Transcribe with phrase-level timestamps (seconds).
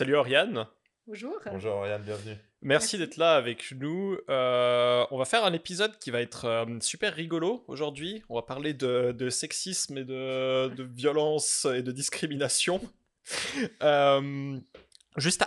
[0.00, 0.66] Salut Oriane.
[1.06, 1.38] Bonjour.
[1.44, 2.34] Bonjour Oriane, bienvenue.
[2.62, 4.16] Merci, d'être là avec nous.
[4.30, 8.22] Euh, on va faire un épisode qui va être euh, super rigolo aujourd'hui.
[8.30, 12.80] On va parler de, sexisme et de, violence et de discrimination.
[13.82, 14.58] Euh,
[15.18, 15.44] juste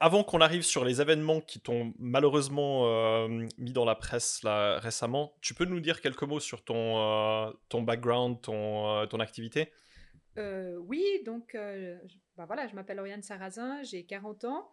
[0.00, 3.26] avant qu'on arrive sur les événements qui t'ont malheureusement
[3.56, 7.80] mis dans la presse là, récemment, tu peux nous dire quelques mots sur ton, ton
[7.80, 9.72] background, ton, ton activité?
[10.36, 11.56] Oui, donc
[12.38, 14.70] bah voilà, je m'appelle Oriane Sarrazin, j'ai 40 ans.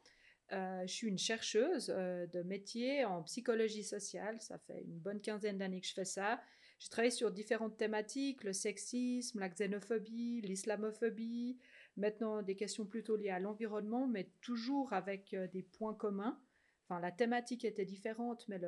[0.51, 4.39] Euh, je suis une chercheuse euh, de métier en psychologie sociale.
[4.39, 6.39] Ça fait une bonne quinzaine d'années que je fais ça.
[6.77, 11.57] Je travaille sur différentes thématiques, le sexisme, la xénophobie, l'islamophobie,
[11.97, 16.39] maintenant des questions plutôt liées à l'environnement, mais toujours avec euh, des points communs.
[16.87, 18.59] Enfin, la thématique était différente, mais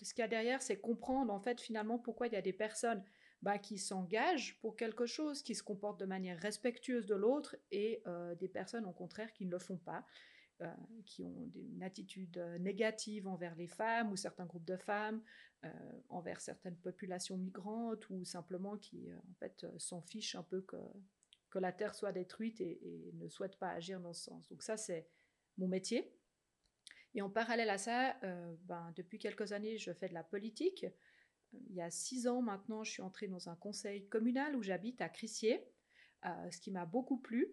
[0.00, 2.52] ce qu'il y a derrière, c'est comprendre en fait finalement pourquoi il y a des
[2.52, 3.02] personnes
[3.42, 8.02] bah, qui s'engagent pour quelque chose, qui se comportent de manière respectueuse de l'autre, et
[8.38, 10.04] des personnes au contraire qui ne le font pas.
[10.62, 10.66] Euh,
[11.06, 15.20] qui ont une attitude euh, négative envers les femmes ou certains groupes de femmes,
[15.64, 15.68] euh,
[16.08, 20.76] envers certaines populations migrantes ou simplement qui en fait s'en fichent un peu que,
[21.50, 24.48] que la Terre soit détruite et, ne souhaitent pas agir dans ce sens.
[24.50, 25.08] Donc ça, c'est
[25.58, 26.14] mon métier.
[27.14, 28.16] Et en parallèle à ça,
[28.64, 30.86] ben, depuis quelques années, je fais de la politique.
[31.68, 35.00] Il y a six ans maintenant, je suis entrée dans un conseil communal où j'habite
[35.00, 35.64] à Crissier,
[36.24, 37.52] ce qui m'a beaucoup plu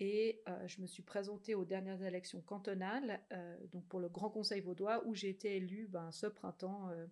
[0.00, 4.30] et euh, je me suis présentée aux dernières élections cantonales, euh, donc pour le Grand
[4.30, 7.06] Conseil vaudois, où j'ai été élue ben, ce printemps, euh,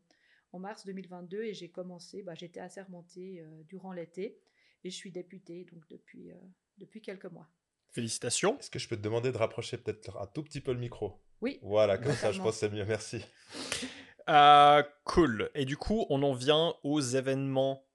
[0.52, 4.38] en mars 2022, et j'ai commencé, ben, j'étais assermentée durant l'été,
[4.84, 6.30] et je suis députée donc depuis,
[6.78, 7.50] depuis quelques mois.
[7.90, 8.56] Félicitations.
[8.58, 11.20] Est-ce que je peux te demander de rapprocher peut-être un tout petit peu le micro?
[11.40, 11.58] Oui.
[11.62, 12.84] Voilà, comme ça, je pense que c'est mieux.
[12.84, 13.20] Merci.
[15.04, 15.50] cool.
[15.54, 17.86] Et du coup, on en vient aux événements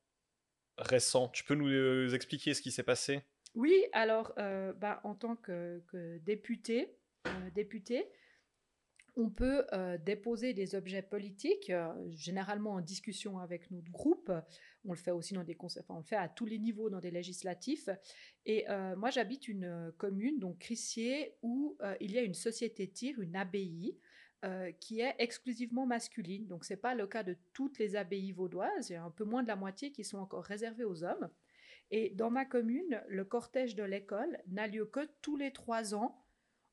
[0.77, 1.29] récents.
[1.29, 3.21] Tu peux nous expliquer ce qui s'est passé?
[3.55, 5.81] Oui, alors, euh, bah, en tant que,
[6.23, 8.09] député, euh, député,
[9.17, 11.71] on peut euh, déposer des objets politiques,
[12.11, 14.31] généralement en discussion avec notre groupe.
[14.85, 16.99] On le fait aussi dans des conseils, on le fait à tous les niveaux dans
[16.99, 17.89] des législatifs.
[18.45, 18.65] Et
[18.97, 23.97] moi, j'habite une commune, donc Crissier, où il y a une société tir, une abbaye,
[24.79, 26.47] qui est exclusivement masculine.
[26.47, 28.89] Donc, ce n'est pas le cas de toutes les abbayes vaudoises.
[28.89, 31.29] Il y a un peu moins de la moitié qui sont encore réservées aux hommes.
[31.91, 36.25] Et dans ma commune, le cortège de l'école n'a lieu que tous les trois ans,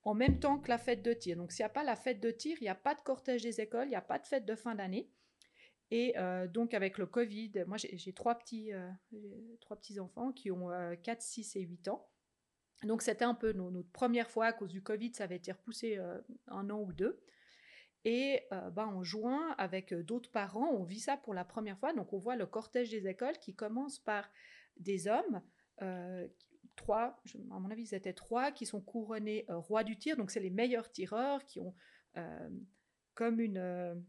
[0.04, 1.36] en même temps que la fête de tir.
[1.36, 3.42] Donc s'il n'y a pas la fête de tir, il n'y a pas de cortège
[3.42, 5.10] des écoles, il n'y a pas de fête de fin d'année.
[5.90, 8.90] Et euh, donc avec le Covid, moi j'ai trois petits, euh,
[9.60, 10.68] trois petits enfants qui ont
[11.02, 12.08] 4, euh, 6 et 8 ans.
[12.84, 15.98] Donc c'était un peu notre première fois à cause du Covid, ça avait été repoussé
[16.46, 17.20] un an ou deux.
[18.04, 21.92] Et bah, en juin, avec d'autres parents, on vit ça pour la première fois.
[21.92, 24.30] Donc on voit le cortège des écoles qui commence par
[24.76, 25.42] des hommes,
[25.82, 26.26] euh,
[26.76, 30.16] trois, à mon avis, ils étaient trois, qui sont couronnés euh, rois du tir.
[30.16, 31.74] Donc, c'est les meilleurs tireurs qui ont
[32.16, 32.48] euh,
[33.14, 34.04] comme une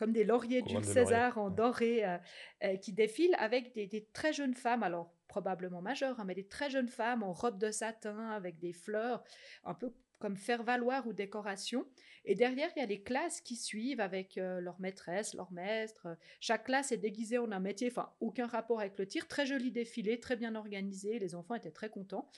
[0.00, 2.02] comme des lauriers du César en doré
[2.80, 6.88] qui défilent avec des, très jeunes femmes, alors probablement majeures, hein, mais des très jeunes
[6.88, 9.22] femmes en robe de satin avec des fleurs,
[9.62, 11.86] un peu comme faire valoir ou décoration.
[12.24, 16.16] Et derrière, il y a les classes qui suivent avec euh, leur maîtresse, leur maître.
[16.40, 19.28] Chaque classe est déguisée en un métier, enfin, aucun rapport avec le tir.
[19.28, 21.18] Très joli défilé, très bien organisé.
[21.18, 22.30] Les enfants étaient très contents.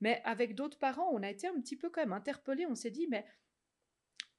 [0.00, 2.66] Mais avec d'autres parents, on a été un petit peu quand même interpellés.
[2.66, 3.24] On s'est dit, mais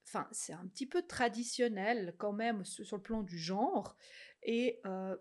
[0.08, 3.98] enfin, c'est un petit peu traditionnel quand même sur le plan du genre.
[4.44, 5.16] Et euh,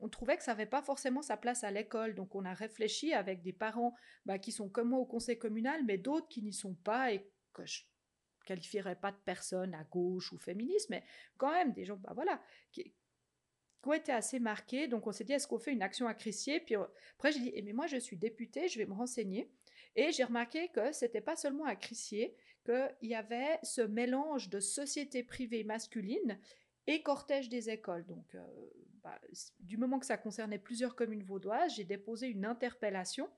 [0.00, 2.14] on trouvait que ça n'avait pas forcément sa place à l'école.
[2.14, 3.94] Donc on a réfléchi avec des parents
[4.24, 7.30] bah, qui sont comme moi au conseil communal, mais d'autres qui n'y sont pas et
[7.52, 7.82] que je
[8.44, 11.04] qualifierais pas de personnes à gauche ou féministes, mais
[11.36, 12.94] quand même des gens, bah voilà, qui,
[13.84, 14.88] ont été assez marqués.
[14.88, 16.58] Donc on s'est dit, est-ce qu'on fait une action à Crissier?
[16.58, 19.48] Puis après j'ai dit, eh, mais moi je suis députée, je vais me renseigner.
[19.94, 22.34] Et j'ai remarqué que c'était pas seulement à Crissier
[22.66, 26.38] qu'il y avait ce mélange de société privée masculine
[26.86, 28.04] et cortège des écoles.
[28.06, 28.44] Donc, euh,
[29.02, 29.18] bah,
[29.60, 33.28] du moment que ça concernait plusieurs communes vaudoises, j'ai déposé une interpellation,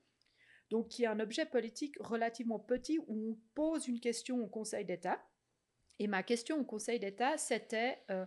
[0.70, 4.84] donc qui est un objet politique relativement petit où on pose une question au Conseil
[4.84, 5.22] d'État.
[5.98, 8.24] Et ma question au Conseil d'État, c'était euh,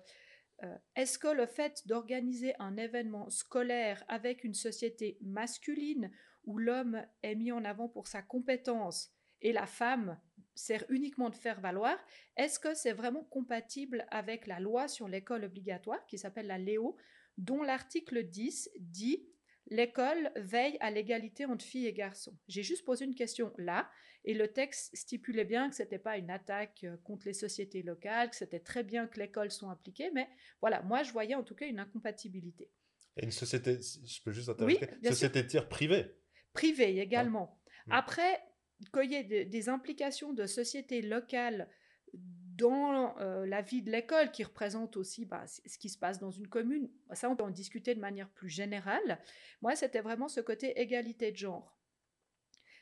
[0.63, 6.11] euh, est-ce que le fait d'organiser un événement scolaire avec une société masculine
[6.45, 10.19] où l'homme est mis en avant pour sa compétence et la femme
[10.55, 11.97] sert uniquement de faire valoir,
[12.37, 16.97] est-ce que c'est vraiment compatible avec la loi sur l'école obligatoire qui s'appelle la Léo,
[17.37, 19.27] dont l'article 10 dit
[19.67, 22.37] L'école veille à l'égalité entre filles et garçons.
[22.47, 23.89] J'ai juste posé une question là,
[24.25, 27.81] et le texte stipulait bien que ce n'était pas une attaque euh, contre les sociétés
[27.81, 30.27] locales, que c'était très bien que l'école soit impliquée, mais
[30.59, 32.69] voilà, moi je voyais en tout cas une incompatibilité.
[33.17, 36.17] Et une société, je peux juste interroger, société de tir privée
[36.53, 37.61] Privée également.
[37.89, 38.41] Après,
[38.89, 41.69] qu'il y ait des implications de sociétés locales
[42.13, 46.31] dans euh, la vie de l'école, qui représente aussi bah, ce qui se passe dans
[46.31, 49.19] une commune, ça on peut en discuter de manière plus générale.
[49.61, 51.77] Moi, c'était vraiment ce côté égalité de genre.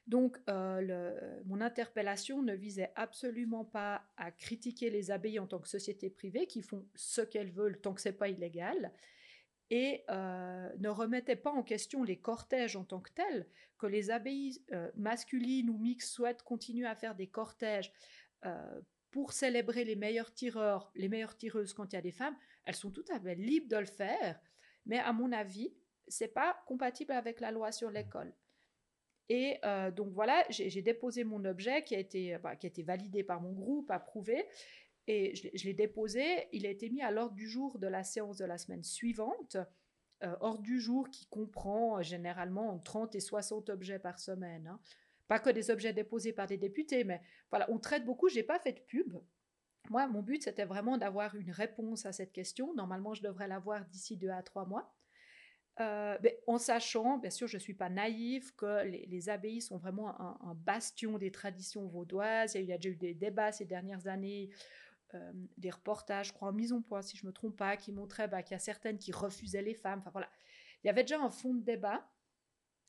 [0.07, 5.67] Donc, euh, mon interpellation ne visait absolument pas à critiquer les abbayes en tant que
[5.67, 8.91] société privée qui font ce qu'elles veulent tant que c'est pas illégal,
[9.69, 14.11] et euh, ne remettait pas en question les cortèges en tant que tels, que les
[14.11, 14.61] abbayes
[14.95, 17.93] masculines ou mixtes souhaitent continuer à faire des cortèges
[19.11, 22.35] pour célébrer les meilleurs tireurs, les meilleures tireuses quand il y a des femmes,
[22.65, 24.39] elles sont tout à fait libres de le faire.
[24.85, 25.73] Mais à mon avis,
[26.07, 28.33] c'est pas compatible avec la loi sur l'école.
[29.29, 32.81] Et euh, donc voilà, j'ai déposé mon objet qui a, été, bah, qui a été
[32.81, 34.45] validé par mon groupe, approuvé.
[35.09, 36.47] Et je, l'ai déposé.
[36.53, 39.57] Il a été mis à l'ordre du jour de la séance de la semaine suivante.
[40.23, 44.67] Euh, ordre du jour qui comprend généralement 30 et 60 objets par semaine.
[44.67, 44.79] Hein
[45.29, 47.21] pas que des objets déposés par des députés, mais
[47.51, 48.27] voilà, on traite beaucoup.
[48.29, 49.15] J'ai pas fait de pub.
[49.89, 52.73] Moi, mon but, c'était vraiment d'avoir une réponse à cette question.
[52.73, 54.91] Normalement, je devrais l'avoir d'ici deux à trois mois.
[55.81, 59.77] Euh, mais en sachant, bien sûr, je ne suis pas naïve, que les, abbayes sont
[59.77, 62.55] vraiment un, bastion des traditions vaudoises.
[62.55, 64.49] Il y a, déjà eu des débats ces dernières années,
[65.15, 67.91] euh, des reportages, je crois, en mise en point, si je me trompe pas, qui
[67.91, 69.99] montraient bah, qu'il y a certaines qui refusaient les femmes.
[69.99, 70.29] Enfin voilà,
[70.83, 72.07] il y avait déjà un fond de débat.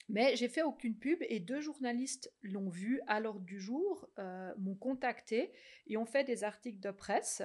[0.09, 4.53] Mais j'ai fait aucune pub et deux journalistes l'ont vu à l'ordre du jour, euh,
[4.57, 5.53] m'ont contacté
[5.87, 7.43] et ont fait des articles de presse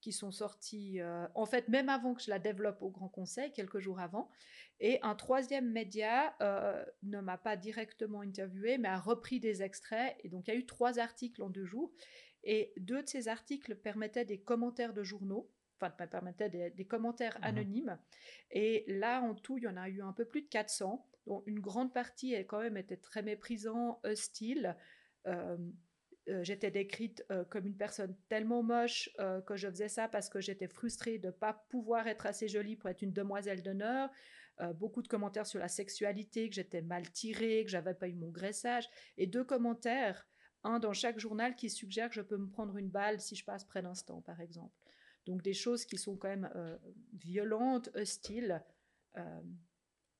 [0.00, 3.50] qui sont sortis, euh, en fait, même avant que je la développe au Grand Conseil,
[3.52, 4.30] quelques jours avant.
[4.78, 6.36] Et un troisième média
[7.02, 10.16] ne m'a pas directement interviewé, mais a repris des extraits.
[10.22, 11.92] Et donc, il y a eu trois articles en deux jours.
[12.46, 15.50] Et deux de ces articles permettaient des commentaires de journaux
[15.80, 17.98] enfin, permettaient des, des commentaires mmh anonymes.
[18.50, 21.42] Et là, en tout, il y en a eu un peu plus de 400 dont
[21.46, 24.76] une grande partie elle, quand même était très méprisant, hostile.
[25.26, 25.56] Euh,
[26.28, 29.10] euh, j'étais décrite euh, comme une personne tellement moche
[29.46, 32.76] que je faisais ça parce que j'étais frustrée de ne pas pouvoir être assez jolie
[32.76, 34.08] pour être une demoiselle d'honneur.
[34.74, 38.30] beaucoup de commentaires sur la sexualité, que j'étais mal tirée, que j'avais pas eu mon
[38.30, 38.88] graissage.
[39.18, 40.26] Et deux commentaires,
[40.66, 43.44] un dans chaque journal qui suggère que je peux me prendre une balle si je
[43.44, 44.74] passe près d'un stand, par exemple.
[45.26, 46.50] Donc des choses qui sont quand même
[47.14, 48.62] violentes, hostiles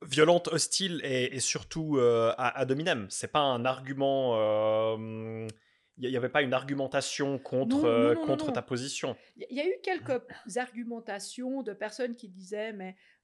[0.03, 3.07] violente, hostile et, surtout euh, à, à dominem.
[3.11, 4.35] C'est pas un argument.
[4.37, 5.49] Il euh,
[5.99, 9.17] n'y avait pas une argumentation contre, euh, contre ta position.
[9.37, 10.23] Il y a eu quelques
[10.57, 13.16] argumentations de personnes qui disaient mais euh,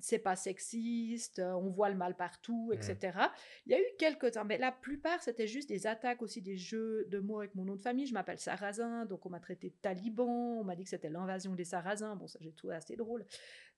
[0.00, 3.12] c'est pas sexiste, on voit le mal partout, etc.
[3.14, 3.20] Mmh.
[3.66, 6.56] Il y a eu quelques temps, mais la plupart c'était juste des attaques aussi, des
[6.56, 8.06] jeux de mots avec mon nom de famille.
[8.06, 11.54] Je m'appelle Sarrazin, donc on m'a traité de taliban, on m'a dit que c'était l'invasion
[11.54, 12.16] des Sarrasins.
[12.16, 13.24] Bon, ça j'ai trouvé assez drôle,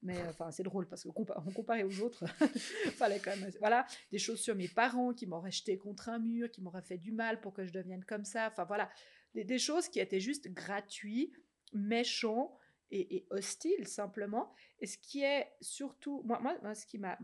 [0.03, 2.25] mais enfin c'est drôle parce que on comparait aux autres,
[2.97, 3.51] fallait quand même.
[3.61, 6.99] Voilà, des choses sur mes parents qui m'auraient jeté contre un mur, qui m'auraient fait
[6.99, 8.49] du mal pour que je devienne comme ça.
[8.49, 8.91] Enfin voilà,
[9.35, 11.37] des, des choses qui étaient juste gratuites,
[11.73, 12.59] méchants
[12.91, 14.53] et, hostile simplement.
[14.81, 17.19] Et ce qui est surtout, moi, moi, ce qui m'a,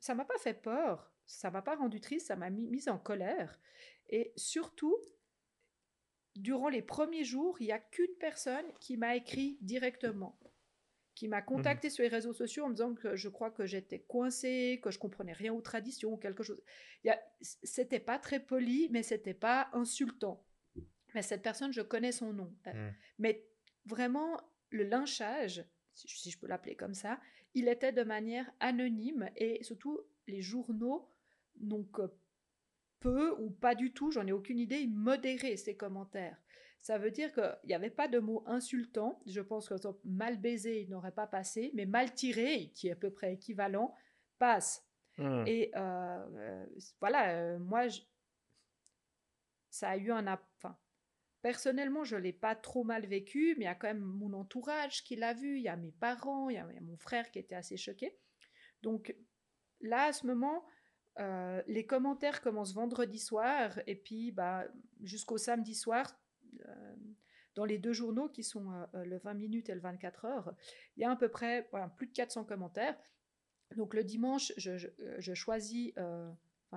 [0.00, 2.98] ça m'a pas fait peur, ça m'a pas rendu triste, ça m'a mis, mise en
[2.98, 3.58] colère.
[4.08, 4.96] Et surtout,
[6.36, 10.38] durant les premiers jours, il y a qu'une personne qui m'a écrit directement,
[11.14, 13.66] qui m'a contacté mmh sur les réseaux sociaux en me disant que je crois que
[13.66, 16.62] j'étais coincée, que je comprenais rien aux traditions, quelque chose.
[17.40, 20.44] C'était pas très poli, mais c'était pas insultant.
[21.14, 22.56] Mais cette personne, je connais son nom.
[22.64, 22.88] Mmh.
[23.18, 23.46] Mais
[23.84, 24.40] vraiment,
[24.72, 25.64] le lynchage,
[25.94, 27.20] si je peux l'appeler comme ça,
[27.54, 31.08] il était de manière anonyme et surtout les journaux
[31.60, 32.10] n'ont que
[33.00, 36.36] peu ou pas du tout, j'en ai aucune idée, modéraient ces commentaires.
[36.80, 39.20] Ça veut dire qu'il n'y avait pas de mots insultants.
[39.26, 39.74] Je pense que
[40.04, 43.94] mal baisé, il n'aurait pas passé, mais mal tiré, qui est à peu près équivalent,
[44.38, 44.84] passe.
[45.18, 45.44] Mmh.
[45.46, 46.66] Et euh, euh,
[46.98, 47.82] voilà, euh, moi,
[49.70, 50.26] ça a eu un,
[50.56, 50.76] enfin,
[51.42, 54.32] Personnellement, je ne l'ai pas trop mal vécu, mais il y a quand même mon
[54.32, 57.40] entourage qui l'a vu, il y a mes parents, il y a mon frère qui
[57.40, 58.16] était assez choqué.
[58.82, 59.14] Donc
[59.80, 60.64] là, à ce moment,
[61.18, 64.64] euh, les commentaires commencent vendredi soir et puis bah,
[65.02, 66.18] jusqu'au samedi soir,
[66.64, 66.94] euh,
[67.54, 70.54] dans les deux journaux qui sont euh, le 20 minutes et le 24 heures,
[70.96, 72.96] il y a à peu près plus de 400 commentaires.
[73.76, 75.92] Donc le dimanche, je choisis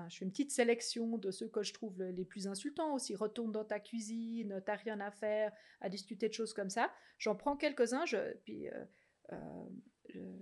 [0.09, 3.15] je fais une petite sélection de ceux que je trouve les plus insultants aussi.
[3.15, 6.91] Retourne dans ta cuisine, t'as rien à faire, à discuter de choses comme ça.
[7.17, 8.85] J'en prends quelques-uns, je, puis euh,
[9.31, 10.37] euh,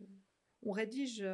[0.63, 1.25] on rédige,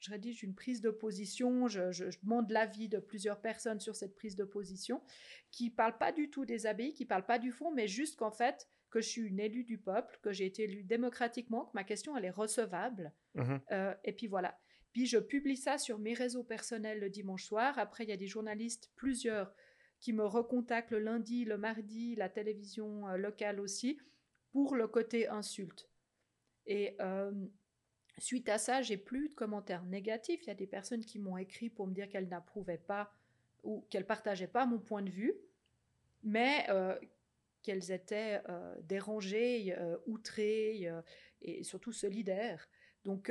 [0.00, 4.14] je rédige une prise de position, je, je, demande l'avis de plusieurs personnes sur cette
[4.14, 5.02] prise de position,
[5.50, 7.88] qui ne parlent pas du tout des abbayes, qui ne parlent pas du fond, mais
[7.88, 11.66] juste qu'en fait, que je suis une élue du peuple, que j'ai été élue démocratiquement,
[11.66, 13.12] que ma question elle est recevable.
[13.34, 14.58] Mmh euh, et puis voilà.
[14.96, 17.78] Puis je publie ça sur mes réseaux personnels le dimanche soir.
[17.78, 19.52] Après, il y a des journalistes, plusieurs,
[20.00, 24.00] qui me recontactent le lundi, le mardi, la télévision euh, locale aussi,
[24.52, 25.86] pour le côté insulte.
[26.66, 27.30] Et euh,
[28.16, 30.44] suite à ça, j'ai plus de commentaires négatifs.
[30.44, 33.12] Il y a des personnes qui m'ont écrit pour me dire qu'elles n'approuvaient pas
[33.64, 35.34] ou qu'elles partageaient pas mon point de vue,
[36.22, 36.98] mais euh,
[37.62, 38.40] qu'elles étaient
[38.84, 39.76] dérangées,
[40.06, 40.90] outrées
[41.42, 42.66] et surtout solidaires.
[43.04, 43.30] Donc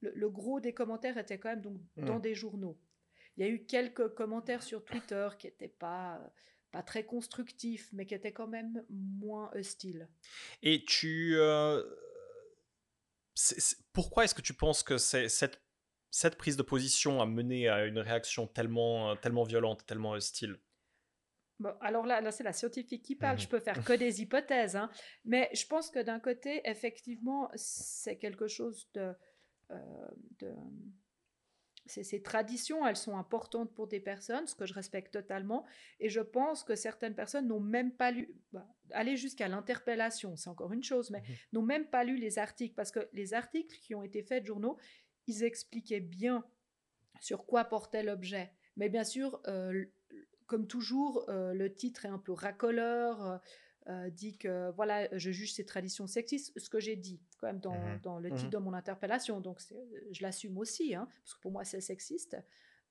[0.00, 2.22] le, gros des commentaires était quand même donc dans mmh.
[2.22, 2.78] des journaux.
[3.36, 6.20] Il y a eu quelques commentaires sur Twitter qui n'étaient pas,
[6.70, 10.08] pas très constructifs, mais qui étaient quand même moins hostiles.
[10.62, 11.34] Et tu...
[11.36, 11.82] Euh,
[13.92, 15.62] pourquoi est-ce que tu penses que cette,
[16.10, 20.58] cette prise de position a mené à une réaction tellement, tellement violente, tellement hostile?
[21.58, 24.22] Bon, alors là, là c'est la scientifique qui parle, je mmh peux faire que des
[24.22, 24.90] hypothèses, hein.
[25.26, 29.14] mais je pense que d'un côté, effectivement, c'est quelque chose de,
[29.70, 30.54] euh,
[31.86, 35.66] ces, traditions, elles sont importantes pour des personnes, ce que je respecte totalement,
[35.98, 40.50] et je pense que certaines personnes n'ont même pas lu, bah, aller jusqu'à l'interpellation, c'est
[40.50, 43.76] encore une chose, mais mmh n'ont même pas lu les articles, parce que les articles
[43.80, 44.76] qui ont été faits de journaux,
[45.26, 46.44] ils expliquaient bien
[47.20, 48.52] sur quoi portait l'objet.
[48.76, 49.84] Mais bien sûr, euh,
[50.46, 53.38] comme toujours, euh, le titre est un peu racoleur, euh,
[54.10, 57.74] dit que voilà, je juge ces traditions sexistes, ce que j'ai dit quand même dans,
[57.74, 59.60] mmh dans le titre mmh de mon interpellation, donc
[60.10, 62.36] je l'assume aussi, hein, parce que pour moi c'est sexiste,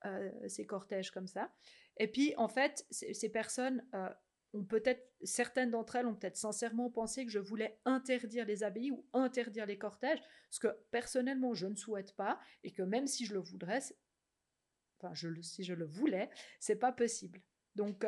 [0.06, 1.52] euh, ces cortèges comme ça.
[1.98, 4.10] Et puis en fait, ces personnes euh,
[4.54, 8.92] ont peut-être, certaines d'entre elles ont peut-être sincèrement pensé que je voulais interdire les abbayes
[8.92, 13.26] ou interdire les cortèges, ce que personnellement je ne souhaite pas, et que même si
[13.26, 13.82] je le voudrais,
[15.00, 16.30] enfin je, si je le voulais,
[16.60, 17.42] c'est pas possible.
[17.76, 18.06] Donc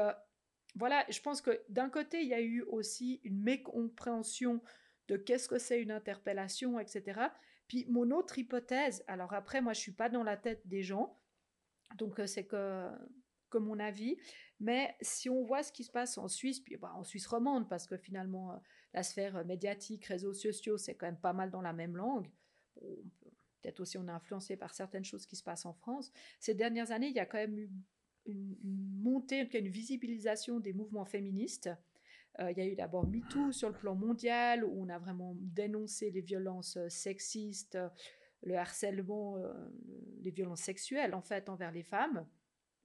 [0.75, 4.61] voilà, je pense que d'un côté, il y a eu aussi une mécompréhension
[5.07, 7.19] de qu'est-ce que c'est une interpellation, etc.
[7.67, 11.19] Puis mon autre hypothèse, alors après, moi, je suis pas dans la tête des gens,
[11.97, 12.89] donc euh, c'est que,
[13.53, 14.17] mon avis,
[14.61, 17.67] mais si on voit ce qui se passe en Suisse, puis bah, en Suisse romande,
[17.67, 18.57] parce que finalement, euh,
[18.93, 22.29] la sphère médiatique, réseaux sociaux, c'est quand même pas mal dans la même langue.
[23.61, 26.11] Peut-être aussi on est influencé par certaines choses qui se passent en France.
[26.39, 27.69] Ces dernières années, il y a quand même eu
[28.25, 28.55] une,
[29.01, 31.69] montée, une visibilisation des mouvements féministes.
[32.39, 35.35] Euh, il y a eu d'abord MeToo sur le plan mondial, où on a vraiment
[35.39, 37.77] dénoncé les violences euh, sexistes,
[38.43, 39.53] le harcèlement, euh,
[40.21, 42.25] les violences sexuelles en fait envers les femmes,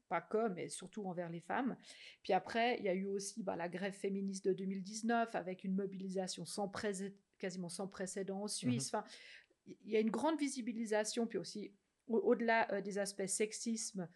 [0.09, 1.77] pas que, mais surtout envers les femmes.
[2.23, 5.75] Puis après, il y a eu aussi bah, la grève féministe de 2019 avec une
[5.75, 6.71] mobilisation sans
[7.39, 8.93] quasiment sans précédent en Suisse.
[8.93, 9.05] Mmh enfin,
[9.85, 11.73] il y a une grande visibilisation, puis aussi
[12.09, 14.09] au-delà des aspects sexisme,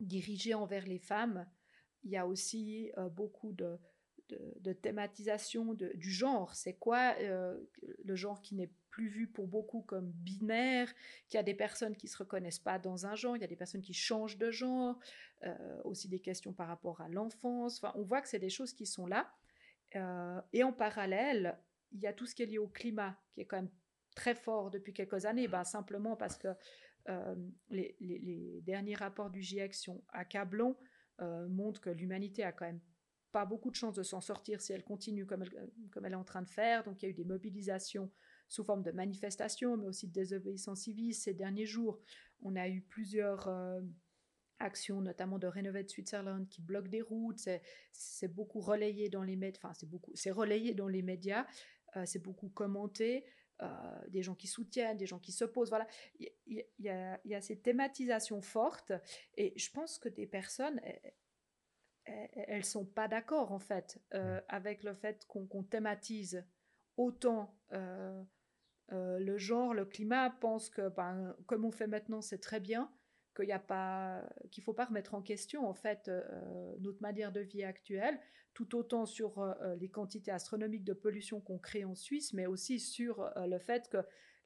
[0.00, 1.46] dirigé envers les femmes,
[2.04, 3.78] il y a aussi euh, beaucoup de,
[4.28, 6.54] de, thématisation du genre.
[6.54, 7.58] C'est quoi euh,
[8.04, 10.92] le genre qui n'est plus vu pour beaucoup comme binaire,
[11.28, 13.44] qu'il y a des personnes qui ne se reconnaissent pas dans un genre, il y
[13.44, 14.98] a des personnes qui changent de genre,
[15.44, 17.78] euh, aussi des questions par rapport à l'enfance.
[17.82, 19.32] Enfin, on voit que c'est des choses qui sont là.
[20.52, 21.58] et en parallèle,
[21.92, 23.70] il y a tout ce qui est lié au climat, qui est quand même
[24.14, 26.48] très fort depuis quelques années, ben, simplement parce que
[27.08, 27.34] euh,
[27.70, 30.76] les, derniers rapports du GIEC sont accablants,
[31.20, 32.80] euh, montrent que l'humanité a quand même
[33.32, 36.16] pas beaucoup de chances de s'en sortir si elle continue comme elle, comme elle est
[36.16, 36.84] en train de faire.
[36.84, 38.10] Donc il y a eu des mobilisations
[38.48, 42.00] sous forme de manifestations, mais aussi de désobéissance civile ces derniers jours.
[42.42, 43.80] On a eu plusieurs euh,
[44.58, 47.48] actions, notamment de Renovate Switzerland, qui bloquent des routes.
[47.92, 49.72] C'est beaucoup relayé dans les médias.
[50.14, 51.46] C'est relayé dans les médias.
[52.04, 53.24] c'est beaucoup commenté.
[53.60, 53.66] Euh,
[54.06, 55.70] des gens qui soutiennent, des gens qui s'opposent.
[55.70, 55.88] Voilà,
[56.20, 58.92] il y, a, ces thématisations fortes
[59.36, 60.80] et je pense que des personnes,
[62.04, 66.46] elles, ne sont pas d'accord en fait euh, avec le fait qu'on thématise
[66.96, 68.22] autant euh,
[68.90, 72.92] le genre, le climat, pense que ben, comme on fait maintenant, c'est très bien
[73.38, 76.10] qu'il y a pas qu'il faut pas remettre en question en fait
[76.80, 78.18] notre manière de vie actuelle
[78.58, 82.46] tout autant sur euh, euh, les quantités astronomiques de pollution qu'on crée en Suisse, mais
[82.46, 83.98] aussi sur euh, le fait que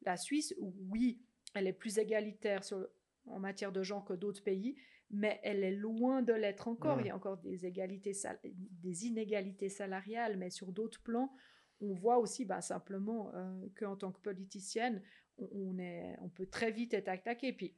[0.02, 1.22] la Suisse, oui,
[1.54, 2.86] elle est plus égalitaire sur,
[3.24, 4.76] en matière de genre que d'autres pays,
[5.08, 7.00] mais elle est loin de l'être encore.
[7.00, 8.12] Il y a encore des, égalités
[8.44, 11.32] des inégalités salariales, mais sur d'autres plans,
[11.80, 13.32] on voit aussi bah, simplement
[13.78, 15.02] qu'en tant que politicienne,
[15.38, 17.54] on, est, on peut très vite être attaqué.
[17.54, 17.76] Puis,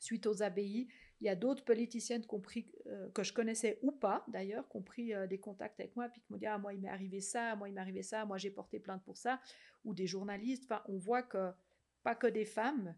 [0.00, 0.88] suite aux abbayes,
[1.20, 4.82] il y a d'autres politiciennes compris, euh, que je connaissais ou pas, d'ailleurs, qui ont
[4.82, 7.20] pris euh, des contacts avec moi, puis qui m'ont dit Ah, moi, il m'est arrivé
[7.20, 9.40] ça, moi, il m'est arrivé ça, moi, j'ai porté plainte pour ça,
[9.84, 10.64] ou des journalistes.
[10.64, 11.52] Enfin, on voit que
[12.02, 12.96] pas que des femmes,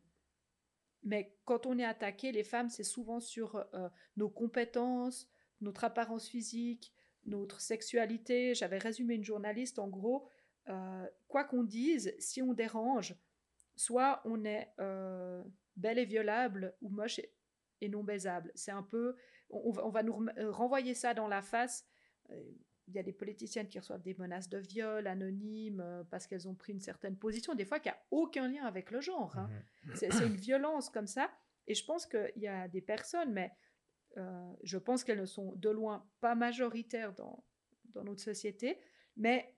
[1.02, 5.28] mais quand on est attaqué, les femmes, c'est souvent sur euh, nos compétences,
[5.60, 6.94] notre apparence physique,
[7.26, 8.54] notre sexualité.
[8.54, 10.28] J'avais résumé une journaliste, en gros,
[11.26, 13.16] quoi qu'on dise, si on dérange,
[13.74, 14.72] soit on est
[15.76, 17.20] euh, bel et violable ou moche
[17.80, 18.52] et, non baisable.
[18.54, 19.16] C'est un peu,
[19.50, 21.84] on, on, va nous renvoyer ça dans la face.
[22.30, 26.54] Il y a des politiciennes qui reçoivent des menaces de viol anonymes parce qu'elles ont
[26.54, 29.36] pris une certaine position, des fois qui a aucun lien avec le genre.
[29.36, 29.50] Hein.
[29.84, 29.90] Mmh.
[29.94, 31.30] C'est une violence comme ça.
[31.66, 33.52] Et je pense qu'il y a des personnes, mais
[34.62, 37.44] je pense qu'elles ne sont de loin pas majoritaires dans,
[37.94, 38.78] dans notre société,
[39.16, 39.54] mais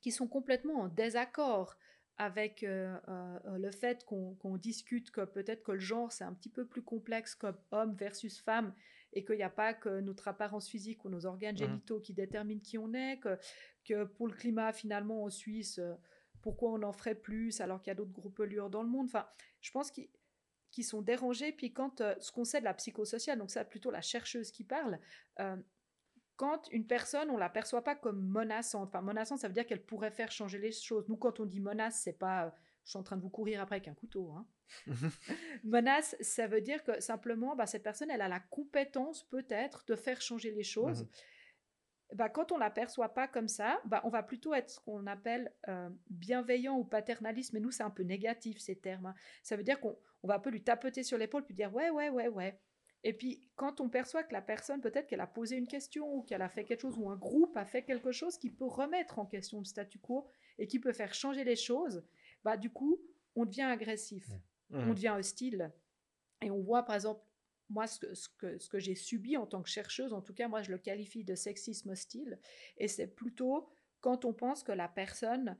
[0.00, 1.76] qui sont complètement en désaccord
[2.18, 6.48] avec euh, euh, le fait qu'on discute que peut-être que le genre c'est un petit
[6.48, 8.74] peu plus complexe comme homme versus femme
[9.12, 12.12] et qu'il n'y a pas que notre apparence physique ou nos organes mmh génitaux qui
[12.12, 13.38] déterminent qui on est, que,
[13.84, 15.94] que pour le climat finalement en Suisse, euh,
[16.42, 19.06] pourquoi on en ferait plus alors qu'il y a d'autres groupes pelures dans le monde.
[19.06, 19.26] Enfin,
[19.60, 21.52] je pense qu'ils sont dérangés.
[21.52, 25.00] Puis quand ce qu'on sait de la psychosociale, donc c'est plutôt la chercheuse qui parle,
[26.38, 28.88] quand une personne, on la perçoit pas comme menaçante.
[28.88, 31.06] Enfin, menaçante, ça veut dire qu'elle pourrait faire changer les choses.
[31.08, 32.50] Nous, quand on dit menace, c'est pas euh,
[32.84, 34.32] je suis en train de vous courir après avec un couteau.
[34.32, 34.46] Hein.
[35.64, 39.96] menace, ça veut dire que simplement, bah, cette personne, elle a la compétence peut-être de
[39.96, 41.02] faire changer les choses.
[41.02, 41.08] Mmh
[42.14, 45.06] bah, quand on la perçoit pas comme ça, bah, on va plutôt être ce qu'on
[45.06, 47.52] appelle euh, bienveillant ou paternaliste.
[47.52, 49.06] Mais nous, c'est un peu négatif ces termes.
[49.06, 49.14] Hein.
[49.42, 52.08] Ça veut dire qu'on va un peu lui tapoter sur l'épaule puis dire ouais, ouais,
[52.08, 52.58] ouais, ouais.
[53.04, 56.22] Et puis, quand on perçoit que la personne, peut-être qu'elle a posé une question ou
[56.22, 59.18] qu'elle a fait quelque chose ou un groupe a fait quelque chose qui peut remettre
[59.18, 60.26] en question le statu quo
[60.58, 62.04] et qui peut faire changer les choses,
[62.44, 63.00] bah du coup,
[63.36, 64.28] on devient agressif,
[64.70, 64.78] mmh.
[64.88, 65.72] on devient hostile.
[66.42, 67.22] Et on voit, par exemple,
[67.68, 70.34] moi, ce que, ce que, ce que j'ai subi en tant que chercheuse, en tout
[70.34, 72.38] cas, moi, je le qualifie de sexisme hostile.
[72.78, 73.68] Et c'est plutôt
[74.00, 75.56] quand on pense que la personne,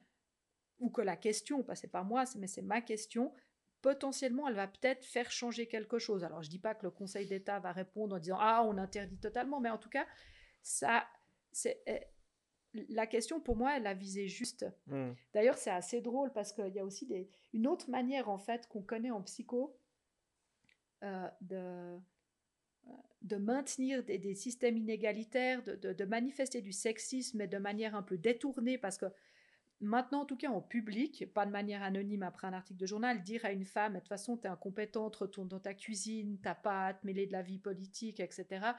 [0.79, 3.33] ou que la question, pas c'est pas moi, mais c'est ma question,
[3.83, 6.25] potentiellement, elle va peut-être faire changer quelque chose.
[6.25, 8.79] Alors, je ne dis pas que le Conseil d'État va répondre en disant Ah, on
[8.79, 10.07] interdit totalement, mais en tout cas,
[10.63, 11.07] ça,
[11.53, 11.83] c'est.
[11.87, 12.01] Eh,
[12.91, 14.67] la question, pour moi, elle a visé juste.
[14.87, 15.13] Hmm.
[15.33, 18.69] D'ailleurs, c'est assez drôle parce qu'il y a aussi des, une autre manière, en fait,
[18.69, 19.75] qu'on connaît en psycho
[21.03, 21.99] euh, de,
[23.23, 28.19] de maintenir des, systèmes inégalitaires, de, de, manifester du sexisme, mais de manière un peu
[28.19, 29.07] détournée, parce que
[29.81, 33.23] Maintenant, en tout cas, en public, pas de manière anonyme après un article de journal,
[33.23, 36.57] dire à une femme, de toute façon, tu es incompétente, retourne dans ta cuisine, t'as
[36.57, 38.73] pas à te mêler de la vie politique, etc.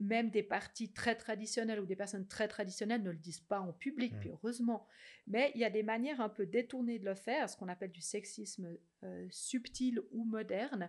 [0.00, 3.72] Même des partis très traditionnels ou des personnes très traditionnelles ne le disent pas en
[3.74, 4.18] public, mmh.
[4.20, 4.86] puis heureusement.
[5.26, 7.92] Mais il y a des manières un peu détournées de le faire, ce qu'on appelle
[7.92, 10.88] du sexisme euh, subtil ou moderne.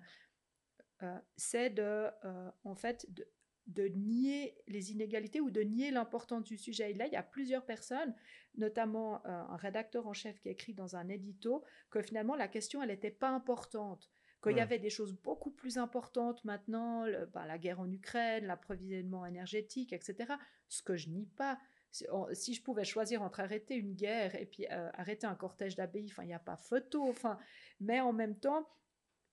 [1.04, 3.28] Euh, c'est de, euh, en fait, de,
[3.70, 6.92] de nier les inégalités ou de nier l'importance du sujet.
[6.92, 8.14] Et là, il y a plusieurs personnes,
[8.58, 12.48] notamment euh, un rédacteur en chef qui a écrit dans un édito que finalement la
[12.48, 14.10] question, elle n'était pas importante,
[14.42, 19.26] qu'il y avait des choses beaucoup plus importantes maintenant, bah, la guerre en Ukraine, l'approvisionnement
[19.26, 20.34] énergétique, etc.
[20.70, 21.60] Ce que je nie pas.
[21.92, 26.12] Si je pouvais choisir entre arrêter une guerre et puis euh, arrêter un cortège d'abbayes,
[26.20, 27.04] il n'y a pas photo.
[27.10, 27.38] Enfin,
[27.80, 28.70] mais en même temps,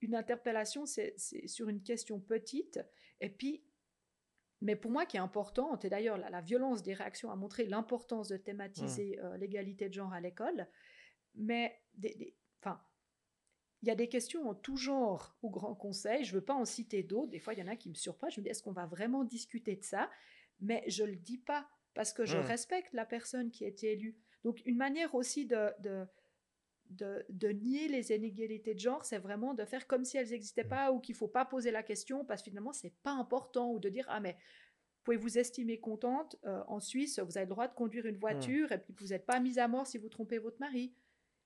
[0.00, 2.80] une interpellation, c'est sur une question petite.
[3.20, 3.62] Et puis,
[4.60, 8.28] mais pour moi qui est importante, et d'ailleurs la, violence des réactions a montré l'importance
[8.28, 9.24] de thématiser mmh.
[9.24, 10.66] euh, l'égalité de genre à l'école,
[11.34, 11.78] mais
[12.60, 12.80] enfin,
[13.82, 16.54] il y a des questions en tout genre au Grand Conseil, je ne veux pas
[16.54, 18.50] en citer d'autres, des fois il y en a qui me surprennent, je me dis
[18.50, 20.10] est-ce qu'on va vraiment discuter de ça?
[20.60, 22.42] Mais je ne le dis pas, parce que je mmh.
[22.42, 24.16] respecte la personne qui a été élue.
[24.42, 26.06] Donc une manière aussi de, de
[26.90, 30.92] de, nier les inégalités de genre, c'est vraiment de faire comme si elles n'existaient pas
[30.92, 33.88] ou qu'il faut pas poser la question parce que finalement c'est pas important ou de
[33.88, 34.36] dire ah mais
[35.04, 38.20] pouvez vous estimer contente euh, en Suisse vous avez le droit de conduire une mmh.
[38.20, 40.94] voiture et puis vous n'êtes pas mise à mort si vous trompez votre mari.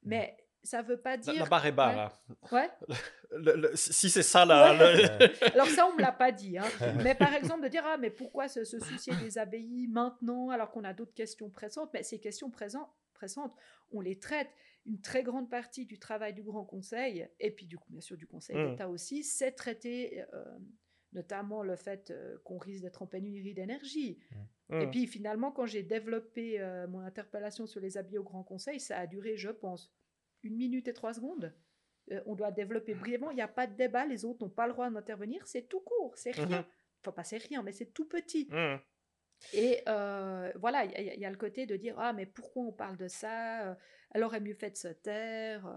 [0.03, 0.09] Mmh.
[0.09, 2.23] mais ça veut pas dire la, barre est barre
[2.53, 2.71] ouais,
[3.75, 4.71] si c'est ça là
[5.55, 6.67] alors ça on me l'a pas dit hein.
[7.03, 10.71] mais par exemple de dire ah mais pourquoi se, se soucier des abbayes maintenant alors
[10.71, 11.91] qu'on a d'autres questions pressantes?
[11.95, 13.55] Mais ces questions présentes pressantes
[13.93, 14.51] on les traite
[14.87, 18.17] une très grande partie du travail du Grand Conseil, et puis du coup, bien sûr
[18.17, 18.71] du Conseil mmh.
[18.71, 20.59] d'État aussi, c'est traiter euh,
[21.13, 24.19] notamment le fait euh, qu'on risque d'être en pénurie d'énergie.
[24.69, 24.75] Mmh.
[24.75, 24.91] Et mmh.
[24.91, 28.99] puis finalement, quand j'ai développé euh, mon interpellation sur les habits au Grand Conseil, ça
[28.99, 29.93] a duré, je pense,
[30.43, 31.55] une minute et trois secondes.
[32.25, 34.73] on doit développer brièvement, il n'y a pas de débat, les autres n'ont pas le
[34.73, 36.67] droit d'intervenir, c'est tout court, c'est rien.
[37.03, 38.49] Enfin, pas c'est rien, mais c'est tout petit.
[39.53, 43.09] Et voilà, il y, a le côté de dire Ah, mais pourquoi on parle de
[43.09, 43.77] ça
[44.13, 45.69] Elle aurait mieux fait de se taire.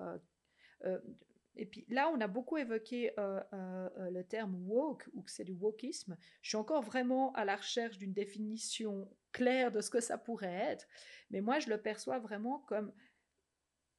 [1.56, 6.18] et puis là, on a beaucoup évoqué le terme woke, ou que c'est du wokisme.
[6.42, 10.54] Je suis encore vraiment à la recherche d'une définition claire de ce que ça pourrait
[10.72, 10.88] être.
[11.32, 12.94] Mais moi, je le perçois vraiment comme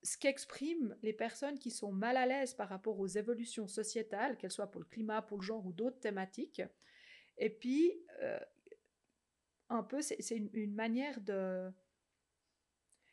[0.05, 4.51] ce qu'expriment les personnes qui sont mal à l'aise par rapport aux évolutions sociétales, qu'elles
[4.51, 6.63] soient pour le climat, pour le genre ou d'autres thématiques.
[7.39, 7.93] Et puis,
[9.75, 11.71] un peu, c'est une, manière de,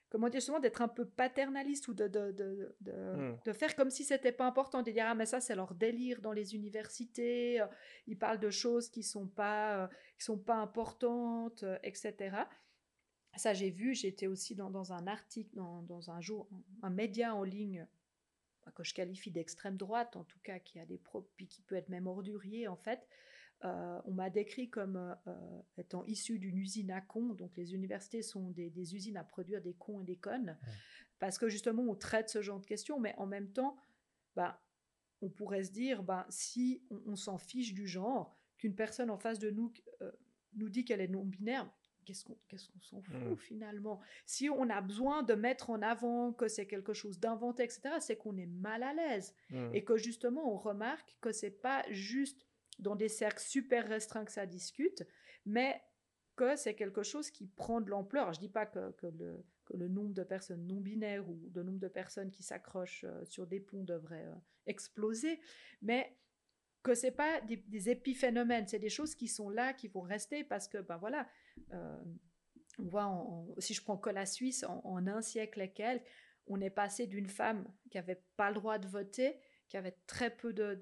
[0.09, 3.37] comment dire, justement, d'être un peu paternaliste ou de, de, de, de, Hmm.
[3.45, 6.21] de faire comme si c'était pas important, de dire, ah, mais ça, c'est leur délire
[6.21, 7.67] dans les universités, euh,
[8.07, 12.37] ils parlent de choses qui sont pas, euh, qui sont pas importantes, euh, etc.
[13.35, 16.49] Ça, j'ai vu, j'étais aussi dans, dans un article, dans, dans un jour,
[16.81, 17.87] un média en ligne
[18.65, 21.75] bah, que je qualifie d'extrême droite, en tout cas, qui a des propos, qui peut
[21.75, 23.07] être même ordurier, en fait.
[23.63, 27.33] Euh, on m'a décrit comme euh, euh, étant issu d'une usine à cons.
[27.33, 30.57] Donc, les universités sont des, des usines à produire des cons et des connes.
[31.19, 33.77] Parce que justement, on traite ce genre de questions, mais en même temps,
[34.35, 34.63] bah,
[35.21, 39.17] on pourrait se dire, bah, si on, on s'en fiche du genre, qu'une personne en
[39.17, 40.11] face de nous euh,
[40.53, 41.67] nous dit qu'elle est non-binaire,
[42.05, 43.99] qu'est-ce qu'on qu'est-ce qu'on s'en fout finalement?
[44.25, 48.17] Si on a besoin de mettre en avant que c'est quelque chose d'inventé, etc., c'est
[48.17, 49.33] qu'on est mal à l'aise
[49.73, 52.45] et que justement on remarque que c'est pas juste
[52.81, 55.03] dans des cercles super restreints que ça discute,
[55.45, 55.81] mais
[56.35, 58.33] que c'est quelque chose qui prend de l'ampleur.
[58.33, 58.93] Je dis pas que,
[59.73, 63.47] le, nombre de personnes non binaires ou le nombre de personnes qui s'accrochent euh, sur
[63.47, 65.39] des ponts devrait euh, exploser,
[65.81, 66.17] mais
[66.83, 70.43] que c'est pas des, des épiphénomènes, c'est des choses qui sont là, qui vont rester
[70.43, 71.27] parce que ben voilà,
[71.73, 72.03] euh,
[72.79, 76.03] on voit si je prends que la Suisse en, un siècle et quelques,
[76.47, 79.39] on est passé d'une femme qui avait pas le droit de voter,
[79.69, 80.75] qui avait très peu de-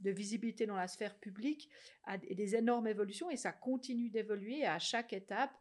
[0.00, 1.68] de visibilité dans la sphère publique,
[2.04, 5.52] à des énormes évolutions et ça continue d'évoluer à chaque étape.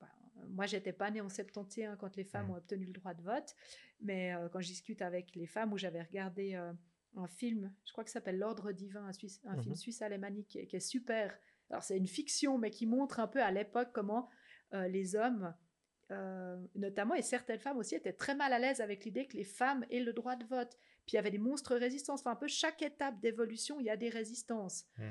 [0.00, 0.08] ben,
[0.48, 2.52] moi, j'étais pas née en 71 quand les femmes Mhm.
[2.52, 3.54] ont obtenu le droit de vote,
[4.00, 6.72] mais euh, quand je discute avec les femmes, où j'avais regardé euh,
[7.16, 9.76] un film, je crois que ça s'appelle L'Ordre divin, un, Suisse- un film Mhm.
[9.76, 11.38] suisse-alémanique qui, est- qui est super.
[11.70, 14.28] Alors, c'est une fiction, mais qui montre un peu à l'époque comment
[14.74, 15.54] euh, les hommes,
[16.10, 19.44] euh, notamment, et certaines femmes aussi, étaient très mal à l'aise avec l'idée que les
[19.44, 20.78] femmes aient le droit de vote.
[21.06, 22.20] Puis il y avait des monstres résistances.
[22.20, 24.86] Enfin, un peu chaque étape d'évolution, il y a des résistances.
[24.98, 25.10] Mm.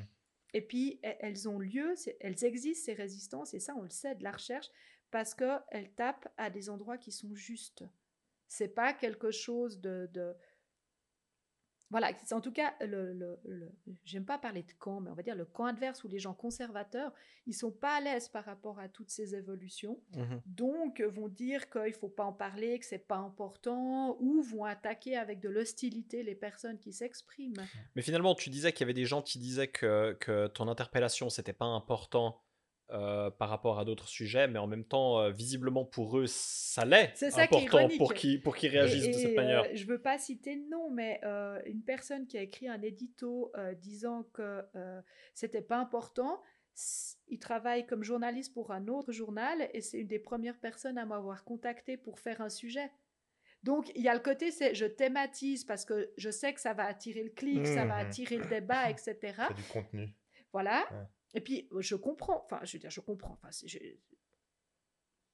[0.53, 4.15] Et puis, e- elles ont lieu, elles existent, ces résistances, et ça, on le sait
[4.15, 4.69] de la recherche,
[5.09, 7.83] parce qu'elles tapent à des endroits qui sont justes.
[8.47, 10.09] C'est pas quelque chose de.
[10.13, 10.35] de-
[11.91, 13.71] Voilà, c'est en tout cas, le, le- le-
[14.05, 16.33] j'aime pas parler de camp, mais on va dire le camp adverse où les gens
[16.33, 17.11] conservateurs,
[17.45, 20.41] ils sont pas à l'aise par rapport à toutes ces évolutions Mhm.
[20.45, 24.63] donc vont dire qu'il ne faut pas en parler, que c'est pas important, ou vont
[24.65, 27.67] attaquer avec de l'hostilité les personnes qui s'expriment.
[27.95, 31.29] Mais finalement, tu disais qu'il y avait des gens qui disaient que, que ton interpellation,
[31.29, 32.41] c'était pas important
[32.91, 36.83] euh, par rapport à d'autres sujets, mais en même temps, euh, visiblement pour eux, ça
[36.85, 37.97] l'est C'est ça qui est important ironique.
[37.97, 39.63] pour qu'ils pour qu'ils réagissent Et- de cette et, manière.
[39.63, 42.81] euh, je veux pas citer de nom, mais euh, une personne qui a écrit un
[42.81, 45.01] édito euh, disant que euh,
[45.33, 46.41] c'était pas important.
[47.27, 51.05] Il travaille comme journaliste pour un autre journal et c'est une des premières personnes à
[51.05, 52.89] m'avoir contacté pour faire un sujet.
[53.63, 56.73] Donc il y a le côté, c'est je thématise parce que je sais que ça
[56.73, 58.07] va attirer le clic, ça va Mhm.
[58.07, 59.15] attirer le débat, etc.
[59.21, 60.15] C'est du contenu.
[60.53, 60.79] Voilà.
[60.91, 60.97] Ouais.
[61.33, 63.33] Et puis, euh, je comprends, enfin, je veux dire, je comprends.
[63.41, 63.77] Enfin, je-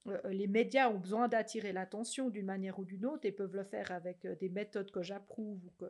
[0.07, 3.65] euh, les médias ont besoin d'attirer l'attention d'une manière ou d'une autre et peuvent le
[3.65, 5.85] faire avec euh, des méthodes que j'approuve ou que,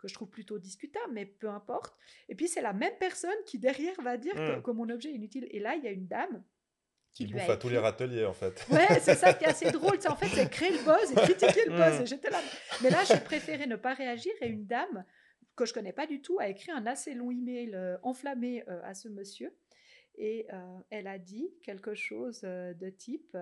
[0.00, 1.96] que je trouve plutôt discutables, mais peu importe.
[2.28, 4.62] Et puis, c'est la même personne qui, derrière, va dire que, Mm.
[4.62, 5.46] que mon objet est inutile.
[5.52, 6.42] Et là, il y a une dame
[7.12, 8.66] qui bouffe à tous les râteliers, en fait.
[8.70, 9.98] Ouais, c'est ça qui est assez drôle.
[10.00, 12.00] C'est en fait, c'est créer le buzz et critiquer le buzz.
[12.00, 12.02] Mm.
[12.02, 12.40] Et j'étais là.
[12.82, 14.32] Mais là, j'ai préféré ne pas réagir.
[14.40, 15.04] Et une dame
[15.64, 18.80] que je connais pas du tout a écrit un assez long email euh, enflammé euh,
[18.84, 19.54] à ce monsieur.
[20.16, 23.36] Et euh, elle a dit quelque chose de type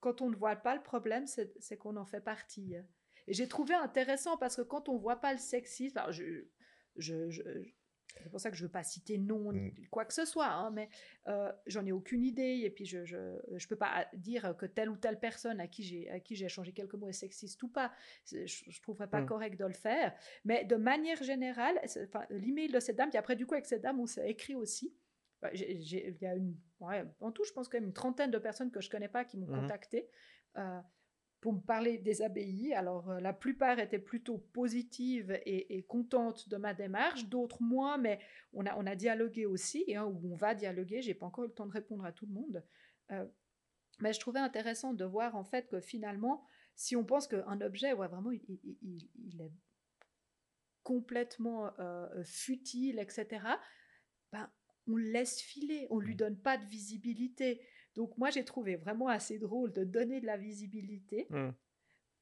[0.00, 2.74] quand on ne voit pas le problème, c'est qu'on en fait partie.
[3.26, 6.44] Et j'ai trouvé intéressant parce que quand on voit pas le sexisme, je-
[8.22, 10.70] c'est pour ça que je veux pas citer nom ni quoi que ce soit, hein,
[10.70, 10.88] mais
[11.28, 14.88] euh, j'en ai aucune idée et puis je, je je peux pas dire que telle
[14.90, 17.68] ou telle personne à qui j'ai à qui j'ai échangé quelques mots est sexiste ou
[17.68, 17.92] pas.
[18.26, 19.26] Je, je trouverais pas Mm.
[19.26, 21.80] correct de le faire, mais de manière générale,
[22.30, 24.94] l'email de cette dame, puis après du coup avec cette dame on s'est écrit aussi.
[25.54, 28.70] Il y a une, ouais, en tout je pense quand même une trentaine de personnes
[28.70, 29.60] que je connais pas qui m'ont Mhm.
[29.62, 30.08] contacté.
[30.58, 30.80] euh,
[31.40, 32.74] pour me parler des abbayes.
[32.74, 37.96] Alors, euh, la plupart étaient plutôt positives et, et contentes de ma démarche, d'autres moins,
[37.98, 38.20] mais
[38.52, 41.02] on a, on a dialogué aussi, hein, ou on va dialoguer.
[41.02, 42.64] J'ai pas encore eu le temps de répondre à tout le monde.
[43.12, 43.26] Euh,
[44.00, 47.92] mais je trouvais intéressant de voir en fait que finalement, si on pense qu'un objet,
[47.92, 49.52] ouais, vraiment, il, il- il- il est
[50.82, 53.58] complètement euh, futile, etc.,
[54.32, 54.50] ben,
[54.86, 57.60] on le laisse filer, on lui donne pas de visibilité.
[57.96, 61.50] Donc moi, j'ai trouvé vraiment assez drôle de donner de la visibilité, Mm.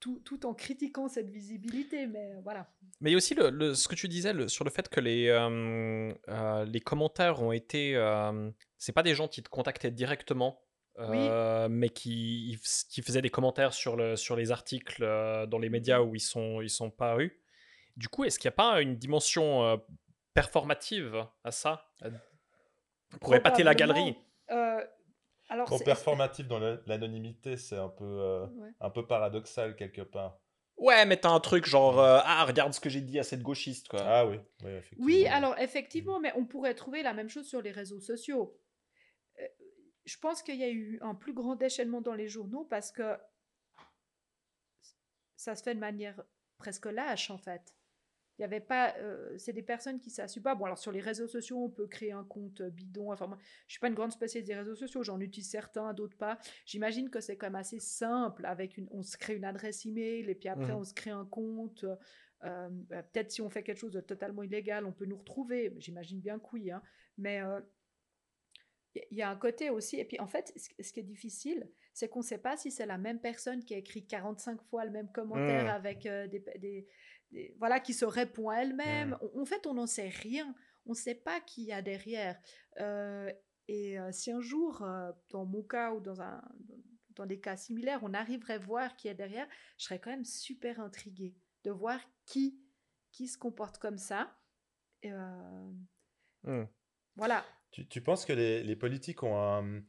[0.01, 2.71] tout, tout en critiquant cette visibilité, mais voilà.
[3.01, 4.89] Mais il y a aussi le, le- ce que tu disais le- sur le fait
[4.89, 7.95] que les, euh, euh, les commentaires ont été.
[7.97, 10.61] euh, c'est pas des gens qui te contactaient directement,
[10.99, 12.59] euh, mais qui,
[12.91, 15.03] qui faisaient des commentaires sur, le, sur les articles
[15.49, 17.33] dans les médias où ils sont, ils sont parus.
[17.97, 19.81] Du coup, est-ce qu'il n'y a pas une dimension
[20.35, 21.91] performative à ça?
[23.21, 24.17] Pour épater la galerie?
[24.51, 24.85] Euh,
[25.49, 28.47] Alors, performatif dans l'anonymité, c'est un, peu,
[28.81, 30.39] un peu paradoxal quelque part.
[30.77, 33.89] Ouais, mais t'as un truc genre ah regarde ce que j'ai dit à cette gauchiste
[33.89, 34.01] quoi.
[34.03, 34.39] Ah oui.
[34.99, 38.57] Oui, alors effectivement, mais on pourrait trouver la même chose sur les réseaux sociaux.
[40.05, 43.17] je pense qu'il y a eu un plus grand déchaînement dans les journaux parce que
[45.39, 46.21] ça se fait de manière
[46.59, 47.75] presque lâche en fait.
[48.39, 50.55] Il y avait pas, euh, c'est des personnes qui s'assument pas.
[50.55, 53.13] Bon, alors sur les réseaux sociaux, on peut créer un compte bidon.
[53.13, 55.03] Enfin, moi, je suis pas une grande spécialiste des réseaux sociaux.
[55.03, 56.39] J'en utilise certains, d'autres pas.
[56.65, 58.47] J'imagine que c'est quand même assez simple.
[58.47, 60.79] Avec une, on se crée une adresse email et puis après mmh.
[60.79, 61.85] on se crée un compte.
[62.45, 65.75] Euh, bah, peut-être si on fait quelque chose de totalement illégal, on peut nous retrouver.
[65.79, 66.71] J'imagine bien que oui.
[66.71, 66.81] Hein.
[67.17, 67.61] Mais euh,
[69.11, 72.09] il y a un côté aussi, et puis en fait, ce qui est difficile, c'est
[72.09, 74.93] qu'on ne sait pas si c'est la même personne qui a écrit 45 fois le
[74.93, 75.69] même commentaire mmh.
[75.69, 76.87] avec des,
[77.59, 79.11] voilà, qui se répond à elle-même.
[79.11, 79.41] Mmh.
[79.41, 80.55] En, fait, on n'en sait rien.
[80.87, 82.39] On ne sait pas qui y a derrière.
[82.81, 83.31] Euh,
[83.69, 86.43] et euh, si un jour, euh, dans mon cas ou dans, un,
[87.11, 90.25] dans des cas similaires, on arriverait à voir qui est derrière, je serais quand même
[90.25, 92.59] super intriguée de voir qui,
[93.13, 94.35] qui se comporte comme ça.
[95.05, 96.65] Mmh.
[97.17, 97.45] Voilà.
[97.71, 99.83] Tu, tu, penses que les, les politiques ont un,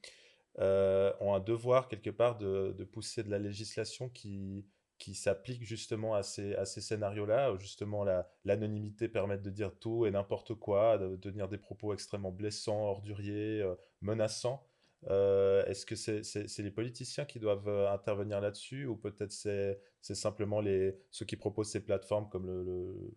[0.58, 4.67] ont un devoir quelque part de, de pousser de la législation qui,
[4.99, 8.05] qui s'applique justement à ces, à ces scénarios-là, justement
[8.43, 13.62] l'anonymité permet de dire tout et n'importe quoi, de, tenir des propos extrêmement blessants, orduriers,
[13.62, 14.65] euh, menaçants.
[15.09, 20.59] Euh, est-ce que c'est les politiciens qui doivent euh, intervenir là-dessus ou peut-être c'est simplement
[20.59, 23.15] les, ceux qui proposent ces plateformes comme le,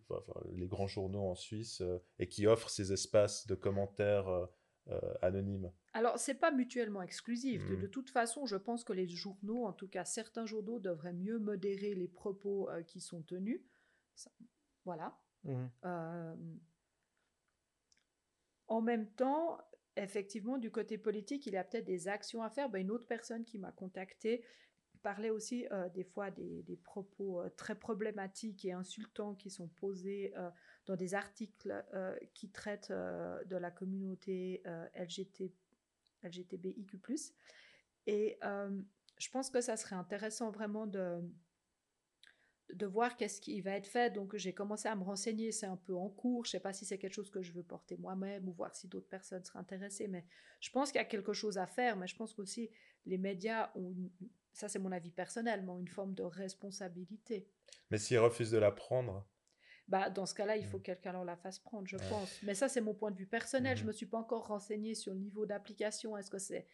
[0.55, 1.83] les grands journaux en Suisse
[2.19, 4.47] et qui offrent ces espaces de commentaires
[4.89, 5.71] euh, anonyme.
[5.93, 7.65] Alors, c'est pas mutuellement exclusif.
[7.67, 7.89] De, hmm.
[7.89, 11.93] toute façon, je pense que les journaux, en tout cas certains journaux, devraient mieux modérer
[11.95, 13.61] les propos euh, qui sont tenus.
[14.83, 15.17] voilà.
[15.45, 15.67] Hmm.
[15.85, 16.35] Euh,
[18.67, 19.57] en même temps,
[19.95, 22.69] effectivement, du côté politique, il y a peut-être des actions à faire.
[22.69, 24.43] Ben, une autre personne qui m'a contacté
[25.01, 30.33] parlait aussi des fois des, des propos très problématiques et insultants qui sont posés
[30.85, 35.51] dans des articles euh, qui traitent euh, de la communauté euh, LGBT,
[36.23, 36.99] LGTBIQ+.
[38.07, 38.37] Et
[39.17, 41.21] je pense que ça serait intéressant vraiment de,
[42.73, 44.11] de voir qu'est-ce qui va être fait.
[44.11, 46.45] Donc j'ai commencé à me renseigner, c'est un peu en cours.
[46.45, 48.75] Je ne sais pas si c'est quelque chose que je veux porter moi-même ou voir
[48.75, 50.07] si d'autres personnes seraient intéressées.
[50.07, 50.25] Mais
[50.59, 51.95] je pense qu'il y a quelque chose à faire.
[51.95, 52.69] Mais je pense qu'aussi
[53.05, 53.93] les médias ont,
[54.51, 57.47] ça c'est mon avis personnel, une forme de responsabilité.
[57.89, 59.25] Mais s'ils refusent de la prendre
[59.87, 60.81] bah, dans ce cas-là, il faut mmh.
[60.81, 62.41] que quelqu'un leur la fasse prendre, je pense.
[62.43, 63.75] Mais ça, c'est mon point de vue personnel.
[63.75, 66.15] Je ne mmh me suis pas encore renseignée sur le niveau d'application.
[66.17, 66.67] Est-ce que c'est.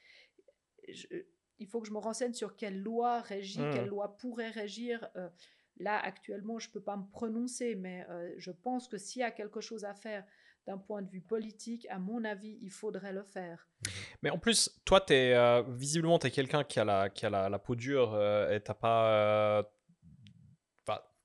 [1.58, 3.90] Il faut que je me renseigne sur quelle loi régit, quelle mmh.
[3.90, 5.10] loi pourrait régir.
[5.16, 5.30] Euh,
[5.78, 9.24] là, actuellement, je ne peux pas me prononcer, mais euh, je pense que s'il y
[9.24, 10.24] a quelque chose à faire
[10.68, 13.68] d'un point de vue politique, à mon avis, il faudrait le faire.
[14.22, 17.30] Mais en plus, toi, es, euh, visiblement, tu es quelqu'un qui a la, qui a
[17.30, 18.16] la, la peau dure
[18.52, 19.79] et tu pas tu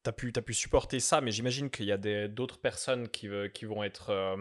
[0.07, 3.65] as pu, as pu supporter ça, mais j'imagine qu'il y a d'autres personnes qui, qui
[3.65, 4.11] vont être.
[4.11, 4.37] Euh,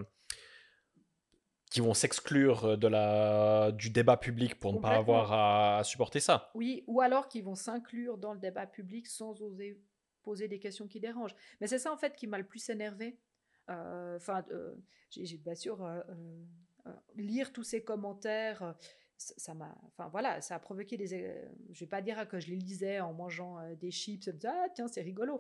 [1.70, 6.52] qui vont s'exclure de la, du débat public pour ne pas avoir à, supporter ça.
[6.54, 9.82] Oui, ou alors qui vont s'inclure dans le débat public sans oser
[10.22, 11.36] poser des questions qui dérangent.
[11.60, 13.18] Mais c'est ça en fait qui m'a le plus énervé.
[13.72, 14.76] Euh, enfin, euh,
[15.10, 15.84] j'ai bien sûr
[17.16, 18.76] lire tous ces commentaires
[19.18, 22.50] ça m'a enfin voilà ça a provoqué des euh, je vais pas dire que je
[22.50, 25.40] les lisais en mangeant euh, des chips et ah tiens c'est rigolo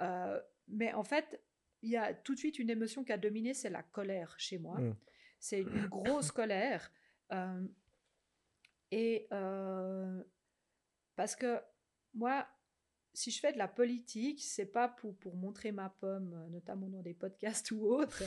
[0.00, 1.40] euh, mais en fait
[1.82, 4.58] il y a tout de suite une émotion qui a dominé c'est la colère chez
[4.58, 4.96] moi mmh.
[5.40, 6.92] c'est une grosse colère
[8.90, 9.26] et
[11.16, 11.60] parce que
[12.14, 12.46] moi
[13.14, 16.88] si je fais de la politique, c'est pas pour, pour montrer ma pomme, euh, notamment
[16.88, 18.24] dans des podcasts ou autres.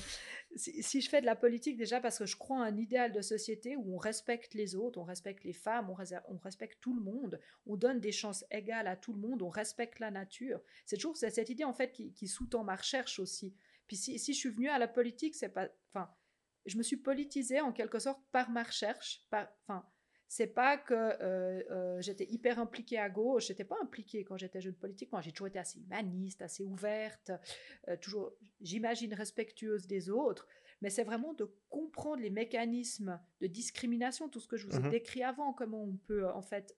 [0.55, 3.21] Si, je fais de la politique, déjà parce que je crois à un idéal de
[3.21, 7.39] société où on respecte les autres, on respecte les femmes, on, respecte tout le monde,
[7.65, 10.61] on donne des chances égales à tout le monde, on respecte la nature.
[10.85, 13.53] C'est toujours cette idée en fait qui, sous-tend ma recherche aussi.
[13.87, 16.09] Puis si, si je suis venue à la politique, c'est pas, enfin,
[16.65, 19.85] je me suis politisée en quelque sorte par ma recherche, par, enfin,
[20.27, 24.59] c'est pas que euh, euh, j'étais hyper impliquée à gauche, j'étais pas impliquée quand j'étais
[24.59, 27.31] jeune politiquement, j'ai toujours été assez humaniste, assez ouverte,
[27.87, 30.45] euh, toujours, j'imagine, respectueuse des autres,
[30.81, 34.79] mais c'est vraiment de comprendre les mécanismes de discrimination, tout ce que je vous ai
[34.79, 36.77] mmh décrit avant, comment on peut en fait,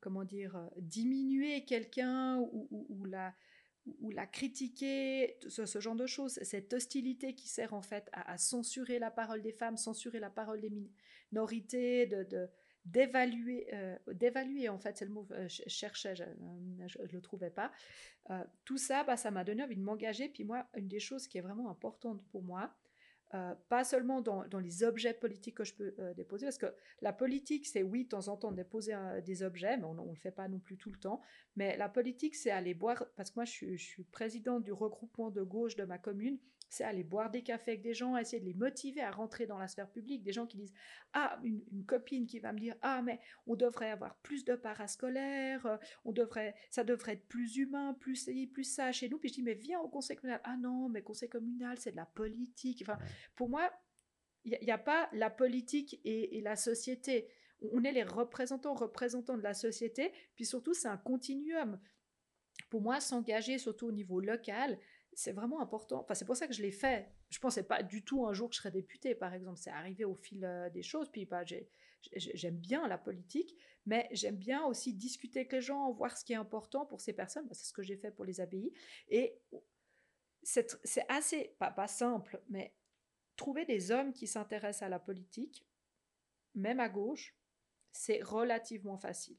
[0.00, 3.34] comment dire, diminuer quelqu'un ou la
[4.00, 8.98] ou la critiquer, ce, genre de choses, cette hostilité qui sert en fait à, censurer
[8.98, 10.70] la parole des femmes, censurer la parole des
[11.30, 12.48] minorités, de,
[12.84, 17.50] d'évaluer, euh, d'évaluer en fait, c'est le mot, euh, je cherchais, je ne le trouvais
[17.50, 17.70] pas.
[18.30, 20.28] Euh, tout ça, bah, ça m'a donné envie de m'engager.
[20.28, 22.74] Puis moi, une des choses qui est vraiment importante pour moi,
[23.34, 27.12] euh, pas seulement dans, les objets politiques que je peux euh, déposer, parce que la
[27.12, 30.30] politique, c'est oui, de temps en temps, déposer des objets, mais on ne le fait
[30.30, 31.20] pas non plus tout le temps.
[31.56, 35.30] Mais la politique, c'est aller boire, parce que moi, je je suis présidente du regroupement
[35.30, 36.38] de gauche de ma commune,
[36.68, 39.58] c'est aller boire des cafés avec des gens, essayer de les motiver à rentrer dans
[39.58, 40.22] la sphère publique.
[40.22, 40.74] Des gens qui disent
[41.14, 45.64] Ah, une, copine qui va me dire Ah, mais on devrait avoir plus de parascolaires,
[45.66, 49.18] euh, on devrait, ça devrait être plus humain, plus plus ça chez nous.
[49.18, 50.40] Puis je dis Mais viens au conseil communal.
[50.44, 52.82] Ah non, mais conseil communal, c'est de la politique.
[52.82, 52.98] Enfin,
[53.34, 53.70] pour moi,
[54.44, 57.28] il n'y a, pas la politique et, et la société.
[57.72, 61.80] On est les représentants, représentants de la société, puis surtout, c'est un continuum.
[62.70, 64.78] Pour moi, s'engager, surtout au niveau local,
[65.18, 65.98] c'est vraiment important.
[65.98, 67.10] Enfin, c'est pour ça que je l'ai fait.
[67.30, 69.58] Je pensais pas du tout un jour que je serais députée, par exemple.
[69.58, 71.10] C'est arrivé au fil euh, des choses.
[71.10, 71.42] Puis, bah,
[72.14, 76.34] j'aime bien la politique, mais j'aime bien aussi discuter avec les gens, voir ce qui
[76.34, 77.48] est important pour ces personnes.
[77.48, 78.72] Bah, c'est ce que j'ai fait pour les abbayes.
[79.08, 79.42] Et
[80.44, 80.70] c'est
[81.08, 82.76] assez, pas, pas simple, mais
[83.34, 85.66] trouver des hommes qui s'intéressent à la politique,
[86.54, 87.36] même à gauche,
[87.90, 89.36] c'est relativement facile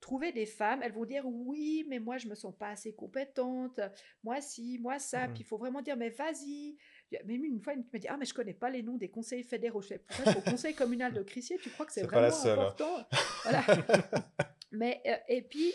[0.00, 3.80] trouver des femmes, elles vont dire oui, mais moi je me sens pas assez compétente,
[4.24, 6.76] moi si, moi ça, mmh puis il faut vraiment dire mais vas-y.
[7.24, 9.42] Même une fois, elle me dit ah mais je connais pas les noms des conseils
[9.42, 9.82] fédéraux.
[9.82, 10.02] Je fais
[10.36, 12.52] au conseil communal de Crissier, tu crois que c'est vraiment hein.
[12.52, 13.06] important?
[13.42, 13.64] Voilà.
[14.72, 15.72] mais euh, et puis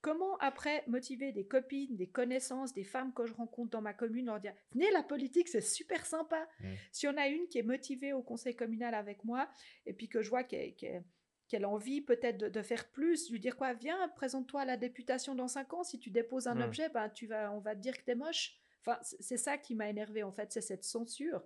[0.00, 4.26] comment après motiver des copines, des connaissances, des femmes que je rencontre dans ma commune,
[4.26, 6.48] leur dire venez la politique c'est super sympa.
[6.60, 6.68] Mmh.
[6.92, 9.48] Si on a une qui est motivée au conseil communal avec moi
[9.86, 11.04] et puis que je vois qu'elle
[11.50, 15.48] qu'elle envie peut-être de, faire plus, lui dire quoi, viens, présente-toi à la députation dans
[15.48, 18.04] cinq ans, si tu déposes un objet, ben, tu vas, on va te dire que
[18.04, 18.56] tu es moche.
[18.80, 21.42] Enfin, c'est ça qui m'a énervé en fait, c'est cette censure.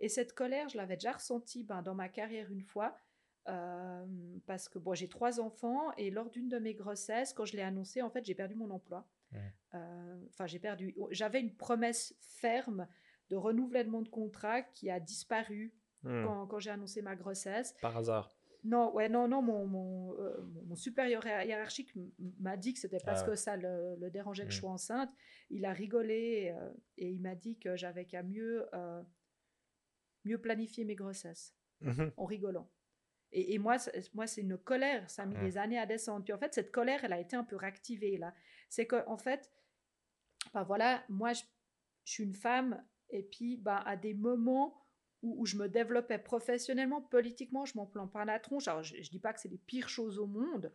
[0.00, 2.98] Et cette colère, je l'avais déjà ressentie ben, dans ma carrière une fois,
[3.48, 4.04] euh,
[4.46, 7.62] parce que bon, j'ai trois enfants et lors d'une de mes grossesses, quand je l'ai
[7.62, 9.06] annoncé, en fait, j'ai perdu mon emploi.
[9.74, 10.96] Euh, enfin, j'ai perdu.
[11.10, 12.88] J'avais une promesse ferme
[13.30, 16.24] de renouvellement de contrat qui a disparu mmh.
[16.24, 17.74] quand, quand j'ai annoncé ma grossesse.
[17.80, 18.36] Par hasard.
[18.64, 21.92] Non, ouais, non, non, mon, mon, euh, mon supérieur hiérarchique
[22.40, 24.60] m'a dit que c'était parce ah que ça le, dérangeait que je mmh.
[24.60, 25.10] sois enceinte.
[25.50, 29.02] Il a rigolé euh, et il m'a dit que j'avais qu'à mieux, euh,
[30.24, 32.70] mieux planifier mes grossesses mmh en rigolant.
[33.32, 33.76] Et, et moi,
[34.14, 35.44] moi c'est une colère, ça a mis mmh.
[35.44, 36.24] des années à descendre.
[36.24, 38.34] Puis en fait, cette colère, elle a été un peu réactivée là.
[38.70, 39.52] C'est qu'en en fait,
[40.54, 41.42] bah voilà, moi, je,
[42.04, 44.83] je, suis une femme et puis bah, à des moments
[45.24, 48.68] où, je me développais professionnellement, politiquement, je m'en plains pas la tronche.
[48.68, 50.70] Alors, je, ne dis pas que c'est les pires choses au monde.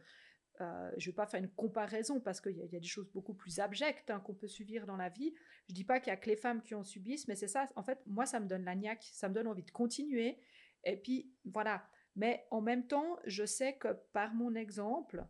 [0.62, 3.10] Euh, je ne vais pas faire une comparaison parce qu'il y, y, a des choses
[3.12, 5.34] beaucoup plus abjectes hein, qu'on peut subir dans la vie.
[5.68, 7.48] Je ne dis pas qu'il y a que les femmes qui en subissent, mais c'est
[7.48, 7.68] ça.
[7.76, 10.40] En fait, moi, ça me donne la ça me donne envie de continuer.
[10.84, 11.88] Et puis, voilà.
[12.16, 15.26] Mais en même temps, je sais que par mon exemple,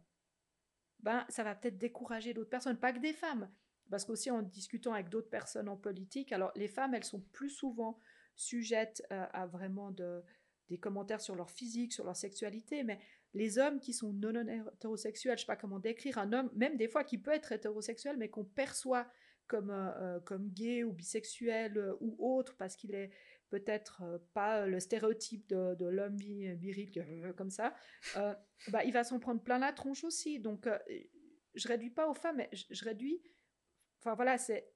[1.02, 3.52] ben, ça va peut-être décourager d'autres personnes, pas que des femmes.
[3.90, 7.50] Parce qu'aussi en discutant avec d'autres personnes en politique, alors les femmes, elles sont plus
[7.50, 8.00] souvent
[8.40, 10.24] sujettes euh, à vraiment de,
[10.70, 13.00] des commentaires sur leur physique, sur leur sexualité, mais
[13.34, 16.88] les hommes qui sont non hétérosexuels, je sais pas comment décrire un homme, même des
[16.88, 19.08] fois qui peut être hétérosexuel, mais qu'on perçoit
[19.48, 23.12] comme, euh, euh, comme gay ou bisexuel ou autre, parce qu'il est
[23.50, 26.92] peut-être pas le stéréotype de, l'homme viril
[27.36, 27.74] comme ça,
[28.14, 30.40] bah, il va s'en prendre plein la tronche aussi.
[30.40, 30.70] Donc,
[31.56, 33.24] je réduis pas aux femmes, mais je réduis.
[34.00, 34.72] Enfin voilà, c'est.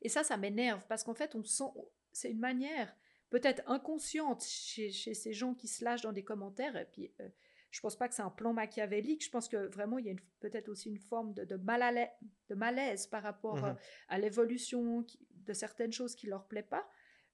[0.00, 1.70] Et ça, ça m'énerve parce qu'en fait, on sent,
[2.12, 2.94] c'est une manière
[3.30, 6.76] peut-être inconsciente chez, ces gens qui se lâchent dans des commentaires.
[6.76, 7.28] Et puis, euh,
[7.70, 9.24] je pense pas que c'est un plan machiavélique.
[9.24, 13.06] Je pense que vraiment, il y a peut-être aussi une forme de, de, de malaise
[13.06, 13.74] par rapport mmh euh,
[14.08, 16.86] à l'évolution de certaines choses qui leur plaît pas.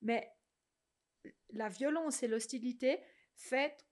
[0.03, 0.31] Mais
[1.51, 3.01] la violence et l'hostilité
[3.35, 3.85] fait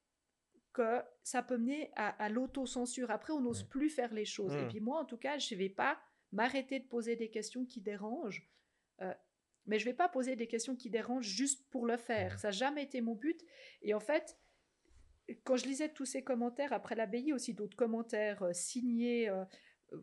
[0.72, 3.11] que ça peut mener à, l'autocensure.
[3.11, 3.68] Après, on n'ose mmh.
[3.68, 4.55] plus faire les choses.
[4.55, 4.68] Et mmh.
[4.68, 5.99] puis moi, en tout cas, je ne vais pas
[6.33, 8.46] m'arrêter de poser des questions qui dérangent.
[9.01, 9.14] Euh,
[9.66, 12.38] mais je vais pas poser des questions qui dérangent juste pour le faire.
[12.38, 13.44] Ça n'a jamais été mon but.
[13.83, 14.38] Et en fait,
[15.44, 19.44] quand je lisais tous ces commentaires après l'abbaye, aussi d'autres commentaires euh, signés, euh,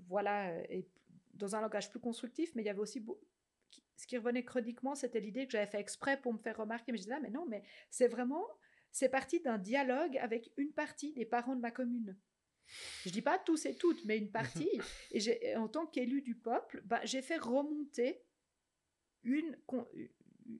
[0.09, 0.87] voilà, et
[1.33, 3.03] dans un langage plus constructif, mais il y avait aussi
[3.95, 6.91] ce qui revenait chroniquement, c'était l'idée que j'avais fait exprès pour me faire remarquer.
[6.91, 8.45] Mais je disais, ah, mais non, mais c'est vraiment,
[8.91, 12.17] c'est parti d'un dialogue avec une partie des parents de ma commune.
[13.03, 14.69] Je dis pas tous et toutes, mais une partie.
[15.11, 18.23] et en tant qu'élu du peuple, bah, j'ai fait remonter
[19.23, 19.57] une,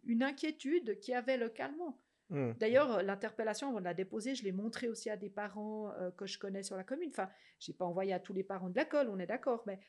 [0.06, 2.00] une inquiétude qui avait localement.
[2.30, 2.54] Mmh.
[2.60, 6.40] D'ailleurs, l'interpellation, on l'a déposée, je l'ai montrée aussi à des parents euh, que je
[6.40, 7.10] connais sur la commune.
[7.10, 9.80] Enfin, je n'ai pas envoyé à tous les parents de l'école, on est d'accord, mais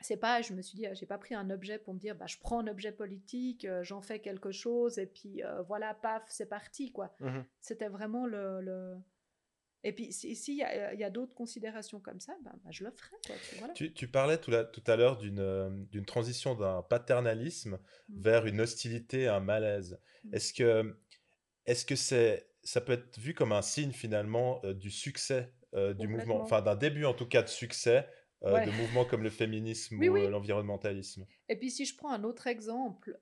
[0.00, 2.26] c'est pas, je me suis dit, j'ai pas pris un objet pour me dire, bah,
[2.26, 6.22] je prends un objet politique, euh, j'en fais quelque chose, et puis euh, voilà, paf,
[6.28, 7.14] c'est parti, quoi.
[7.20, 8.96] Mmh C'était vraiment le,
[9.84, 12.84] Et puis, s'il si y a, y a d'autres considérations comme ça, ben, ben je
[12.84, 13.16] le ferai.
[13.26, 13.74] Quoi, voilà.
[13.74, 18.20] tu, tu, parlais tout, la, tout à l'heure d'une d'une transition d'un paternalisme mmh.
[18.20, 20.00] vers une hostilité, un malaise.
[20.24, 20.34] Mmh.
[20.34, 20.98] Est-ce que,
[21.66, 25.54] est -ce que c'est, ça peut être vu comme un signe finalement euh, du succès
[25.74, 28.08] euh, du mouvement, enfin d'un début en tout cas de succès
[28.42, 28.66] euh, ouais.
[28.66, 30.28] de mouvements comme le féminisme oui, ou oui.
[30.28, 31.26] l'environnementalisme?
[31.48, 33.18] Et puis si je prends un autre exemple,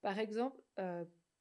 [0.00, 0.60] par exemple,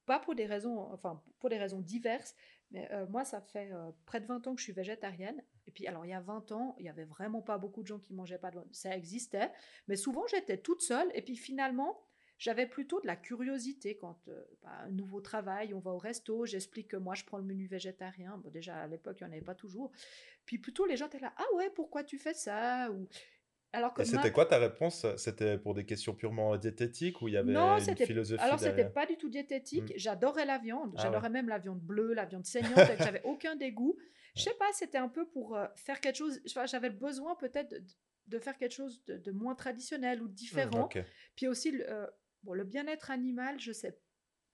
[0.05, 2.35] pas pour des raisons, enfin pour des raisons diverses,
[2.71, 5.43] mais euh, moi, ça fait euh, près de 20 ans que je suis végétarienne.
[5.67, 7.87] Et puis, alors, il y a 20 ans, il n'y avait vraiment pas beaucoup de
[7.87, 8.59] gens qui mangeaient pas de.
[8.71, 9.51] Ça existait.
[9.87, 11.09] Mais souvent, j'étais toute seule.
[11.13, 12.01] Et puis, finalement,
[12.37, 16.45] j'avais plutôt de la curiosité quand euh, bah, un nouveau travail, on va au resto,
[16.45, 18.37] j'explique que moi, je prends le menu végétarien.
[18.37, 19.91] Bon, déjà, à l'époque, il n'y en avait pas toujours.
[20.45, 22.89] Puis, plutôt, les gens étaient là, ah ouais, pourquoi tu fais ça?
[23.73, 25.05] Alors que c'était quoi ta réponse?
[25.17, 28.89] C'était pour des questions purement diététiques ou il y avait non, une philosophie Alors c'était
[28.89, 29.91] pas du tout diététique.
[29.91, 29.97] Mmh.
[29.97, 30.93] J'adorais la viande.
[30.97, 31.29] Ah J'adorais ouais.
[31.29, 32.89] même la viande bleue, la viande saignante.
[32.99, 33.97] J'avais aucun dégoût.
[34.35, 36.41] Je sais pas, c'était un peu pour euh, faire quelque chose.
[36.65, 37.83] J'avais besoin peut-être de,
[38.27, 40.81] de, faire quelque chose de, de, moins traditionnel ou différent.
[40.81, 41.05] Mmh, okay.
[41.35, 42.07] Puis aussi euh,
[42.43, 43.97] bon, le bien-être animal, je sais.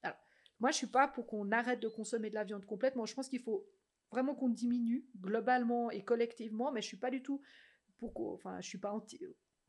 [0.04, 0.18] Alors
[0.60, 3.06] moi, je suis pas pour qu'on arrête de consommer de la viande complètement.
[3.06, 3.68] Je pense qu'il faut
[4.12, 7.42] vraiment qu'on diminue globalement et collectivement, mais je suis pas du tout
[7.98, 9.20] pourquoi, enfin, je suis pas anti,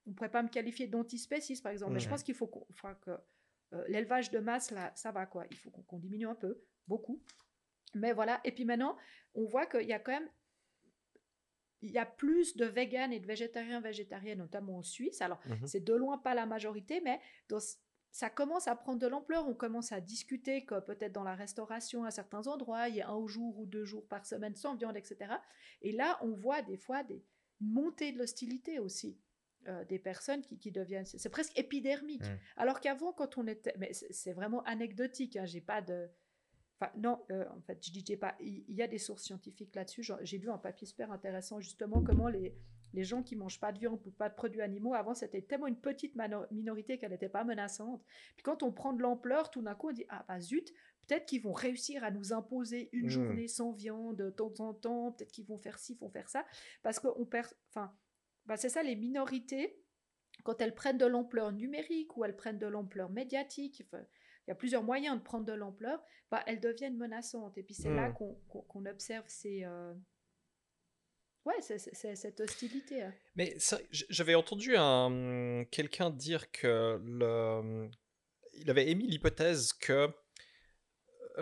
[0.06, 1.94] on pourrait pas me qualifier d'antispéciste par exemple, mmh.
[1.94, 3.10] mais je pense qu'il faut qu'on, enfin, que
[3.74, 5.44] euh, l'élevage de masse là, ça va quoi.
[5.50, 7.22] Il faut qu'on qu diminue un peu, beaucoup.
[7.94, 8.40] Mais voilà.
[8.44, 8.96] Et puis maintenant,
[9.34, 10.28] on voit qu'il y a quand même
[11.80, 15.22] il y a plus de véganes et de végétariens végétariennes, notamment en Suisse.
[15.22, 15.66] Alors, mmh.
[15.66, 17.60] c'est de loin pas la majorité, mais dans,
[18.10, 19.46] ça commence à prendre de l'ampleur.
[19.46, 23.10] On commence à discuter que peut-être dans la restauration à certains endroits, il y a
[23.10, 25.34] un jour ou deux jours par semaine sans viande, etc.
[25.82, 27.24] Et là, on voit des fois des,
[27.60, 29.18] une montée de l'hostilité aussi.
[29.66, 31.04] Euh, des personnes qui, qui deviennent.
[31.04, 32.22] C'est presque épidermique.
[32.22, 32.38] Mmh.
[32.56, 33.74] Alors qu'avant, quand on était.
[33.78, 36.08] Mais c'est vraiment anecdotique, hein, j'ai pas de.
[36.80, 38.34] Enfin, non, euh, en fait, je dis j'ai pas.
[38.40, 40.08] Il, y a des sources scientifiques là-dessus.
[40.22, 42.54] J'ai vu un papier super intéressant, justement, comment les,
[42.94, 45.66] les gens qui mangent pas de viande ou pas de produits animaux, avant, c'était tellement
[45.66, 46.14] une petite
[46.50, 48.02] minorité qu'elle n'était pas menaçante.
[48.36, 50.72] Puis quand on prend de l'ampleur, tout d'un coup, on dit Ah, bah zut,
[51.08, 53.10] peut-être qu'ils vont réussir à nous imposer une mmh.
[53.10, 56.46] journée sans viande de temps en temps, peut-être qu'ils vont faire ci, vont faire ça,
[56.82, 57.96] parce qu'on perd, enfin,
[58.46, 59.82] bah c'est ça, les minorités,
[60.44, 64.54] quand elles prennent de l'ampleur numérique ou elles prennent de l'ampleur médiatique, il y a
[64.54, 67.58] plusieurs moyens de prendre de l'ampleur, bah, elles deviennent menaçantes.
[67.58, 67.96] Et puis c'est mmh.
[67.96, 69.64] là qu'on qu qu observe ces...
[69.64, 69.94] Euh...
[71.44, 71.78] Ouais, c'est
[72.14, 73.02] cette hostilité.
[73.02, 73.14] Hein.
[73.34, 73.56] Mais
[73.90, 77.88] j'avais entendu un quelqu'un dire que le,
[78.52, 80.08] il avait émis l'hypothèse que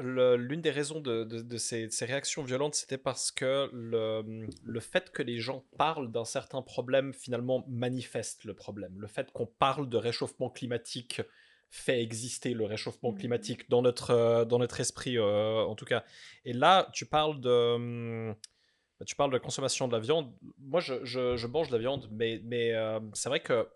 [0.01, 4.47] l'une des raisons de, de, de, ces, de, ces, réactions violentes, c'était parce que le,
[4.65, 8.95] le, fait que les gens parlent d'un certain problème, finalement, manifeste le problème.
[8.99, 11.23] Le fait qu'on parle de réchauffement climatique
[11.71, 13.19] fait exister le réchauffement mmh.
[13.19, 16.05] climatique dans notre, euh, dans notre esprit, euh, en tout cas.
[16.45, 18.35] Et là, tu parles de...
[19.05, 20.33] Tu parles de consommation de la viande.
[20.59, 23.69] Moi, je, je, je mange de la viande, mais, mais euh, c'est vrai que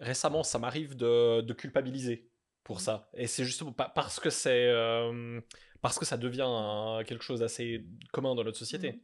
[0.00, 2.28] récemment, ça m'arrive de, de culpabiliser
[2.64, 3.08] pour ça.
[3.14, 5.40] Et c'est justement parce que c'est euh,
[5.80, 8.92] parce que ça devient un, quelque chose d'assez commun dans notre société.
[8.92, 9.00] Mmh.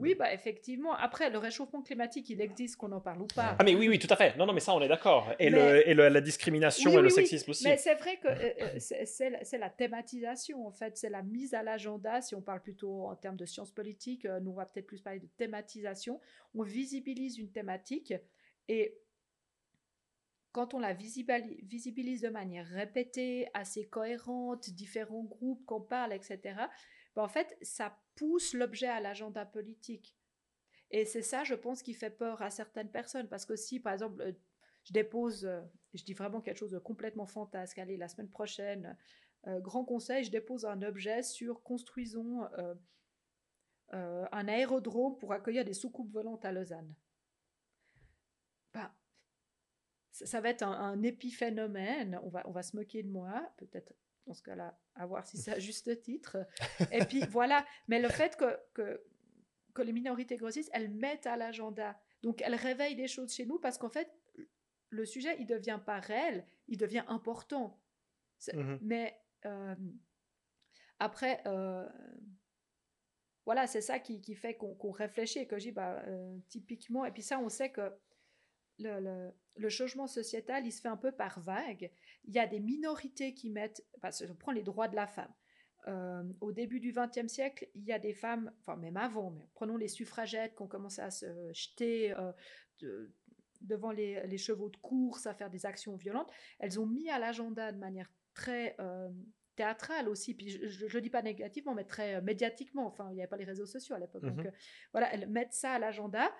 [0.00, 0.94] Oui, bah effectivement.
[0.94, 3.56] Après, le réchauffement climatique, il existe, qu'on en parle ou pas.
[3.58, 4.36] Ah mais oui, oui, tout à fait.
[4.36, 5.28] Non, non, mais ça, on est d'accord.
[5.40, 5.58] Et, mais...
[5.58, 7.50] le, et le, la discrimination oui, et le sexisme oui.
[7.50, 7.64] aussi.
[7.64, 10.96] Mais c'est vrai que euh, c'est la, la thématisation, en fait.
[10.96, 14.24] C'est la mise à l'agenda, si on parle plutôt en termes de sciences politiques.
[14.24, 16.20] Euh, nous, on va peut-être plus parler de thématisation.
[16.54, 18.14] On visibilise une thématique
[18.68, 19.00] et
[20.52, 26.40] quand on la visibilise de manière répétée, assez cohérente, différents groupes qu'on parle, etc.,
[27.14, 30.16] ben en fait, ça pousse l'objet à l'agenda politique.
[30.90, 33.28] Et c'est ça, je pense, qui fait peur à certaines personnes.
[33.28, 34.32] Parce que si, par exemple, euh,
[34.84, 35.60] je dépose, euh,
[35.94, 38.96] je dis vraiment quelque chose de complètement fantasque, allez, la semaine prochaine,
[39.46, 42.46] euh, grand conseil, je dépose un objet sur construisons
[43.90, 46.94] un aérodrome pour accueillir des soucoupes volantes à Lausanne.
[48.74, 48.92] Ben,
[50.24, 53.92] ça va être un, un, épiphénomène, on va, on va se moquer de moi, peut-être
[54.26, 56.36] dans ce cas-là, à voir si c'est à juste titre.
[56.92, 59.02] Et puis voilà, mais le fait que, que,
[59.74, 61.98] que les minorités grossissent, elles mettent à l'agenda.
[62.22, 64.10] Donc elles réveillent des choses chez nous parce qu'en fait,
[64.90, 67.80] le sujet, il devient pas réel, il devient important.
[68.52, 68.76] Mmh.
[68.82, 69.74] Mais euh,
[70.98, 71.88] après, euh,
[73.44, 76.38] voilà, c'est ça qui, qui fait qu'on qu réfléchit et que je dis, bah, euh,
[76.48, 77.92] typiquement, et puis ça, on sait que
[78.78, 81.90] le, le, le, changement sociétal, il se fait un peu par vague.
[82.24, 85.06] Il y a des minorités qui mettent, parce que je prends les droits de la
[85.06, 85.32] femme.
[85.86, 89.48] Euh, au début du XXe siècle, il y a des femmes, enfin même avant, mais
[89.54, 92.32] prenons les suffragettes qui ont commencé à se jeter euh,
[92.80, 93.14] de,
[93.62, 96.30] devant les, les, chevaux de course, à faire des actions violentes.
[96.58, 99.08] Elles ont mis à l'agenda de manière très, euh,
[99.58, 100.34] théâtrale aussi.
[100.34, 102.86] Puis je ne le dis pas négativement, mais très médiatiquement.
[102.86, 104.22] Enfin, il n'y avait pas les réseaux sociaux à l'époque.
[104.24, 104.46] Donc Mhm.
[104.46, 104.50] euh,
[104.92, 106.30] voilà, elles mettent ça à l'agenda.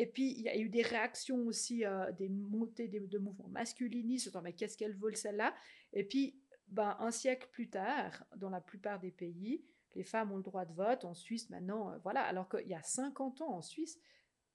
[0.00, 4.28] Et puis, il y a eu des réactions aussi, euh, des montées de mouvements masculinistes.
[4.28, 5.52] Attends, mais qu'est-ce qu'elles veulent celle-là?
[5.92, 9.64] Et puis, ben, un siècle plus tard, dans la plupart des pays,
[9.96, 11.04] les femmes ont le droit de vote.
[11.04, 12.22] En Suisse, maintenant, euh, voilà.
[12.22, 13.98] Alors qu'il y a 50 ans, en Suisse,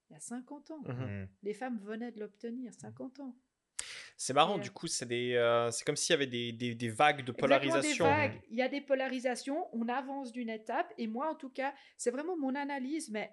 [0.08, 1.22] il y a 50 ans, Mhm.
[1.24, 1.28] Mm.
[1.42, 3.36] les femmes venaient de l'obtenir, 50 ans.
[4.16, 6.52] C'est marrant, Et, du euh, coup, c'est des, euh, c'est comme s'il y avait des,
[6.52, 8.04] des, des vagues de Exactement, polarisation.
[8.06, 8.40] Des vagues.
[8.48, 12.10] Il y a des polarisations, on avance d'une étape, et moi, en tout cas, c'est
[12.12, 13.30] vraiment mon analyse, mais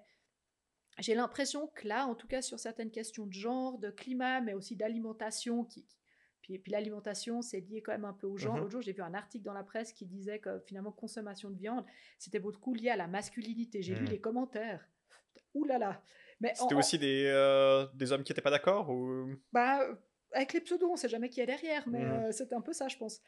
[0.98, 4.54] j'ai l'impression que là, en tout cas, sur certaines questions de genre, de climat, mais
[4.54, 5.86] aussi d'alimentation, qui,
[6.42, 8.54] puis, puis l'alimentation, c'est lié quand même un peu au genre.
[8.54, 8.60] Mhm.
[8.60, 11.56] L'autre jour, j'ai vu un article dans la presse qui disait que finalement, consommation de
[11.56, 11.84] viande,
[12.18, 13.80] c'était beaucoup lié à la masculinité.
[13.82, 14.10] J'ai lu Mhm.
[14.10, 14.86] les commentaires.
[15.54, 16.02] Ouh là là.
[16.54, 19.28] C'était aussi des, euh, des hommes qui n'étaient pas d'accord ou...
[19.52, 19.86] bah,
[20.32, 22.10] avec les pseudos, on sait jamais qui est derrière, mais Mhm.
[22.12, 23.20] euh, c'est un peu ça, je pense.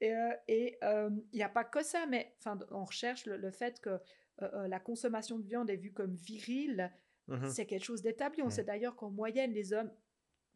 [0.00, 0.12] Et
[0.46, 2.36] et, euh, il n'y a pas que ça, mais
[2.70, 3.98] on recherche le, le fait que
[4.68, 6.90] la consommation de viande est vue comme virile,
[7.30, 7.48] Mhm.
[7.48, 8.42] c'est quelque chose d'établi.
[8.42, 8.50] On Mhm.
[8.50, 9.90] sait d'ailleurs qu'en moyenne, les hommes,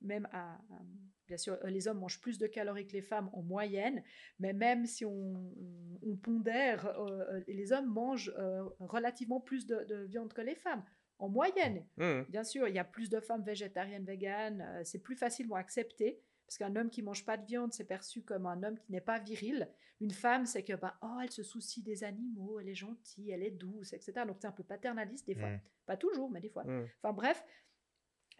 [0.03, 0.83] même à, à-
[1.27, 4.03] bien sûr, euh, les hommes mangent plus de calories que les femmes en moyenne,
[4.39, 9.66] mais même si on, on- on pondère, euh, euh, les hommes mangent euh, relativement plus
[9.66, 10.85] de, de viande que les femmes
[11.18, 11.87] en moyenne.
[11.97, 12.27] Mhm.
[12.29, 14.83] Bien sûr, il y a plus de femmes végétariennes, véganes.
[14.85, 16.20] c'est plus facilement accepté.
[16.47, 19.01] Parce qu'un homme qui mange pas de viande, c'est perçu comme un homme qui n'est
[19.01, 19.68] pas viril.
[20.01, 23.42] Une femme, c'est que, bah, oh, elle se soucie des animaux, elle est gentille, elle
[23.42, 24.12] est douce, etc.
[24.26, 25.51] Donc c'est un peu paternaliste des fois.
[25.51, 25.61] Mm.
[25.86, 26.64] Pas toujours, mais des fois.
[26.64, 26.88] Mhm.
[27.03, 27.45] Enfin bref.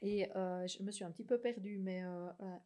[0.03, 2.57] Et euh, je me suis un petit peu perdue, mais euh, euh,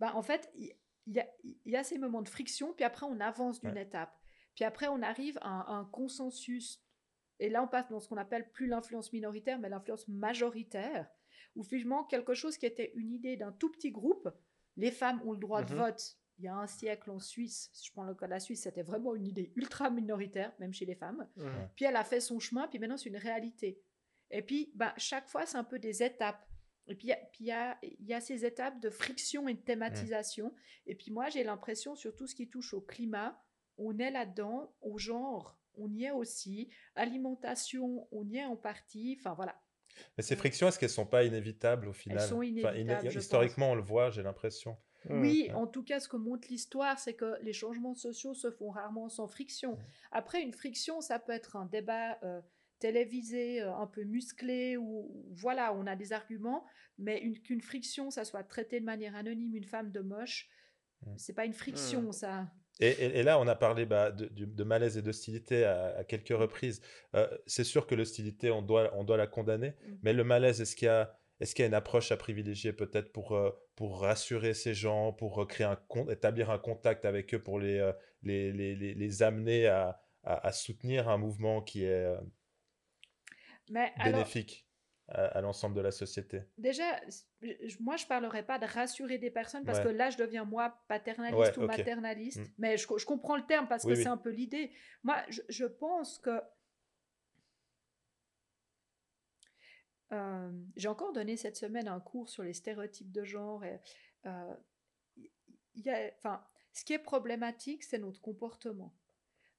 [0.00, 0.74] bah, en fait, il
[1.06, 3.76] il y, a, il y a ces moments de friction, puis après on avance d'une
[3.76, 4.16] étape.
[4.54, 6.80] Puis après on arrive à un, à un consensus.
[7.38, 11.08] Et là on passe dans ce qu'on appelle plus l'influence minoritaire, mais l'influence majoritaire,
[11.56, 14.28] où finalement quelque chose qui était une idée d'un tout petit groupe,
[14.76, 15.78] les femmes ont le droit de Mhm.
[15.80, 16.16] vote.
[16.38, 18.62] Il y a un siècle en Suisse, si je prends le cas de la Suisse,
[18.62, 21.28] c'était vraiment une idée ultra minoritaire, même chez les femmes.
[21.76, 23.80] Puis elle a fait son chemin, puis maintenant c'est une réalité.
[24.30, 26.48] Et puis, bah, chaque fois, c'est un peu des étapes.
[26.88, 28.88] Et puis, il y a- puis il y a, il y a ces étapes de
[28.90, 30.54] friction et de thématisation.
[30.86, 33.40] Et puis moi, j'ai l'impression, sur tout ce qui touche au climat,
[33.76, 36.70] on est là-dedans, au genre, on y est aussi.
[37.16, 39.16] Alimentation, on y est en partie.
[39.20, 39.61] Enfin, voilà.
[40.16, 42.28] Mais ces frictions, est-ce qu'elles sont pas inévitables au final?
[42.28, 44.76] sont Enfin, inévitables, je Historiquement, on le voit, j'ai l'impression.
[45.04, 45.54] Oui, Ouais.
[45.54, 49.08] en tout cas, ce que montre l'histoire, c'est que les changements sociaux se font rarement
[49.08, 49.78] sans friction.
[50.12, 52.40] Après, une friction, ça peut être un débat euh,
[52.78, 56.64] télévisé, euh, un peu musclé, ou voilà, on a des arguments,
[56.98, 60.48] mais une- qu'une friction, ça soit traité de manière anonyme, une femme de moche,
[61.16, 62.52] c'est pas une friction, ça.
[62.82, 66.36] Et, et- et là, on a parlé bah, de, malaise et d'hostilité à, à quelques
[66.36, 66.82] reprises.
[67.14, 69.70] Euh, c'est sûr que l'hostilité, on doit, on doit la condamner.
[69.70, 69.94] Mm.
[70.02, 72.72] Mais le malaise, est-ce qu'il y a, est-ce qu'il y a une approche à privilégier
[72.72, 75.78] peut-être pour, euh, pour rassurer ces gens, pour euh, créer un
[76.10, 80.46] établir un contact avec eux, pour les, euh, les, les, les, les amener à, à,
[80.48, 82.16] à soutenir un mouvement qui est euh,
[83.70, 84.66] Mais bénéfique?
[85.12, 86.42] À, à l'ensemble de la société?
[86.58, 87.00] Déjà,
[87.80, 89.84] moi, je parlerai pas de rassurer des personnes parce Ouais.
[89.84, 92.40] que là, je deviens moi paternaliste Ouais, ou maternaliste.
[92.40, 92.54] Mm.
[92.58, 94.02] Mais je, je comprends le terme parce Oui, que oui.
[94.02, 94.72] c'est un peu l'idée.
[95.02, 96.40] Moi, je, je pense que
[100.12, 103.64] Euh, j'ai encore donné cette semaine un cours sur les stéréotypes de genre.
[103.64, 103.80] Et,
[104.26, 104.54] euh,
[105.74, 106.44] il y a, enfin,
[106.74, 108.94] ce qui est problématique, c'est notre comportement.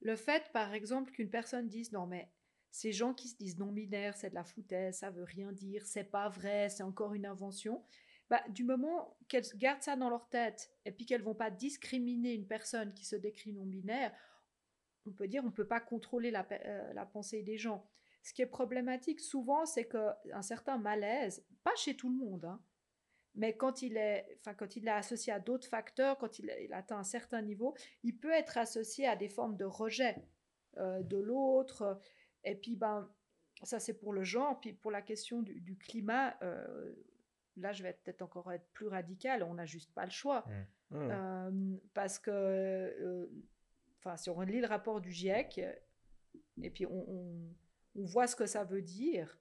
[0.01, 2.30] Le fait, par exemple, qu'une personne dise non mais
[2.74, 5.86] ces gens qui se disent non binaires, c'est de la foutaise, ça veut rien dire,
[5.86, 7.84] c'est pas vrai, c'est encore une invention.
[8.32, 12.34] Bah, du moment qu'elles gardent ça dans leur tête et puis qu'elles vont pas discriminer
[12.34, 14.11] une personne qui se décrit non binaire,
[15.05, 17.88] on peut dire on peut pas contrôler euh, la pensée des gens.
[18.24, 22.59] Ce qui est problématique souvent, c'est qu'un certain malaise, pas chez tout le monde, hein,
[23.36, 26.97] mais quand il est, quand il est associé à d'autres facteurs, quand il, il atteint
[26.97, 30.15] un certain niveau, il peut être associé à des formes de rejet
[30.78, 31.99] euh, de l'autre.
[32.44, 33.10] Et puis, ben,
[33.64, 34.60] ça c'est pour le genre.
[34.60, 36.94] Puis pour la question du, du climat, euh,
[37.58, 40.44] là je vais peut-être encore être plus radical, on n'a juste pas le choix.
[40.91, 41.10] Mhm.
[41.12, 43.28] Euh, parce que, euh,
[44.00, 45.62] enfin, si on lit le rapport du GIEC,
[46.62, 47.56] et puis on, on-
[47.96, 49.38] on voit ce que ça veut dire,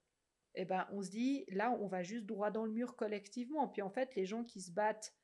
[0.54, 3.66] et ben on se dit, là, on va juste droit dans le mur collectivement.
[3.68, 5.14] Puis en fait, les gens qui se battent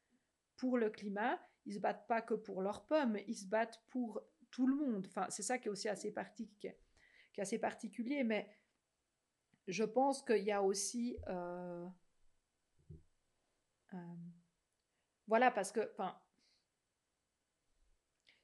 [0.57, 4.23] pour le climat, ils se battent pas que pour leurs pommes, ils se battent pour
[4.51, 5.07] tout le monde.
[5.07, 6.49] Enfin, c'est ça qui est aussi assez, parti-
[7.33, 8.49] qui est- assez particulier, mais
[9.67, 11.17] je pense qu'il y a aussi...
[11.29, 11.87] euh,
[13.95, 14.17] euh,
[15.27, 16.19] voilà, parce que, enfin,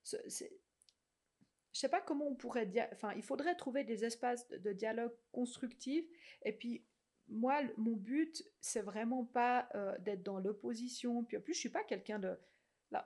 [0.05, 6.05] je sais pas comment on pourrait enfin, il faudrait trouver des espaces de, dialogue constructif.
[6.43, 6.85] Et puis,
[7.29, 11.25] moi, mon but, c'est vraiment pas euh, d'être dans l'opposition.
[11.25, 12.39] Puis en plus, je suis pas quelqu'un de,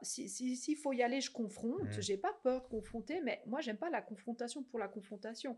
[0.03, 1.83] S'il si, faut y aller, je confronte.
[1.97, 2.01] Mmh.
[2.01, 5.57] J'ai pas peur de confronter, mais moi, j'aime pas la confrontation pour la confrontation.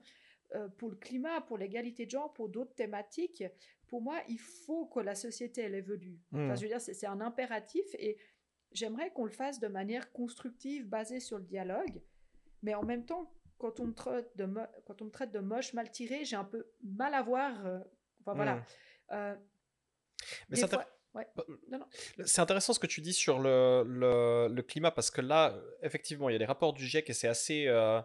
[0.55, 3.45] Euh, pour le climat, pour l'égalité de genre, pour d'autres thématiques,
[3.87, 6.18] pour moi, il faut que la société elle évolue.
[6.33, 6.57] Enfin, Mmh.
[6.57, 8.18] je veux dire, c'est un impératif et
[8.73, 12.03] j'aimerais qu'on le fasse de manière constructive, basée sur le dialogue.
[12.62, 15.39] Mais en même temps, quand on me traite de, mo- quand on me traite de
[15.41, 17.64] moche, mal tiré, j'ai un peu mal à voir.
[17.66, 17.79] euh,
[18.21, 18.57] enfin, voilà.
[18.57, 18.64] Mmh.
[19.12, 19.37] Euh,
[20.49, 20.85] Mais c'est fois-
[21.15, 21.27] ouais.
[21.37, 21.45] Bah.
[22.25, 26.29] C'est intéressant ce que tu dis sur le, le- le climat parce que là, effectivement,
[26.29, 27.67] il y a les rapports du GIEC et c'est assez.
[27.67, 28.01] euh,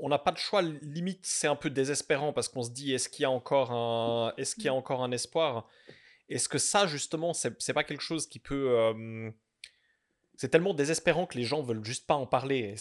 [0.00, 0.62] on n'a pas de choix.
[0.62, 4.32] Limite, c'est un peu désespérant parce qu'on se dit est-ce qu'il y a encore un,
[4.36, 5.68] est-ce qu'il y a encore un espoir?
[6.28, 8.70] Est-ce que ça, justement, c'est pas quelque chose qui peut.
[8.70, 9.30] euh,
[10.36, 12.76] c'est tellement désespérant que les gens veulent juste pas en parler.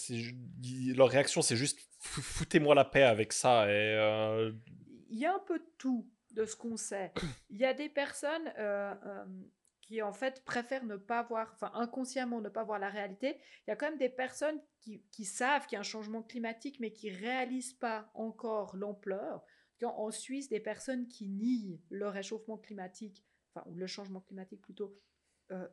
[0.95, 3.65] Leur réaction, c'est juste Fou- foutez-moi la paix avec ça.
[3.67, 4.51] Et euh,
[5.09, 7.11] il y a un peu de tout de ce qu'on sait.
[7.49, 9.25] Il y a des personnes euh, euh,
[9.81, 13.37] qui en fait préfèrent ne pas voir, enfin inconsciemment ne pas voir la réalité.
[13.65, 16.21] Il y a quand même des personnes qui, qui savent qu'il y a un changement
[16.21, 19.43] climatique mais qui réalisent pas encore l'ampleur.
[19.83, 23.23] En, en Suisse, des personnes qui nient le réchauffement climatique,
[23.53, 24.97] enfin ou le changement climatique plutôt,
[25.51, 25.67] euh,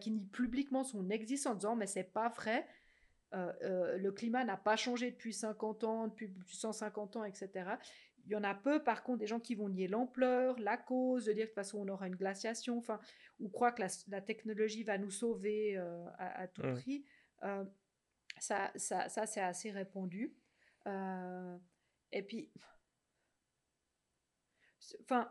[0.00, 2.66] qui nient publiquement son existence en disant mais c'est pas vrai.
[3.34, 7.50] Euh, euh, le climat n'a pas changé depuis 50 ans, depuis 150 ans, etc.
[8.26, 11.26] Il y en a peu, par contre, des gens qui vont nier l'ampleur, la cause,
[11.26, 12.98] de dire que de toute façon on aura une glaciation, enfin,
[13.38, 17.04] ou croient que la, la technologie va nous sauver euh, à, à, tout prix.
[17.42, 17.64] Euh,
[18.38, 20.34] ça, ça, ça c'est assez répandu.
[20.86, 21.56] Euh,
[22.12, 22.50] et puis,
[25.02, 25.30] enfin,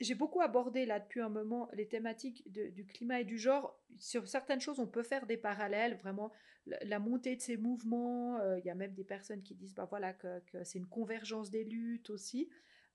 [0.00, 3.78] j'ai beaucoup abordé là depuis un moment les thématiques du climat et du genre.
[3.98, 6.32] Sur certaines choses, on peut faire des parallèles, vraiment
[6.66, 8.38] la, montée de ces mouvements.
[8.38, 11.50] euh, Il y a même des personnes qui disent bah, voilà, que, c'est une convergence
[11.50, 12.48] des luttes aussi.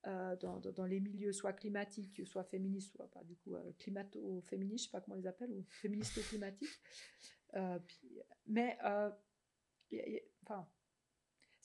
[0.08, 4.90] euh, dans, les milieux soit climatiques, soit féministes, soit pas du coup euh, climato-féministes, je
[4.90, 6.80] sais pas comment on les appelle, ou féministo-climatiques.
[7.56, 8.78] Euh, puis- mais
[10.44, 10.68] enfin,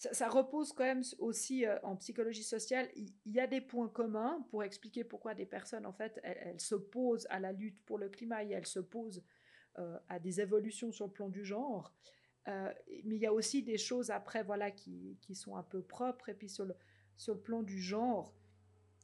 [0.01, 2.89] ça, repose quand même aussi euh, en psychologie sociale.
[2.97, 6.61] Il y, a des points communs pour expliquer pourquoi des personnes, en fait, elles, elles
[6.61, 9.23] s'opposent à la lutte pour le climat et elles s'opposent
[9.79, 11.95] euh, à des évolutions sur le plan du genre.
[12.49, 12.73] Euh,
[13.05, 16.31] mais il y a aussi des choses après, voilà, qui, qui sont un peu propres.
[16.31, 16.75] Et puis sur le,
[17.17, 18.35] sur le plan du genre,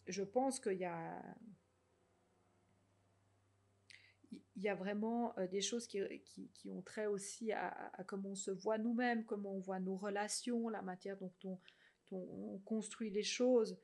[0.07, 1.22] je pense qu'il y a
[4.57, 8.04] il y a vraiment euh, des choses qui, qui, qui, ont trait aussi à, à,
[8.04, 11.59] comment on se voit nous-mêmes, comment on voit nos relations, la matière dont on,
[12.11, 13.78] dont on construit les choses.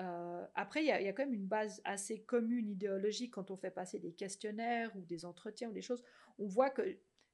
[0.00, 3.34] Euh, après, il y, a, il y, a, quand même une base assez commune idéologique
[3.34, 6.02] quand on fait passer des questionnaires ou des entretiens ou des choses.
[6.38, 6.82] On voit que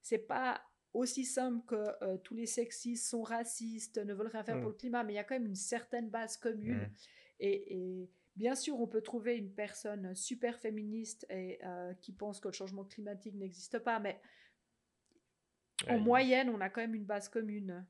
[0.02, 0.60] c'est pas
[0.92, 4.60] aussi simple que euh, tous les sexistes sont racistes, ne veulent rien faire mmh.
[4.60, 6.78] pour le climat, mais il y a quand même une certaine base commune.
[6.78, 6.92] Mmh.
[7.40, 8.10] Et, et,
[8.40, 12.54] Bien sûr, on peut trouver une personne super féministe et euh, qui pense que le
[12.54, 14.18] changement climatique n'existe pas, mais
[15.86, 17.84] en moyenne, on a quand même une base commune.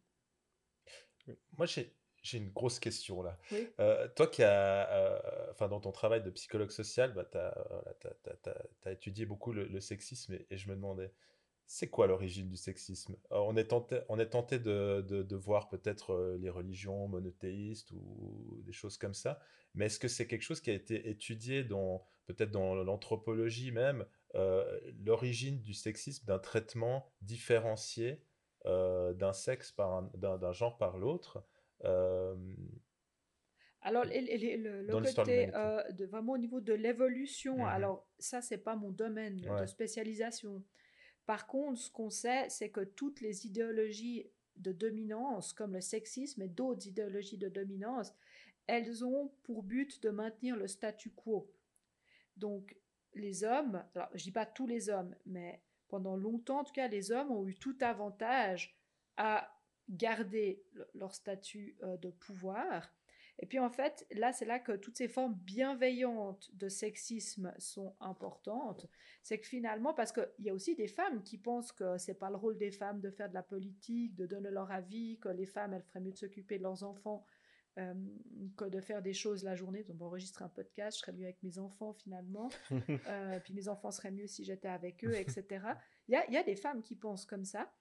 [1.57, 3.39] Moi, j'ai j'ai une grosse question là.
[3.53, 3.69] Oui.
[3.79, 8.51] Euh, toi qui as, euh, enfin dans ton travail de psychologue social, bah, tu as,
[8.87, 11.13] as, étudié beaucoup le, le sexisme et, et, je me demandais,
[11.73, 13.15] c'est quoi l'origine du sexisme?
[13.31, 17.07] Alors, on, est tenté, on est tenté de, de, de voir peut-être euh, les religions
[17.07, 19.39] monothéistes ou des choses comme ça,
[19.75, 24.05] mais est-ce que c'est quelque chose qui a été étudié dans peut-être dans l'anthropologie même,
[24.35, 28.21] euh, l'origine du sexisme, d'un traitement différencié
[28.67, 31.45] euh, d'un sexe par d'un genre par l'autre
[31.85, 32.35] euh,
[33.83, 37.69] alors, le, le, le côté euh, de, vraiment au niveau de l'évolution, mmh.
[37.69, 39.63] alors ça, c'est pas mon domaine Ouais.
[39.63, 40.63] de spécialisation.
[41.31, 46.43] Par contre, ce qu'on sait, c'est que toutes les idéologies de dominance, comme le sexisme
[46.43, 48.13] et d'autres idéologies de dominance,
[48.67, 51.49] elles ont pour but de maintenir le statu quo.
[52.37, 52.77] Donc,
[53.15, 56.89] les hommes, alors je dis pas tous les hommes, mais pendant longtemps, en tout cas,
[56.89, 58.77] les hommes ont eu tout avantage
[59.17, 59.57] à
[59.89, 60.65] garder
[60.95, 62.93] leur statut euh, de pouvoir.
[63.41, 67.97] Et puis en fait, là, c'est là que toutes ces formes bienveillantes de sexisme sont
[67.99, 68.87] importantes.
[69.23, 72.29] C'est que finalement, parce qu'il y a aussi des femmes qui pensent que c'est pas
[72.29, 75.47] le rôle des femmes de faire de la politique, de donner leur avis, que les
[75.47, 77.25] femmes, elles feraient mieux de s'occuper de leurs enfants
[77.79, 77.95] euh,
[78.59, 79.85] que de faire des choses la journée.
[79.85, 82.51] Donc, enregistrer un podcast, je serais mieux avec mes enfants finalement.
[83.09, 85.65] euh, puis mes enfants seraient mieux si j'étais avec eux, etc.
[86.09, 87.73] Il y a, y a des femmes qui pensent comme ça.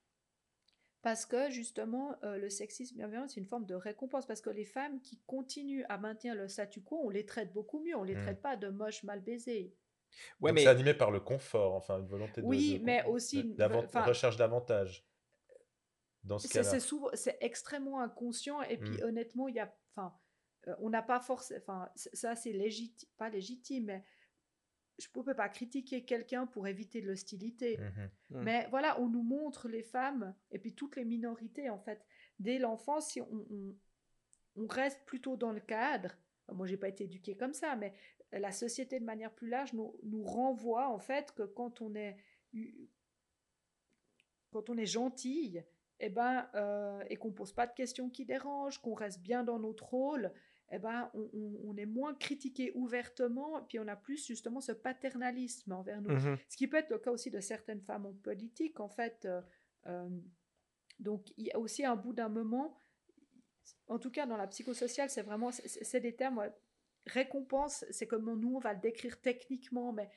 [1.02, 4.26] Parce que justement, euh, le sexisme bienveillant, c'est une forme de récompense.
[4.26, 7.80] Parce que les femmes qui continuent à maintenir le statu quo, on les traite beaucoup
[7.82, 7.95] mieux.
[7.95, 8.18] On les Mm.
[8.18, 9.78] traite pas de moches, mal baisés.
[10.41, 13.04] Ouais, Donc mais c'est animé par le confort, enfin une volonté de, Oui, de- mais
[13.06, 13.56] aussi une-
[14.02, 15.08] recherche d'avantage.
[16.24, 16.70] Dans ce C'est cas-là.
[16.72, 18.62] c'est souvent, c'est extrêmement inconscient.
[18.64, 19.04] Et puis Mm.
[19.04, 20.18] honnêtement, il y a, enfin,
[20.68, 24.04] euh, on n'a pas forcément, enfin, ça c'est légitime, pas légitime, mais
[25.00, 27.78] je ne peux pas critiquer quelqu'un pour éviter de l'hostilité.
[27.78, 27.84] Mmh
[28.32, 28.43] Mm.
[28.43, 32.06] Mais voilà, on nous montre les femmes et puis toutes les minorités, en fait.
[32.38, 33.76] Dès l'enfance, si on, on-
[34.56, 36.16] on reste plutôt dans le cadre,
[36.52, 37.93] moi, j'ai pas été éduquée comme ça, mais
[38.32, 42.18] la société de manière plus large nous, nous renvoie, en fait, que quand on est,
[44.52, 45.64] quand on est gentille,
[46.00, 49.60] eh ben, euh, et qu'on pose pas de questions qui dérangent, qu'on reste bien dans
[49.60, 50.32] notre rôle,
[50.72, 51.30] eh ben, on,
[51.65, 56.11] on- est moins critiqué ouvertement, puis on a plus justement ce paternalisme envers nous.
[56.13, 56.38] Mhm.
[56.47, 59.26] Ce qui peut être le cas aussi de certaines femmes en politique, en fait.
[59.26, 59.41] euh,
[59.88, 60.09] euh,
[60.99, 62.78] donc, il y a aussi un bout d'un moment,
[63.88, 66.53] en tout cas dans la psychosociale, c'est vraiment, c'est- des termes, ouais,
[67.07, 70.09] récompense, c'est comment nous, on va le décrire techniquement, mais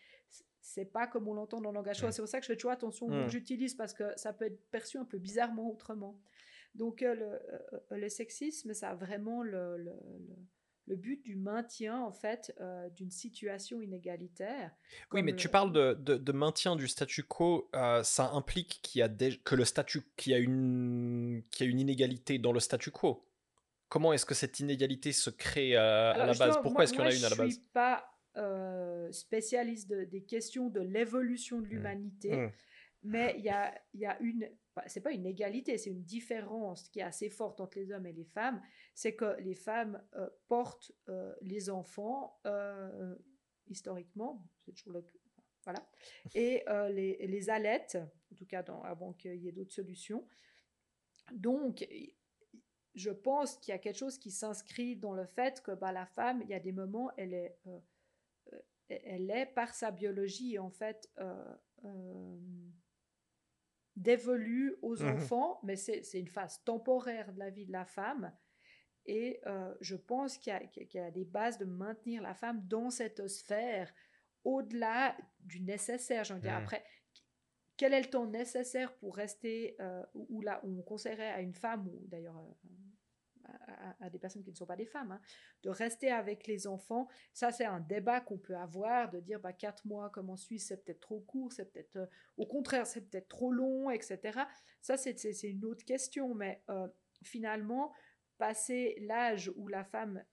[0.61, 1.97] c'est pas comme on l'entend dans le langage.
[2.11, 3.25] C'est pour ça que je fais toujours attention mot Mm.
[3.27, 6.19] que j'utilise, parce que ça peut être perçu un peu bizarrement autrement.
[6.75, 7.25] Donc, euh, le,
[7.93, 9.93] euh, le sexisme, ça a vraiment le, le-
[10.87, 14.71] le- but du maintien, en fait, euh, d'une situation inégalitaire.
[15.13, 18.81] Oui, mais tu le- parles de, de- de maintien du statu quo, euh, ça implique
[18.83, 22.39] qu'il y a que le statu qu'il y a une qu'il y a une inégalité
[22.39, 23.27] dans le statu quo.
[23.89, 26.55] Comment est-ce que cette inégalité se crée euh, à Alors, la base?
[26.63, 27.51] Pourquoi moi- est-ce qu'il y en a une à la Je base?
[27.53, 28.05] suis pas
[28.37, 32.51] euh, spécialiste de- des questions de l'évolution de l'humanité, Mm.
[33.05, 34.49] mais il y a, il y a une.
[34.87, 38.13] C'est pas une égalité, c'est une différence qui est assez forte entre les hommes et
[38.13, 38.63] les femmes.
[38.95, 43.15] C'est que les femmes euh, portent euh, les enfants euh,
[43.69, 45.05] historiquement, c'est toujours le
[45.65, 45.89] voilà,
[46.35, 47.97] et les, les allaitent,
[48.33, 50.27] en tout cas avant qu'il y ait d'autres solutions.
[51.31, 51.87] Donc,
[52.97, 56.05] je pense qu'il y a quelque chose qui s'inscrit dans le fait que bah, la
[56.05, 57.57] femme, il y a des moments, elle est,
[58.89, 61.09] elle est par sa biologie en fait
[63.97, 65.09] dévolue aux Mhm.
[65.09, 68.33] enfants, mais c'est une phase temporaire de la vie de la femme.
[69.07, 72.91] Et euh, je pense qu'il y, y a des bases de maintenir la femme dans
[72.91, 73.93] cette sphère
[74.45, 76.23] au-delà du nécessaire.
[76.25, 76.47] Dire, Mhm.
[76.55, 76.85] après,
[77.77, 81.41] quel est le temps nécessaire pour rester euh, où où là où on conseillerait à
[81.41, 82.69] une femme ou d'ailleurs euh,
[84.01, 85.21] à, des personnes qui ne sont pas des femmes hein,
[85.63, 89.53] de rester avec les enfants ça c'est un débat qu'on peut avoir de dire bah
[89.53, 93.03] quatre mois comme en Suisse c'est peut-être trop court c'est peut-être euh, au contraire c'est
[93.03, 94.41] peut-être trop long etc
[94.81, 96.89] ça c'est c'est- une autre question mais euh,
[97.23, 97.93] finalement
[98.39, 100.25] passer l'âge où la femme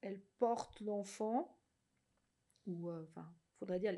[0.00, 1.58] elle porte l'enfant
[2.66, 3.96] ou euh, enfin faudrait dire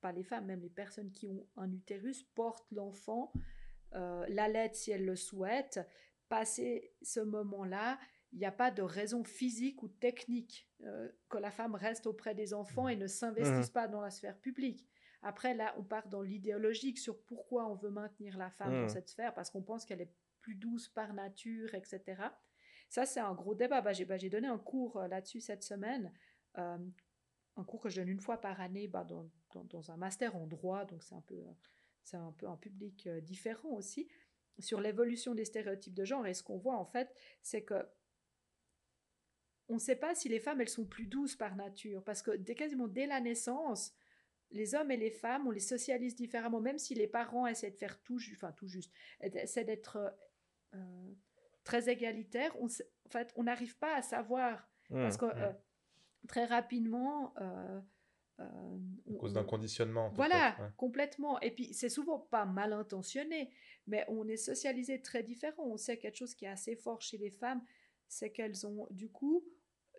[0.00, 3.32] pas les femmes même les personnes qui ont un utérus portent l'enfant
[3.94, 5.80] euh, l'allaitent si elles le souhaitent
[6.30, 7.98] passer ce moment-là
[8.32, 12.32] il n'y a pas de raison physique ou technique euh, que la femme reste auprès
[12.32, 14.86] des enfants et ne s'investisse pas dans la sphère publique.
[15.22, 18.82] Après, là, on part dans l'idéologique sur pourquoi on veut maintenir la femme Mhm.
[18.82, 22.22] dans cette sphère, parce qu'on pense qu'elle est plus douce par nature, etc.
[22.88, 23.80] Ça, c'est un gros débat.
[23.80, 26.12] Bah, j'ai bah, j'ai donné un cours euh, là-dessus cette semaine,
[26.56, 26.78] euh,
[27.56, 30.36] un cours que je donne une fois par année bah, dans, dans- dans un master
[30.36, 31.42] en droit, donc c'est un peu,
[32.04, 34.08] c'est un peu un public différent aussi,
[34.62, 36.26] sur l'évolution des stéréotypes de genre.
[36.26, 37.74] Et ce qu'on voit en fait, c'est que
[39.68, 42.32] on ne sait pas si les femmes, elles sont plus douces par nature, parce que
[42.32, 43.92] dès, quasiment dès la naissance,
[44.50, 47.76] les hommes et les femmes, on les socialise différemment, même si les parents essaient de
[47.76, 50.12] faire tout, ju- enfin tout juste, essaient d'être
[50.74, 51.10] euh,
[51.62, 55.02] très égalitaires, on, en fait, on n'arrive pas à savoir, Mm.
[55.02, 55.38] parce que Mm.
[55.38, 55.52] euh,
[56.26, 57.80] très rapidement, euh,
[58.40, 58.50] À
[59.06, 60.08] on- cause d'un on- conditionnement.
[60.10, 60.68] voilà, ouais.
[60.76, 61.38] complètement.
[61.40, 63.50] Et puis, c'est souvent pas mal intentionné,
[63.86, 65.64] mais on est socialisé très différent.
[65.66, 67.62] On sait quelque chose qui est assez fort chez les femmes,
[68.08, 69.44] c'est qu'elles ont, du coup,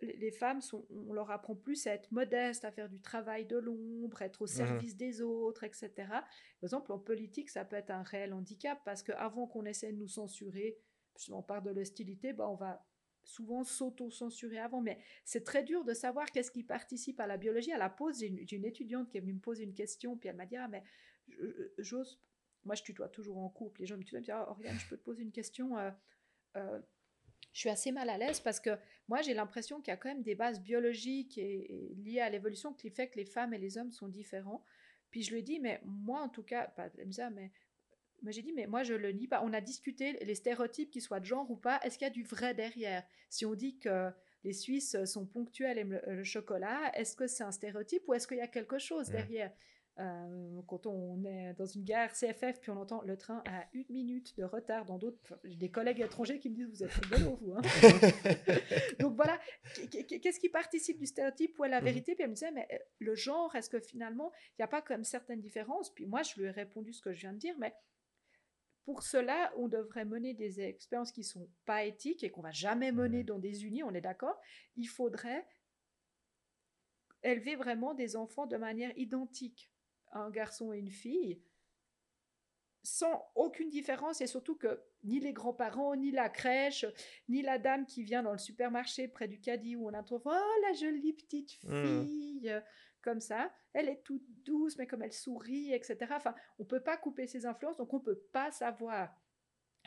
[0.02, 3.56] les femmes, sont, on leur apprend plus à être modestes, à faire du travail de
[3.56, 5.92] l'ombre, être au service des autres, etc.
[6.08, 6.24] Par
[6.64, 10.08] exemple, en politique, ça peut être un réel handicap parce qu'avant qu'on essaie de nous
[10.08, 10.76] censurer,
[11.16, 12.84] justement par de l'hostilité, ben, on va
[13.24, 14.80] souvent s'auto-censurer avant.
[14.80, 17.72] Mais c'est très dur de savoir qu'est-ce qui participe à la biologie.
[17.72, 20.36] À la pause, j'ai une, étudiante qui est venue me poser une question, puis elle
[20.36, 20.82] m'a dit Ah, mais
[21.78, 22.20] j'ose.
[22.64, 23.80] Moi, je tutoie toujours en couple.
[23.80, 25.90] Les gens me tutoient, me disent Ah, Oriane, je peux te poser une question euh,
[26.56, 26.80] euh,
[27.52, 28.70] je suis assez mal à l'aise parce que
[29.08, 32.72] moi j'ai l'impression qu'il y a quand même des bases biologiques et, liées à l'évolution
[32.72, 34.64] qui fait que les femmes et les hommes sont différents.
[35.10, 37.52] Puis je lui ai dit, mais moi en tout cas, pas elle me Ah, mais,
[38.22, 39.42] mais j'ai dit, mais moi je le nie pas.
[39.44, 42.12] On a discuté les stéréotypes, qu'ils soient de genre ou pas, est-ce qu'il y a
[42.12, 43.02] du vrai derrière?
[43.28, 44.10] Si on dit que
[44.44, 48.14] les Suisses sont ponctuels et aiment le, le chocolat, est-ce que c'est un stéréotype ou
[48.14, 49.52] est-ce qu'il y a quelque chose derrière?
[49.98, 53.84] Euh, quand on est dans une gare CFF puis on entend le train à une
[53.90, 57.36] minute de retard dans d'autres j'ai des collègues étrangers qui me disent vous êtes rigolo
[57.42, 57.60] vous hein.
[59.00, 59.38] Donc voilà
[59.74, 61.84] Qu- qu- qu'est-ce qui participe du stéréotype ou à la Mhm.
[61.84, 62.14] vérité?
[62.14, 64.80] Puis elle me disait mais euh, le genre est-ce que finalement il n'y a pas
[64.80, 65.92] comme certaines différences?
[65.94, 67.74] Puis moi je lui ai répondu ce que je viens de dire mais
[68.84, 72.92] pour cela, on devrait mener des expériences qui sont pas éthiques et qu'on va jamais
[72.92, 74.40] mener dans des unis, on est d'accord?
[74.76, 75.46] Il faudrait
[77.22, 79.70] élever vraiment des enfants de manière identique,
[80.12, 81.40] un garçon et une fille,
[82.82, 86.84] sans aucune différence et surtout que ni les grands-parents, ni la crèche,
[87.28, 90.24] ni la dame qui vient dans le supermarché près du caddie où on a trouvé
[90.26, 92.60] oh la jolie petite mmh.
[93.02, 95.96] Comme ça, elle est toute douce mais comme elle sourit etc.
[96.10, 99.14] Enfin, on peut pas couper ses influences donc on peut pas savoir.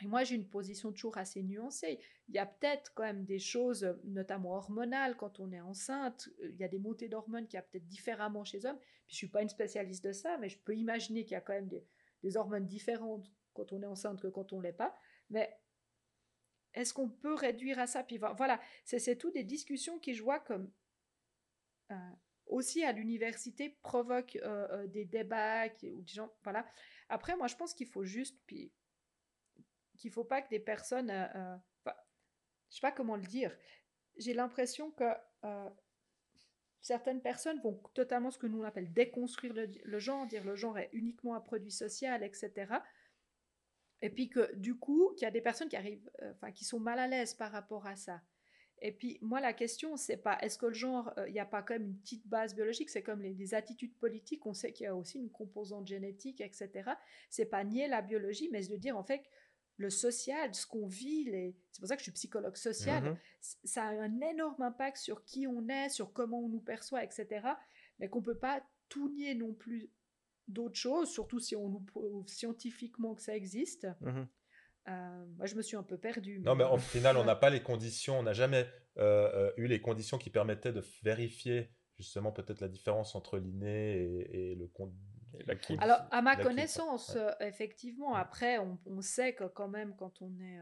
[0.02, 2.00] Et moi, j'ai une position toujours assez nuancée.
[2.28, 6.28] Il y a peut-être quand même des choses, notamment hormonales, quand on est enceinte.
[6.42, 8.78] Il y a des montées d'hormones qui y a peut-être différemment chez hommes.
[9.08, 11.54] Je suis pas une spécialiste de ça, mais je peux imaginer qu'il y a quand
[11.54, 14.94] même des, hormones différentes quand on est enceinte que quand on l'est pas.
[15.30, 15.56] Mais
[16.74, 18.02] est-ce qu'on peut réduire à ça?
[18.02, 20.70] Puis voilà, c'est tout des discussions qui, je vois, comme
[21.92, 21.94] euh,
[22.46, 26.32] aussi à l'université provoquent euh, euh, des débats ou des gens.
[26.44, 26.66] Voilà.
[27.08, 28.72] Après, moi, je pense qu'il faut juste, puis
[29.96, 33.56] qu'il faut pas que des personnes, euh, je sais pas comment le dire.
[34.16, 35.04] J'ai l'impression que
[36.86, 40.78] certaines personnes vont totalement ce que nous on appelle déconstruire le, genre, dire le genre
[40.78, 42.74] est uniquement un produit social, etc.
[44.02, 46.64] Et puis que du coup, qu'il y a des personnes qui arrivent, euh, enfin, qui
[46.64, 48.20] sont mal à l'aise par rapport à ça.
[48.82, 51.46] Et puis moi, la question, c'est pas est-ce que le genre, euh, il n'y a
[51.46, 54.84] pas quand même une petite base biologique C'est comme les, attitudes politiques, on sait qu'il
[54.84, 56.90] y a aussi une composante génétique, etc.
[57.30, 59.22] C'est pas nier la biologie, mais de dire en fait
[59.78, 61.54] le social, ce qu'on vit, les...
[61.70, 63.18] c'est pour ça que je suis psychologue social, mmh
[63.64, 67.46] ça a un énorme impact sur qui on est, sur comment on nous perçoit, etc.
[68.00, 69.88] Mais qu'on ne peut pas tout nier non plus
[70.48, 73.86] d'autres choses, surtout si on nous prouve scientifiquement que ça existe.
[74.00, 74.24] Mmh
[74.88, 76.40] euh, moi, je me suis un peu perdue.
[76.40, 78.66] Non, mais au final, on n'a pas les conditions, on n'a jamais
[78.98, 83.94] euh, euh, eu les conditions qui permettaient de vérifier justement peut-être la différence entre l'inné
[84.30, 84.70] et, le,
[85.80, 90.60] alors, à ma connaissance, effectivement, après, on, sait que quand même, quand on est.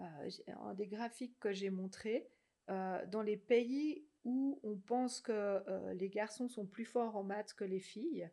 [0.00, 0.30] Euh,
[0.62, 2.28] un des graphiques que j'ai montré,
[2.68, 5.62] dans les pays où on pense que
[5.92, 8.30] les garçons sont plus forts en maths que les filles,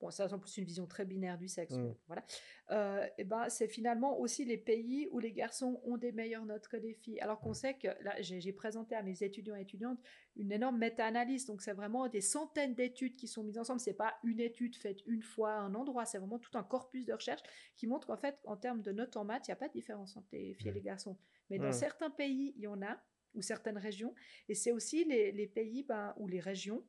[0.00, 1.94] bon, ça c'est en plus une vision très binaire du sexe, mmh.
[2.06, 2.24] voilà,
[2.70, 6.68] euh, et ben, c'est finalement aussi les pays où les garçons ont des meilleures notes
[6.68, 7.20] que les filles.
[7.20, 7.54] Alors qu'on mmh.
[7.54, 9.98] sait que, là, j'ai présenté à mes étudiants et étudiantes
[10.36, 14.14] une énorme méta-analyse, donc c'est vraiment des centaines d'études qui sont mises ensemble, c'est pas
[14.22, 17.42] une étude faite une fois à un endroit, c'est vraiment tout un corpus de recherche
[17.76, 19.72] qui montre qu'en fait, en termes de notes en maths, il n'y a pas de
[19.72, 20.74] différence entre les filles et mmh.
[20.74, 21.16] les garçons.
[21.50, 23.00] Mais dans certains pays, il y en a,
[23.34, 24.14] ou certaines régions,
[24.48, 26.84] et c'est aussi les, les pays ben, ou les régions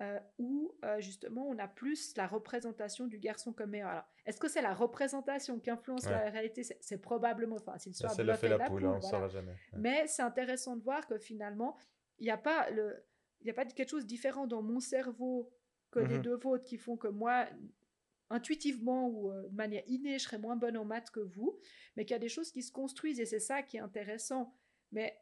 [0.00, 3.88] euh, où euh, justement on a plus la représentation du garçon comme meilleur.
[3.88, 6.62] Alors, est-ce que c'est la représentation qui influence la réalité?
[6.80, 9.54] C'est probablement, enfin, c'est l'histoire de la, la poule, hein, on jamais.
[9.76, 11.76] Mais c'est intéressant de voir que finalement,
[12.18, 13.04] il n'y a pas le,
[13.40, 15.50] il a pas quelque chose de différent dans mon cerveau
[15.90, 17.46] que les mmh deux vôtres qui font que moi,
[18.28, 21.58] intuitivement ou euh, de manière innée, je serais moins bonne en maths que vous,
[21.96, 24.54] mais qu'il y a des choses qui se construisent et c'est ça qui est intéressant.
[24.92, 25.20] Mais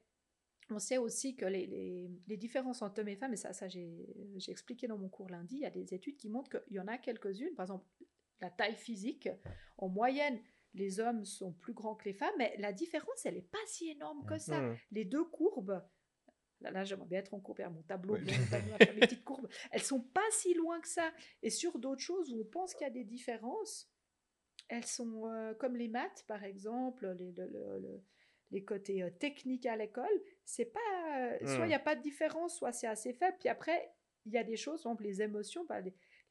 [0.71, 4.07] on sait aussi que les, différences entre hommes et femmes, et ça, ça j'ai
[4.49, 6.89] expliqué dans mon cours lundi, il y a des études qui montrent qu'il y en
[6.89, 7.87] a quelques-unes, par exemple
[8.41, 9.29] la taille physique,
[9.79, 10.41] en moyenne,
[10.75, 13.91] les hommes sont plus grands que les femmes, mais la différence, elle n'est pas si
[13.91, 14.61] énorme que ça.
[14.61, 14.77] Mmh.
[14.93, 15.83] Les deux courbes,
[16.61, 18.27] là, là j'aimerais bien être en cours, mon tableau, les
[19.01, 21.11] petites courbes, elles sont pas si loin que ça.
[21.43, 23.91] Et sur d'autres choses où on pense qu'il y a des différences,
[24.69, 28.03] elles sont euh, comme les maths, par exemple, les, le
[28.51, 30.81] les côtés euh, techniques à l'école, c'est pas
[31.19, 33.37] euh, soit il n'y a pas de différence, soit c'est assez faible.
[33.39, 33.93] Puis après,
[34.27, 35.81] il y a des choses, par exemple les émotions, bah,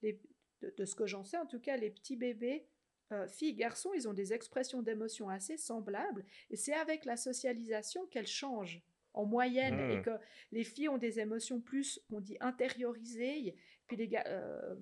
[0.02, 0.20] les,
[0.62, 2.68] de, ce que j'en sais en tout cas, les petits bébés,
[3.12, 6.26] euh, filles, garçons, ils ont des expressions d'émotions assez semblables.
[6.50, 8.82] Et c'est avec la socialisation qu'elles changent
[9.14, 10.02] en moyenne et hmm.
[10.04, 10.18] que
[10.52, 13.56] les filles ont des émotions plus, on dit, intériorisées.
[13.88, 14.24] Puis les gars,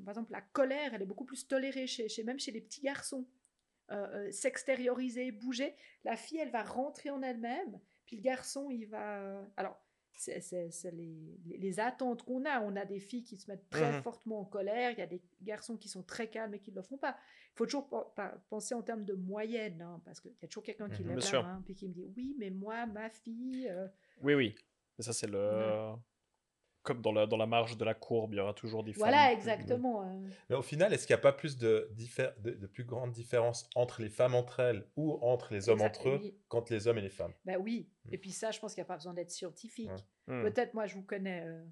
[0.03, 2.81] par exemple, la colère, elle est beaucoup plus tolérée chez, chez même chez les petits
[2.81, 3.27] garçons.
[3.91, 5.75] Euh, euh, s'extérioriser, bouger.
[6.03, 9.19] La fille, elle va rentrer en elle-même, puis le garçon, il va...
[9.19, 9.79] Euh, alors,
[10.17, 10.41] c'est
[10.93, 12.61] les, les, attentes qu'on a.
[12.61, 14.01] On a des filles qui se mettent très mhm.
[14.01, 16.77] fortement en colère, il y a des garçons qui sont très calmes et qui ne
[16.77, 17.17] le font pas.
[17.53, 18.15] Il faut toujours
[18.49, 21.43] penser en termes de moyenne, hein, parce qu'il y a toujours quelqu'un qui lève la
[21.43, 23.71] main, puis qui me dit, oui, mais moi, ma fille...
[24.23, 24.55] Oui, oui.
[24.99, 25.93] ça, c'est le
[26.85, 29.33] comme dans la, dans la marge de la courbe, il y aura toujours des Voilà,
[29.33, 30.03] exactement.
[30.03, 30.29] Euh.
[30.49, 31.91] Mais au final, est-ce qu'il n'y a pas plus de,
[32.37, 36.09] de, de, plus grandes différences entre les femmes entre elles ou entre les hommes entre
[36.09, 37.33] eux qu'entre les hommes et les femmes?
[37.43, 37.89] Ben oui.
[38.05, 38.13] Hmm.
[38.13, 39.89] Et puis ça, je pense qu'il n'y a pas besoin d'être scientifique.
[40.27, 40.43] Hmm.
[40.43, 41.41] Peut-être, moi, je vous connais.
[41.45, 41.63] Euh,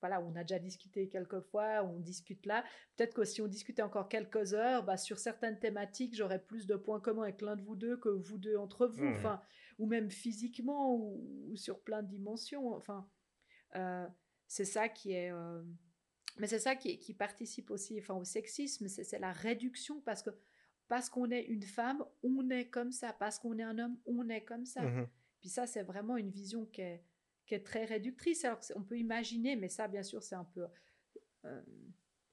[0.00, 2.64] voilà, on a déjà discuté quelques fois, on discute là.
[2.96, 6.74] Peut-être que si on discutait encore quelques heures, bah, sur certaines thématiques, j'aurais plus de
[6.74, 9.14] points communs avec l'un de vous deux que vous deux entre vous, hmm.
[9.14, 9.40] enfin,
[9.78, 12.74] ou même physiquement, ou, sur plein de dimensions.
[12.74, 13.08] Enfin,
[13.76, 14.06] euh,
[14.52, 15.32] c'est ça qui est.
[15.32, 15.62] Euh,
[16.36, 20.28] mais c'est ça qui, qui, participe aussi enfin, au sexisme, c'est la réduction parce que
[20.88, 24.28] parce qu'on est une femme, on est comme ça, parce qu'on est un homme, on
[24.28, 24.82] est comme ça.
[24.82, 25.08] Mmh
[25.40, 27.02] Puis ça, c'est vraiment une vision qui est,
[27.46, 28.44] qui est très réductrice.
[28.44, 30.66] Alors on peut imaginer, mais ça, bien sûr, c'est un peu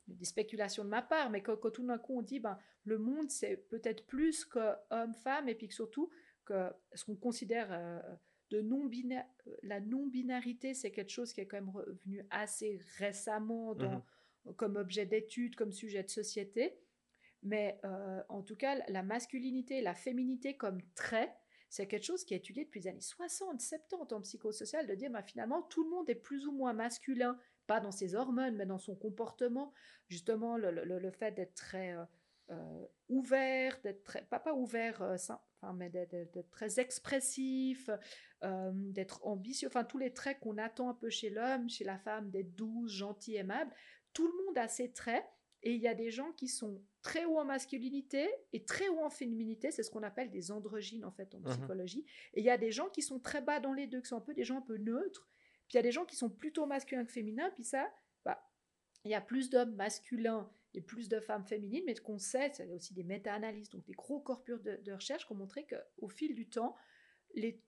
[0.07, 3.31] des spéculations de ma part, mais quand, tout d'un coup on dit ben, le monde
[3.31, 6.09] c'est peut-être plus que homme-femme, et puis que surtout
[6.43, 7.71] que ce qu'on considère
[8.49, 8.89] de non
[9.63, 14.03] la non-binarité, c'est quelque chose qui est quand même revenu assez récemment dans, mmh
[14.55, 16.79] comme objet d'étude, comme sujet de société.
[17.43, 21.33] Mais euh, en tout cas, la masculinité, la féminité comme trait,
[21.69, 25.11] c'est quelque chose qui est étudié depuis les années 60, 70 en psychosocial, de dire
[25.11, 28.65] bah, finalement tout le monde est plus ou moins masculin, pas dans ses hormones, mais
[28.65, 29.71] dans son comportement.
[30.07, 32.03] Justement, le, le, fait d'être très euh,
[32.49, 35.17] euh, ouvert, d'être très, pas, pas ouvert,
[35.61, 37.89] enfin, mais d'être très expressif,
[38.41, 42.29] d'être ambitieux, enfin tous les traits qu'on attend un peu chez l'homme, chez la femme,
[42.29, 43.73] d'être douce, gentil, aimable.
[44.13, 45.25] Tout le monde a ces traits.
[45.61, 49.03] Et il y a des gens qui sont très haut en masculinité et très haut
[49.03, 52.05] en féminité, c'est ce qu'on appelle des androgynes en fait en mmh psychologie.
[52.33, 54.15] Et il y a des gens qui sont très bas dans les deux, qui sont
[54.15, 55.27] un peu des gens un peu neutres.
[55.67, 57.51] Puis il y a des gens qui sont plutôt masculins que féminins.
[57.51, 57.91] Puis ça,
[58.23, 58.41] bah,
[59.03, 62.71] il y a plus d'hommes masculins et plus de femmes féminines, mais qu'on sait, c'est
[62.71, 66.35] aussi des méta-analyses, donc des gros corpus de, de recherche qui ont montré qu'au fil
[66.35, 66.75] du temps,
[67.33, 67.61] les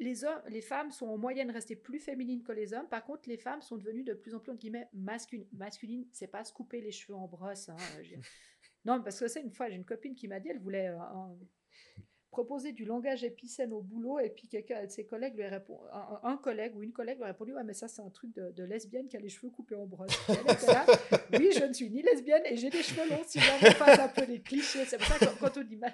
[0.00, 2.88] les, hommes, les femmes sont en moyenne restées plus féminines que les hommes.
[2.88, 5.46] Par contre, les femmes sont devenues de plus en plus, entre guillemets, masculines.
[5.52, 7.68] Masculine, c'est pas se couper les cheveux en brosse.
[7.68, 7.76] Hein,
[8.84, 10.98] non, parce que c'est une fois, j'ai une copine qui m'a dit, elle voulait euh,
[12.30, 15.80] proposer du langage épicène au boulot et puis quelqu'un de ses collègues lui répond,
[16.22, 18.64] un, collègue ou une collègue lui a répondu ouais mais ça c'est un truc de,
[18.64, 20.12] lesbienne qui a les cheveux coupés en brosse.
[21.32, 24.08] oui je ne suis ni lesbienne et j'ai des cheveux longs si on passe un
[24.08, 25.92] peu les clichés c'est pour ça que quand, on dit mal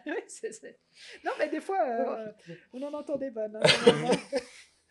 [1.24, 2.32] non mais des fois euh,
[2.72, 3.57] on en entend des bonnes.
[3.57, 4.11] Hein,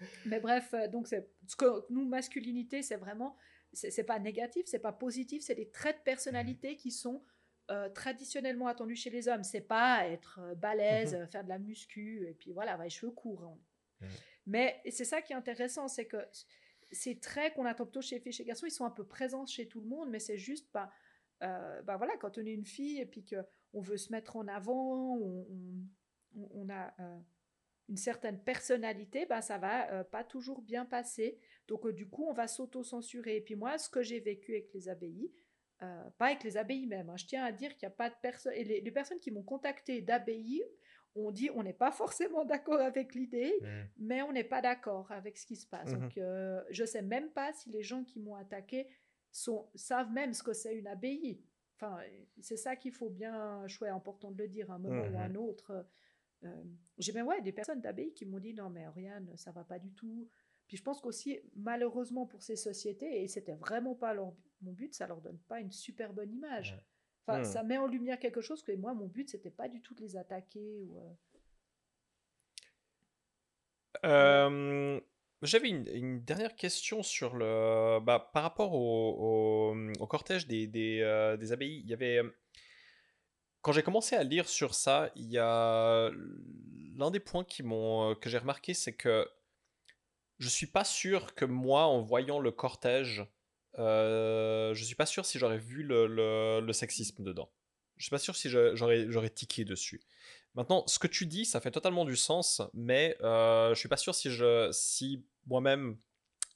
[0.25, 3.37] mais bref euh, donc c'est ce que nous masculinité c'est vraiment
[3.73, 7.23] c'est pas négatif c'est pas positif c'est des traits de personnalité qui sont
[7.71, 9.43] euh, traditionnellement attendu chez les hommes.
[9.43, 11.27] C'est pas être euh, balèze, mhm.
[11.27, 13.43] faire de la muscu, et puis voilà, avoir les cheveux courts.
[13.43, 14.07] Hein.
[14.45, 16.17] Mais c'est ça qui est intéressant, c'est que
[16.91, 18.91] ces traits qu'on attend plutôt chez les filles et chez les garçons, ils sont un
[18.91, 20.91] peu présents chez tout le monde, mais c'est juste pas.
[21.41, 24.47] Euh, bah voilà, quand on est une fille et puis qu'on veut se mettre en
[24.47, 25.47] avant, on,
[26.35, 26.93] on, a
[27.89, 31.39] une certaine personnalité, bah ça va pas toujours bien passer.
[31.67, 33.37] Donc du coup, on va s'auto-censurer.
[33.37, 35.31] Et puis moi, ce que j'ai vécu avec les abbayes,
[35.83, 37.09] euh, pas avec les abbayes même.
[37.09, 37.17] Hein.
[37.17, 38.53] Je tiens à dire qu'il n'y a pas de personnes.
[38.55, 40.63] Et les, personnes qui m'ont contacté d'abbayes
[41.15, 43.67] ont dit on n'est pas forcément d'accord avec l'idée, mmh.
[43.97, 45.91] mais on n'est pas d'accord avec ce qui se passe.
[45.91, 48.87] Mmh Donc, euh, je sais même pas si les gens qui m'ont attaqué
[49.31, 51.41] sont, savent même ce que c'est une abbaye.
[51.75, 51.99] Enfin,
[52.39, 55.21] c'est ça qu'il faut bien, chouette, important de le dire à un moment ou à
[55.23, 55.85] un mmh autre.
[56.43, 56.63] Euh,
[56.97, 59.79] j'ai même ouais, des personnes d'abbaye qui m'ont dit non, mais Oriane, ça va pas
[59.79, 60.29] du tout.
[60.67, 64.93] Puis je pense qu'aussi, malheureusement pour ces sociétés, et c'était vraiment pas leur mon but,
[64.93, 66.77] ça leur donne pas une super bonne image.
[67.27, 69.95] Enfin, ça met en lumière quelque chose que moi, mon but, c'était pas du tout
[69.95, 70.79] de les attaquer.
[70.81, 71.13] Ou, euh.
[74.05, 75.01] Euh,
[75.41, 81.35] J'avais une, dernière question sur le, bah, par rapport au, au, cortège des, des, euh,
[81.35, 81.79] des, abbayes.
[81.83, 82.21] Il y avait,
[83.61, 86.11] quand j'ai commencé à lire sur ça, il y a
[86.95, 89.27] l'un des points qui m'ont, que j'ai remarqué, c'est que
[90.37, 93.25] je suis pas sûr que moi, en voyant le cortège,
[93.77, 96.07] euh, je suis pas sûr si j'aurais vu le,
[96.59, 97.51] le, sexisme dedans.
[97.97, 100.01] Je suis pas sûr si j'aurais, tiqué dessus.
[100.53, 103.97] Maintenant, ce que tu dis, ça fait totalement du sens, mais euh, je suis pas
[103.97, 105.97] sûr si, je, si moi-même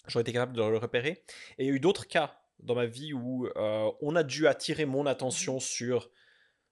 [0.07, 1.23] j'aurais été capable de le repérer.
[1.57, 4.47] Et il y a eu d'autres cas dans ma vie où euh, on a dû
[4.47, 6.09] attirer mon attention mmh sur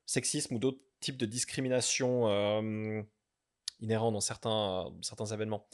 [0.06, 3.02] sexisme ou d'autres types de discrimination euh,
[3.82, 5.68] inhérents dans certains, certains événements.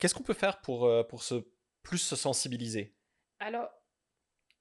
[0.00, 1.46] Qu'est-ce qu'on peut faire pour, euh, pour se,
[1.82, 2.96] plus se sensibiliser?
[3.38, 3.70] Alors,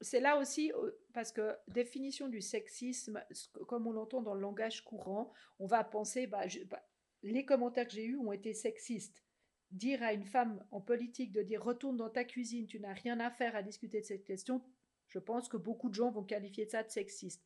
[0.01, 0.71] c'est là aussi,
[1.13, 3.23] parce que définition du sexisme,
[3.67, 6.81] comme on l'entend dans le langage courant, on va penser, bah, bah,
[7.23, 9.23] les commentaires que j'ai eus ont été sexistes.
[9.71, 13.19] Dire à une femme en politique de dire retourne dans ta cuisine, tu n'as rien
[13.19, 14.63] à faire à discuter de cette question,
[15.07, 17.43] je pense que beaucoup de gens vont qualifier ça de sexiste.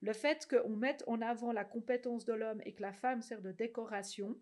[0.00, 3.40] Le fait qu'on mette en avant la compétence de l'homme et que la femme sert
[3.40, 4.38] de décoration,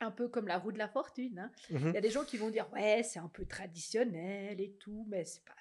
[0.00, 1.38] un peu comme la roue de la fortune.
[1.38, 1.50] Hein.
[1.70, 4.72] Mmh Il y a des gens qui vont dire ouais c'est un peu traditionnel et
[4.72, 5.54] tout, mais c'est pas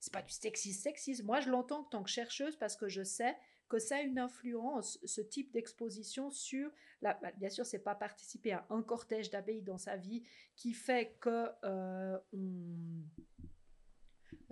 [0.00, 1.26] c'est pas du sexisme sexisme.
[1.26, 3.36] Moi je l'entends en tant que chercheuse parce que je sais
[3.68, 6.70] que ça a une influence ce type d'exposition sur
[7.02, 10.22] la, bah, bien sûr c'est pas participer à un cortège d'abeilles dans sa vie
[10.54, 12.18] qui fait que euh,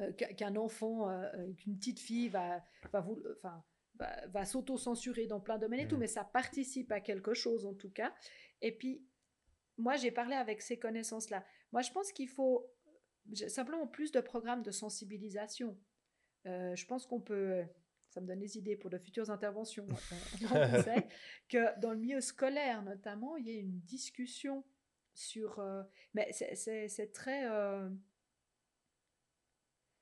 [0.01, 3.63] euh, qu'un enfant euh, qu'une petite fille va va vous enfin
[4.29, 6.01] va, s'auto-censurer dans plein de domaines et tout, mmh.
[6.01, 8.13] mais ça participe à quelque chose en tout cas.
[8.61, 9.05] Et puis,
[9.79, 11.45] moi, j'ai parlé avec ces connaissances-là.
[11.73, 12.71] Moi, je pense qu'il faut
[13.49, 15.79] simplement plus de programmes de sensibilisation.
[16.47, 17.65] Euh, je pense qu'on peut,
[18.11, 19.87] ça me donne des idées pour de futures interventions,
[20.55, 21.01] euh,
[21.49, 24.65] que dans le milieu scolaire notamment, il y ait une discussion
[25.15, 25.59] sur...
[25.59, 27.45] Euh, mais c'est très...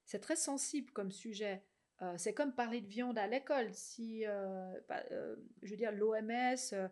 [0.05, 1.65] c'est très sensible comme sujet.
[2.03, 3.73] Euh, c'est comme parler de viande à l'école.
[3.73, 6.91] Si, euh, bah, euh, je veux dire, l'OMS,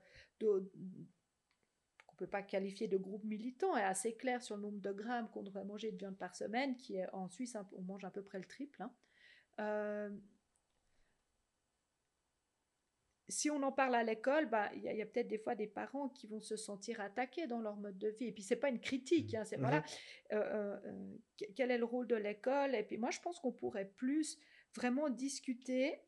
[2.20, 5.42] peut pas qualifier de groupe militant, est assez clair sur le nombre de grammes qu'on
[5.42, 8.38] devrait manger de viande par semaine, qui est en Suisse, on mange à peu près
[8.38, 8.82] le triple.
[9.58, 10.10] Hein
[13.30, 16.08] si on en parle à l'école, bah, il y a, peut-être des fois des parents
[16.08, 18.26] qui vont se sentir attaqués dans leur mode de vie.
[18.26, 19.84] Et puis, c'est pas une critique, hein, c'est mmh voilà,
[20.32, 22.74] euh, euh, euh, quel est le rôle de l'école?
[22.74, 24.38] Et puis, moi, je pense qu'on pourrait plus
[24.74, 26.00] vraiment discuter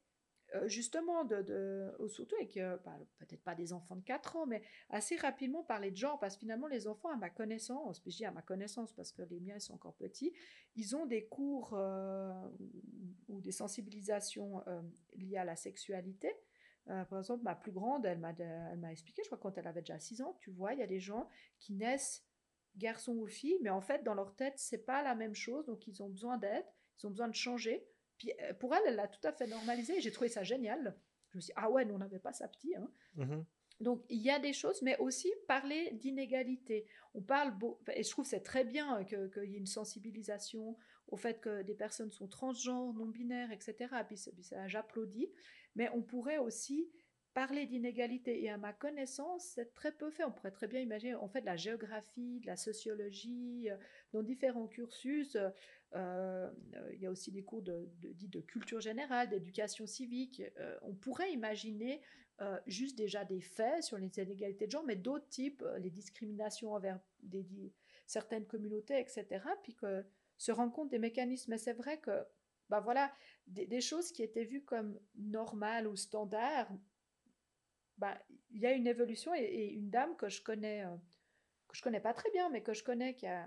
[0.67, 5.63] justement de, surtout avec bah, peut-être pas des enfants de 4 ans mais assez rapidement
[5.63, 8.43] parler de genre parce que finalement les enfants à ma connaissance je dis à ma
[8.43, 10.33] connaissance parce que les miens sont encore petits
[10.77, 11.73] ils ont des cours
[13.29, 14.63] ou, des sensibilisations
[15.15, 16.35] liées à la sexualité
[16.91, 19.67] euh, par exemple, ma plus grande, elle m'a, elle m'a expliqué, je crois quand elle
[19.67, 21.29] avait déjà 6 ans, tu vois, il y a des gens
[21.59, 22.25] qui naissent
[22.77, 25.87] garçons ou filles, mais en fait, dans leur tête, c'est pas la même chose, donc
[25.87, 26.65] ils ont besoin d'aide,
[26.99, 27.87] ils ont besoin de changer.
[28.23, 30.97] Puis euh, pour elle, elle l'a tout à fait normalisé, j'ai trouvé ça génial.
[31.31, 32.75] Je me suis dit, ah ouais, nous, on n'avait pas ça petit.
[32.77, 32.89] Hein.
[33.17, 33.43] Mmh
[33.81, 36.87] donc il y a des choses, mais aussi parler d'inégalité.
[37.15, 37.53] On parle,
[37.93, 40.77] et je trouve c'est très bien qu'il y ait une sensibilisation
[41.09, 43.89] au fait que des personnes sont transgenres, non-binaires, etc.
[44.07, 45.33] Puis, puis ça, j'applaudis.
[45.75, 46.93] Mais on pourrait aussi
[47.35, 48.45] parler d'inégalité.
[48.45, 50.25] Et à ma connaissance, c'est très peu fait.
[50.25, 53.77] On pourrait très bien imaginer, on fait de la géographie, de la sociologie, euh,
[54.13, 55.37] dans différents cursus.
[55.95, 60.43] Euh, euh, il y a aussi des cours de, de, culture générale, d'éducation civique.
[60.83, 62.01] on pourrait imaginer
[62.67, 66.99] juste déjà des faits sur les inégalités de genre, mais d'autres types, les discriminations envers
[68.07, 69.45] certaines communautés, etc.
[69.63, 70.05] Puis que
[70.37, 71.53] se rendre compte des mécanismes.
[71.53, 72.25] Mais c'est vrai que
[72.69, 73.13] bah voilà,
[73.47, 76.71] des, choses qui étaient vues comme normales ou standards,
[77.99, 78.19] bah,
[78.51, 80.97] il y a une évolution et, une dame que je connais, euh,
[81.69, 83.47] que je connais pas très bien, mais que je connais qui a,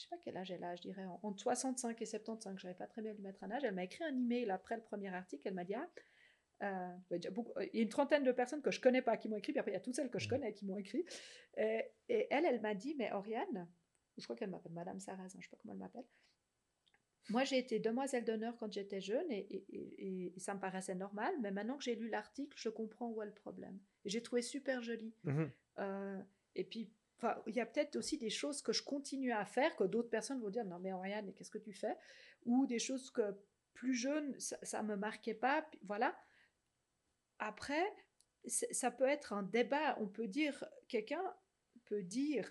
[0.00, 2.76] je sais pas quel âge elle a, je dirais entre 65 et 75, je n'avais
[2.76, 5.14] pas très bien lui mettre un âge, elle m'a écrit un email après le premier
[5.14, 5.88] article, elle m'a dit, ah,
[6.62, 9.36] euh, bah, il y a une trentaine de personnes que je connais pas qui m'ont
[9.36, 10.30] écrit, puis après il y a toutes celles que je mmh.
[10.30, 11.04] connais qui m'ont écrit,
[11.58, 13.68] et, elle, elle m'a dit, mais Oriane,
[14.16, 16.06] je crois qu'elle m'appelle Madame Sarrazin, je sais pas comment elle m'appelle,
[17.28, 21.76] moi, j'ai été demoiselle d'honneur quand j'étais jeune et, ça me paraissait normal, mais maintenant
[21.76, 23.78] que j'ai lu l'article, je comprends où est le problème.
[24.04, 25.14] Et j'ai trouvé super joli.
[25.24, 25.44] Mmh
[25.78, 26.20] euh,
[26.56, 26.92] et puis,
[27.46, 30.40] il y a peut-être aussi des choses que je continue à faire que d'autres personnes
[30.40, 31.96] vont dire non mais Oriane, qu'est-ce que tu fais?
[32.44, 33.36] Ou des choses que
[33.74, 35.68] plus jeune, ça, ne me marquait pas.
[35.84, 36.18] Voilà.
[37.38, 37.84] Après,
[38.46, 39.96] ça peut être un débat.
[40.00, 41.22] On peut dire, quelqu'un
[41.86, 42.50] peut dire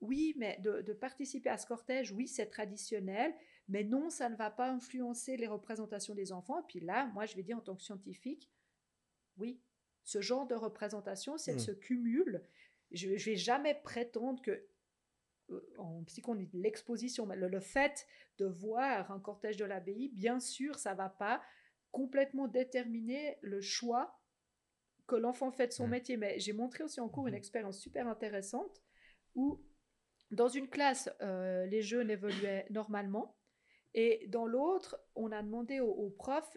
[0.00, 3.34] oui, mais de, de participer à ce cortège, oui, c'est traditionnel
[3.70, 6.58] mais non, ça ne va pas influencer les représentations des enfants.
[6.58, 8.50] Et puis là, moi, je vais dire en tant que scientifique,
[9.36, 9.62] oui,
[10.02, 11.78] ce genre de représentation, c'est ce hmm.
[11.78, 12.42] cumul.
[12.92, 14.66] Je ne vais jamais prétendre que,
[15.50, 18.06] euh, en psychologie, l'exposition, le, le fait
[18.38, 21.42] de voir un cortège de l'abbaye, bien sûr, ça ne va pas
[21.90, 24.20] complètement déterminer le choix
[25.06, 26.16] que l'enfant fait de son métier.
[26.16, 27.38] Mais j'ai montré aussi en cours une hmm.
[27.38, 28.80] expérience super intéressante
[29.34, 29.60] où,
[30.30, 33.36] dans une classe, euh, les jeunes évoluaient normalement.
[33.94, 36.56] Et dans l'autre, on a demandé aux, profs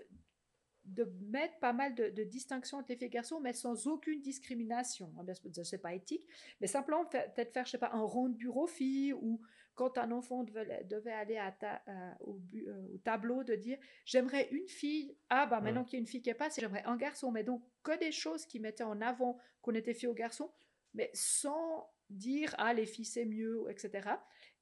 [0.85, 5.13] de mettre pas mal de, distinctions entre les filles et garçons, mais sans aucune discrimination.
[5.17, 6.25] Ah bien c'est pas éthique,
[6.59, 9.41] mais simplement peut-être faire, je sais pas, un rond de bureau fille ou
[9.75, 11.55] quand un enfant devait, aller à
[11.87, 15.99] euh, au, euh, au, tableau de dire j'aimerais une fille, ah bah maintenant qu'il y
[15.99, 18.83] a une fille qui passe, j'aimerais un garçon, mais donc que des choses qui mettaient
[18.83, 20.51] en avant qu'on était fille ou garçon,
[20.93, 24.09] mais sans dire ah les filles c'est mieux, etc.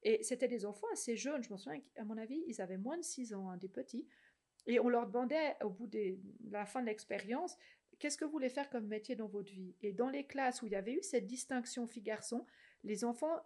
[0.04, 2.98] Et c'était des enfants assez jeunes, je me souviens qu'à mon avis, ils avaient moins
[2.98, 4.08] de 6 ans, hein, des petits.
[4.68, 6.18] Et on leur demandait au bout de
[6.50, 7.58] la fin de l'expérience,
[8.00, 9.76] qu'est-ce que vous voulez faire comme métier dans votre vie?
[9.82, 12.46] Et dans les classes où il y avait eu cette distinction filles-garçons,
[12.84, 13.40] les enfants,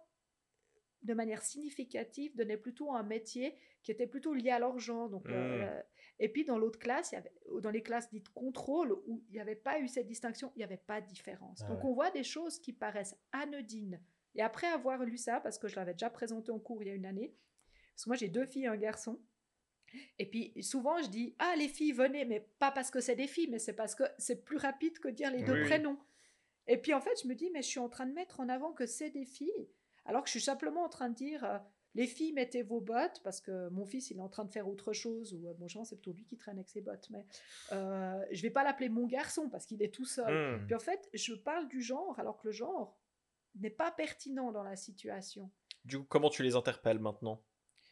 [1.02, 5.08] de manière significative, donnaient plutôt un métier qui était plutôt lié à leur genre.
[5.08, 5.82] Donc, euh, mmh.
[6.18, 9.32] et puis dans l'autre classe, il y avait, dans les classes dites contrôle, où il
[9.32, 11.60] n'y avait pas eu cette distinction, il n'y avait pas de différence.
[11.62, 14.00] Ah donc on voit des choses qui paraissent anodines
[14.36, 16.90] et après avoir lu ça, parce que je l'avais déjà présenté en cours il y
[16.90, 17.34] a une année,
[17.94, 19.20] parce que moi j'ai deux filles et un garçon,
[20.18, 23.26] et puis souvent je dis ah les filles venez, mais pas parce que c'est des
[23.26, 25.98] filles, mais c'est parce que c'est plus rapide que dire les deux prénoms.
[26.66, 28.48] Et puis en fait je me dis mais je suis en train de mettre en
[28.48, 29.68] avant que c'est des filles,
[30.04, 31.58] alors que je suis simplement en train de dire euh,
[31.94, 34.68] les filles mettez vos bottes parce que mon fils il est en train de faire
[34.68, 37.24] autre chose ou bon genre c'est plutôt lui qui traîne avec ses bottes mais
[37.72, 40.58] euh, je vais pas l'appeler mon garçon parce qu'il est tout seul.
[40.58, 40.66] Mmh.
[40.66, 42.98] Puis en fait je parle du genre alors que le genre
[43.60, 45.50] n'est pas pertinent dans la situation.
[45.84, 47.42] Du coup, comment tu les interpelles maintenant?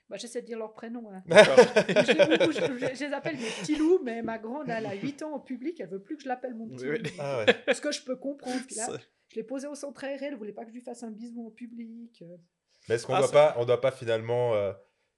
[0.08, 1.10] Bah, J'essaie de dire leur prénom.
[1.10, 1.22] Hein.
[1.28, 5.80] je, les appelle des petits loups, mais ma grande, elle a 8 ans en public,
[5.80, 6.96] elle veut plus que je l'appelle mon petit loup.
[7.18, 8.60] Ah Ce que je peux comprendre.
[8.68, 11.46] je l'ai posé au centre aéré, elle voulait pas que je lui fasse un bisou
[11.46, 12.24] en public.
[12.88, 14.72] Mais est-ce qu'on ne ah, doit, pas, on doit pas finalement, euh,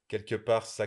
[0.08, 0.86] quelque part, ça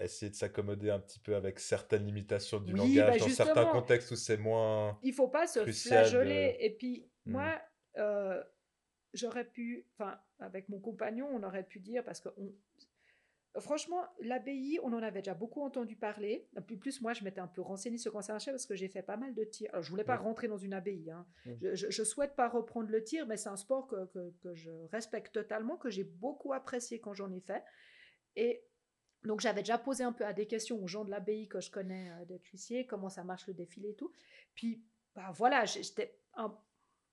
[0.00, 4.10] essayer de s'accommoder un petit peu avec certaines limitations du langage bah, dans certains contextes
[4.10, 4.98] où c'est moins.
[5.02, 6.56] Il faut pas se flageoler.
[6.60, 7.32] Et puis, mmh.
[7.32, 7.60] moi,
[9.12, 12.28] j'aurais pu, enfin, avec mon compagnon, on aurait pu dire, parce que
[13.60, 16.48] Franchement, l'abbaye, on en avait déjà beaucoup entendu parler.
[16.66, 19.16] Plus, plus moi, je m'étais un peu renseignée sur marchait parce que j'ai fait pas
[19.16, 19.70] mal de tirs.
[19.72, 21.10] Alors, je voulais pas rentrer dans une abbaye.
[21.10, 21.24] Hein.
[21.62, 25.32] Je, je, souhaite pas reprendre le tir, mais c'est un sport que, que, je respecte
[25.32, 27.62] totalement, que j'ai beaucoup apprécié quand j'en ai fait.
[28.34, 28.64] Et
[29.22, 31.70] donc, j'avais déjà posé un peu à des questions aux gens de l'abbaye que je
[31.70, 34.12] connais euh, cuissiers, comment ça marche le défilé et tout.
[34.56, 34.82] Puis,
[35.14, 36.18] bah, voilà, j'étais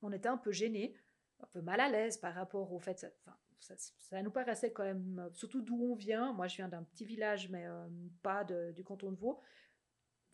[0.02, 0.94] on était un peu gênés,
[1.40, 3.06] un peu mal à l'aise par rapport au fait.
[3.20, 6.32] Enfin, ça, nous paraissait quand même, euh, surtout d'où on vient.
[6.32, 7.88] Moi, je viens d'un petit village, mais euh,
[8.22, 9.40] pas du canton de Vaud.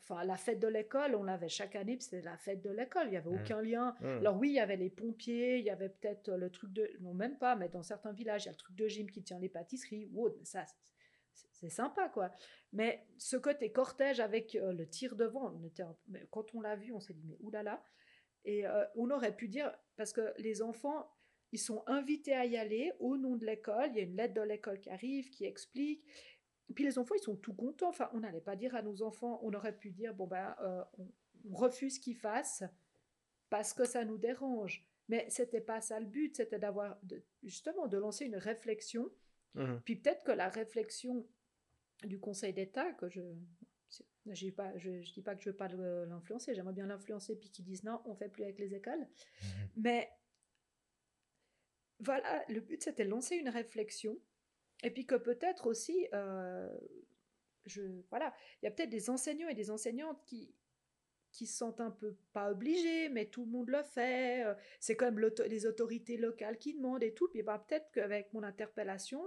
[0.00, 3.06] Enfin, la fête de l'école, on l'avait chaque année, puis c'était la fête de l'école.
[3.06, 3.40] Il n'y avait mmh.
[3.42, 3.94] aucun lien.
[4.00, 4.06] Mmh.
[4.06, 6.90] Alors oui, il y avait les pompiers, il y avait peut-être le truc de...
[7.00, 9.22] Non, même pas, mais dans certains villages, il y a le truc de gym qui
[9.22, 10.06] tient les pâtisseries.
[10.12, 10.64] Wow, ça,
[11.52, 12.32] c'est sympa, quoi.
[12.72, 15.84] Mais ce côté cortège avec euh, le tir devant, on était
[16.30, 17.82] quand on l'a vu, on s'est dit, mais oulala.
[18.44, 18.64] Et
[18.94, 21.06] on aurait pu dire, parce que les enfants,
[21.52, 23.90] ils sont invités à y aller au nom de l'école.
[23.90, 26.04] Il y a une lettre de l'école qui arrive, qui explique.
[26.74, 27.88] puis les enfants, ils sont tout contents.
[27.88, 30.84] Enfin, on n'allait pas dire à nos enfants, on aurait pu dire, bon ben, euh,
[30.98, 31.08] on,
[31.54, 32.64] refuse qu'ils fassent
[33.48, 34.84] parce que ça nous dérange.
[35.08, 36.98] Mais c'était pas ça le but, c'était d'avoir
[37.42, 39.10] justement de lancer une réflexion.
[39.54, 39.76] Mmh.
[39.84, 41.26] Puis peut-être que la réflexion
[42.04, 43.22] du Conseil d'État, que je
[44.26, 47.64] je pas, je, dis pas que je veux pas l'influencer, j'aimerais bien l'influencer, puis qu'ils
[47.64, 49.00] disent non, on fait plus avec les écoles.
[49.00, 49.46] Mmh.
[49.76, 50.10] Mais
[52.00, 54.18] voilà, le but c'était de lancer une réflexion
[54.84, 56.68] et puis que peut-être aussi, euh,
[57.66, 60.54] je, voilà, il y a peut-être des enseignants et des enseignantes qui
[61.30, 64.44] qui se sentent un peu pas obligés, mais tout le monde le fait.
[64.46, 67.28] Euh, c'est quand même les autorités locales qui demandent et tout.
[67.28, 69.22] Puis bah, peut-être qu'avec mon interpellation,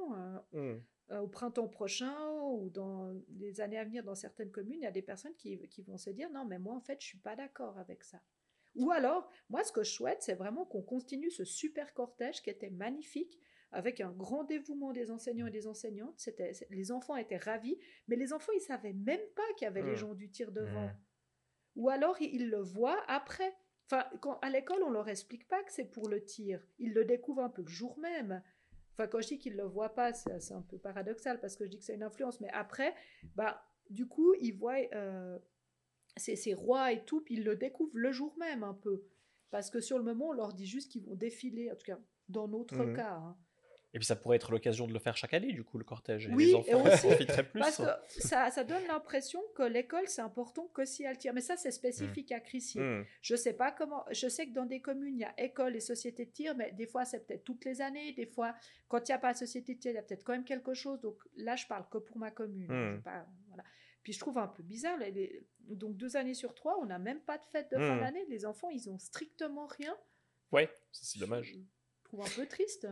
[0.56, 0.78] euh,
[1.12, 1.16] mmh.
[1.20, 2.16] au printemps prochain
[2.50, 5.60] ou dans les années à venir dans certaines communes, il y a des personnes qui,
[5.70, 8.20] qui vont se dire non, mais moi en fait, je suis pas d'accord avec ça.
[8.76, 12.50] Ou alors, moi, ce que je souhaite, c'est vraiment qu'on continue ce super cortège qui
[12.50, 13.40] était magnifique,
[13.72, 16.20] avec un grand dévouement des enseignants et des enseignantes.
[16.20, 17.78] C'était, les enfants étaient ravis,
[18.08, 19.98] mais les enfants, ils savaient même pas qu'il y avait les mmh.
[19.98, 20.88] gens du tir devant.
[20.88, 20.98] Mmh.
[21.78, 23.56] Ou alors, ils le voient après.
[23.86, 26.66] Enfin, quand, à l'école, on leur explique pas que c'est pour le tir.
[26.80, 28.44] Ils le découvrent un peu le jour même.
[28.94, 31.70] Enfin, quand je dis qu'ils le voient pas, c'est, un peu paradoxal parce que je
[31.70, 32.42] dis que c'est une influence.
[32.42, 32.94] Mais après,
[33.36, 35.40] bah, du coup, ils voient euh,
[36.18, 39.04] ces, rois et tout, puis ils le découvrent le jour même un peu.
[39.50, 42.00] Parce que sur le moment, on leur dit juste qu'ils vont défiler, en tout cas
[42.30, 43.16] dans notre mmh cas.
[43.16, 43.38] Hein.
[43.94, 46.28] Et puis ça pourrait être l'occasion de le faire chaque année, du coup, le cortège.
[46.28, 47.60] Et oui, les enfants et aussi, plus.
[47.60, 47.84] Parce que
[48.22, 51.34] ça, ça donne l'impression que l'école, c'est important que si elle tire.
[51.34, 51.74] Mais ça, c'est mmh.
[51.74, 52.82] spécifique à Crissier.
[52.82, 53.06] Mmh.
[53.22, 54.06] Je sais pas comment.
[54.12, 56.72] Je sais que dans des communes, il y a école et société de tir, mais
[56.72, 58.14] des fois, c'est peut-être toutes les années.
[58.14, 58.56] Des fois,
[58.88, 60.46] quand il n'y a pas de société de tir, il y a peut-être quand même
[60.46, 61.02] quelque chose.
[61.02, 63.02] Donc là, je parle que pour ma commune.
[63.04, 63.26] Pas, voilà.
[64.04, 64.98] Puis je trouve un peu bizarre,
[65.60, 68.00] donc deux années sur trois, on n'a même pas de fête de fin mmh.
[68.00, 68.26] d'année.
[68.30, 69.96] Les enfants, ils ont strictement rien.
[70.52, 71.54] Ouais, c'est dommage.
[71.54, 72.88] Je trouve un peu triste.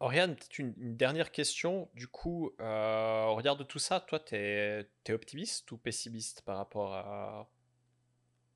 [0.00, 1.90] Oriane, peut-être une, dernière question.
[1.94, 6.56] Du coup, euh, au regard de tout ça, toi, tu es, optimiste ou pessimiste par
[6.56, 7.50] rapport à,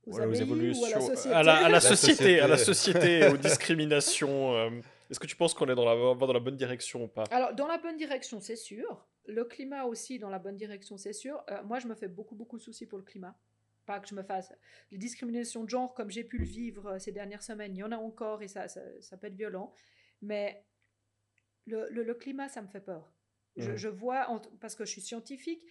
[0.06, 4.70] aux, évolutions, à la société, à la, société, aux discriminations euh,
[5.10, 7.24] Est-ce que tu penses qu'on est dans la, dans la bonne direction ou pas?
[7.30, 11.12] Alors, dans la bonne direction, c'est sûr le climat aussi dans la bonne direction, c'est
[11.12, 11.42] sûr.
[11.50, 13.38] Euh, moi, je me fais beaucoup, beaucoup de soucis pour le climat.
[13.86, 14.52] Pas que je me fasse.
[14.90, 17.82] Les discriminations de genre, comme j'ai pu le vivre euh, ces dernières semaines, il y
[17.82, 19.72] en a encore et ça, ça, peut être violent.
[20.22, 20.64] Mais
[21.66, 23.12] le, le, climat, ça me fait peur.
[23.56, 23.76] Je, mmh.
[23.76, 25.64] je, vois, parce que je suis scientifique,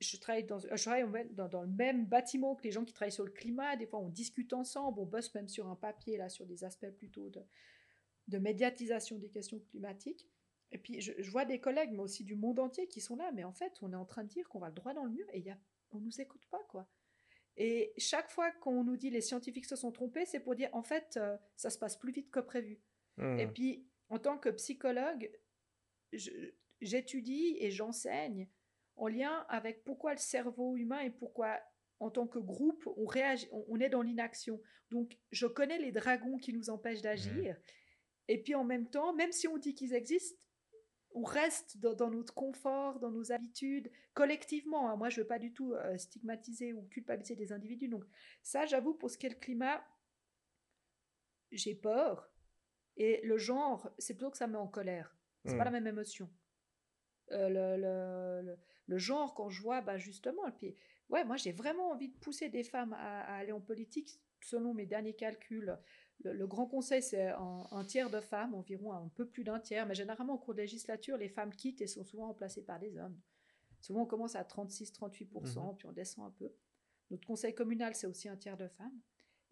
[0.00, 3.12] je travaille, dans, je travaille dans, dans, le même bâtiment que les gens qui travaillent
[3.12, 3.76] sur le climat.
[3.76, 6.90] Des fois, on discute ensemble, on bosse même sur un papier, là, sur des aspects
[6.90, 7.42] plutôt de,
[8.28, 10.28] de médiatisation des questions climatiques.
[10.72, 13.44] Et puis, je, vois des collègues, mais aussi du monde entier, qui sont là, mais
[13.44, 15.26] en fait, on est en train de dire qu'on va le droit dans le mur
[15.32, 15.58] et y a,
[15.92, 16.88] on nous écoute pas, quoi.
[17.56, 20.82] Et chaque fois qu'on nous dit les scientifiques se sont trompés, c'est pour dire, en
[20.82, 22.80] fait, euh, ça se passe plus vite que prévu.
[23.20, 23.52] Et mmh.
[23.52, 25.28] puis, en tant que psychologue,
[26.80, 28.48] j'étudie et j'enseigne
[28.94, 31.58] en lien avec pourquoi le cerveau humain et pourquoi,
[31.98, 34.62] en tant que groupe, on, réagit, on, est dans l'inaction.
[34.90, 37.54] Donc, je connais les dragons qui nous empêchent d'agir.
[37.54, 37.62] Mmh.
[38.28, 40.38] Et puis, en même temps, même si on dit qu'ils existent,
[41.12, 44.90] on reste dans, notre confort, dans nos habitudes, collectivement.
[44.90, 44.96] Hein.
[44.96, 47.88] Moi, je ne veux pas du tout euh, stigmatiser ou culpabiliser des individus.
[47.88, 48.04] Donc
[48.42, 49.82] ça, j'avoue, pour ce qui est le climat,
[51.50, 52.30] j'ai peur.
[52.96, 55.16] Et le genre, c'est plutôt que ça me met en colère.
[55.44, 55.66] C'est n'est pas mmh.
[55.66, 56.30] la même émotion.
[57.30, 60.76] Euh, le, le, genre, quand je vois, bah, justement, et puis,
[61.08, 64.74] ouais, moi, j'ai vraiment envie de pousser des femmes à, à aller en politique, selon
[64.74, 65.78] mes derniers calculs.
[66.24, 69.94] Le, Grand Conseil, c'est un, tiers de femmes, environ un peu plus d'un tiers, mais
[69.94, 72.98] généralement au cours de la législature, les femmes quittent et sont souvent remplacées par des
[72.98, 73.18] hommes.
[73.80, 76.52] Souvent, on commence à 36-38%, puis on descend un peu.
[77.10, 79.00] Notre conseil communal, c'est aussi un tiers de femmes.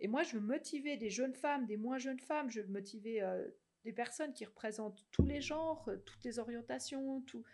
[0.00, 3.22] Et moi, je veux motiver des jeunes femmes, des moins jeunes femmes, je veux motiver
[3.22, 3.46] euh,
[3.84, 7.44] des personnes qui représentent tous les genres, euh, toutes les orientations, tout,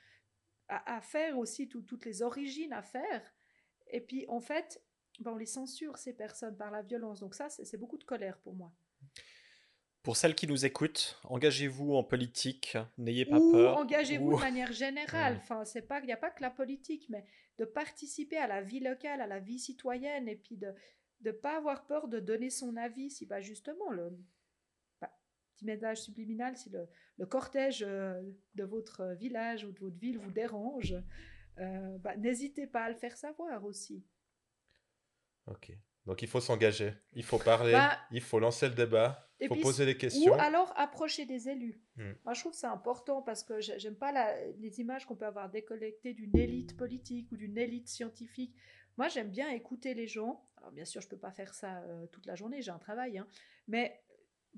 [0.68, 3.22] à, faire aussi toutes les origines à faire.
[3.88, 4.82] Et puis, en fait,
[5.20, 7.20] ben, on les censure, ces personnes, par la violence.
[7.20, 8.72] Donc ça, c'est beaucoup de colère pour moi.
[10.02, 13.76] Pour celles qui nous écoutent, engagez-vous en politique, n'ayez pas ou peur.
[13.76, 15.36] Engagez-vous de manière générale.
[15.42, 17.24] Enfin, c'est pas, il n'y a pas que la politique, mais
[17.58, 20.74] de participer à la vie locale, à la vie citoyenne, et puis de
[21.24, 24.10] ne pas avoir peur de donner son avis si, bah, justement, le
[25.00, 25.16] bah,
[25.54, 26.88] petit message subliminal, si le,
[27.18, 28.20] le cortège euh,
[28.56, 30.96] de votre village ou de votre ville vous dérange,
[31.58, 34.04] euh, bah, n'hésitez pas à le faire savoir aussi.
[35.46, 35.72] Ok.
[36.06, 39.54] Donc il faut s'engager, il faut parler, bah, il faut lancer le débat, il faut
[39.56, 40.32] poser des questions.
[40.32, 41.80] Ou alors approcher des élus.
[41.96, 42.12] Hmm.
[42.24, 44.12] Moi je trouve c'est important parce que j'aime pas
[44.58, 48.52] les images qu'on peut avoir décollectées d'une élite politique ou d'une élite scientifique.
[48.96, 50.44] Moi j'aime bien écouter les gens.
[50.56, 53.18] Alors bien sûr je peux pas faire ça euh, toute la journée, j'ai un travail,
[53.18, 53.26] hein.
[53.68, 54.00] mais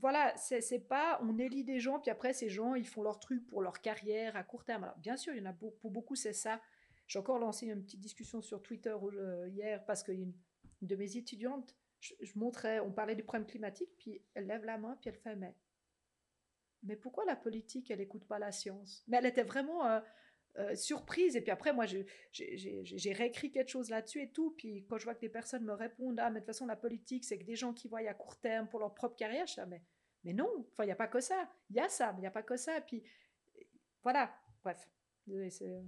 [0.00, 3.46] voilà, c'est pas on élit des gens puis après ces gens ils font leur truc
[3.46, 4.84] pour leur carrière à court terme.
[4.84, 6.60] Alors bien sûr il y en a beaucoup, pour beaucoup c'est ça.
[7.06, 10.32] J'ai encore lancé une petite discussion sur Twitter euh, hier parce qu'il y a une
[10.86, 14.96] de mes étudiantes, je, montrais, on parlait du problème climatique, puis elle lève la main,
[15.00, 15.54] puis elle fait mais,
[16.82, 19.04] mais pourquoi la politique, elle n'écoute pas la science?
[19.08, 20.00] Mais elle était vraiment euh,
[20.58, 21.34] euh, surprise.
[21.34, 24.54] Et puis après, moi, j'ai réécrit quelque chose là-dessus et tout.
[24.56, 26.76] Puis quand je vois que des personnes me répondent, ah, mais de toute façon, la
[26.76, 29.54] politique, c'est que des gens qui voient à court terme pour leur propre carrière, je
[29.54, 29.82] dis, ah, mais,
[30.24, 31.50] mais non, enfin, il n'y a pas que ça.
[31.70, 32.80] Il y a ça, mais il n'y a pas que ça.
[32.82, 33.02] Puis
[34.02, 34.88] voilà, bref.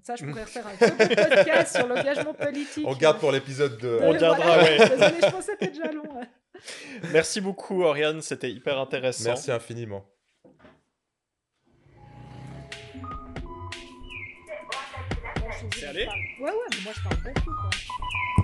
[0.02, 2.86] Ça, je pourrais refaire un podcast sur l'engagement politique.
[2.86, 3.98] On garde pour l'épisode De...
[4.02, 4.78] On gardera, ouais.
[4.78, 6.04] Je pensais que c'était déjà long.
[6.20, 6.26] Hein.
[7.12, 8.22] Merci beaucoup, Oriane.
[8.22, 9.24] C'était hyper intéressant.
[9.30, 10.06] Merci infiniment.
[15.74, 16.06] C'est allé
[16.40, 17.50] Ouais, ouais, mais moi je parle beaucoup.
[17.50, 17.70] Quoi.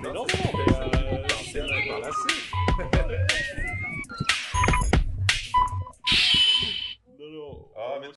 [0.03, 1.59] Mais non, non, mais euh, c'est
[1.89, 3.17] par là.
[7.19, 7.67] Non, non.
[7.77, 8.07] Ah, mais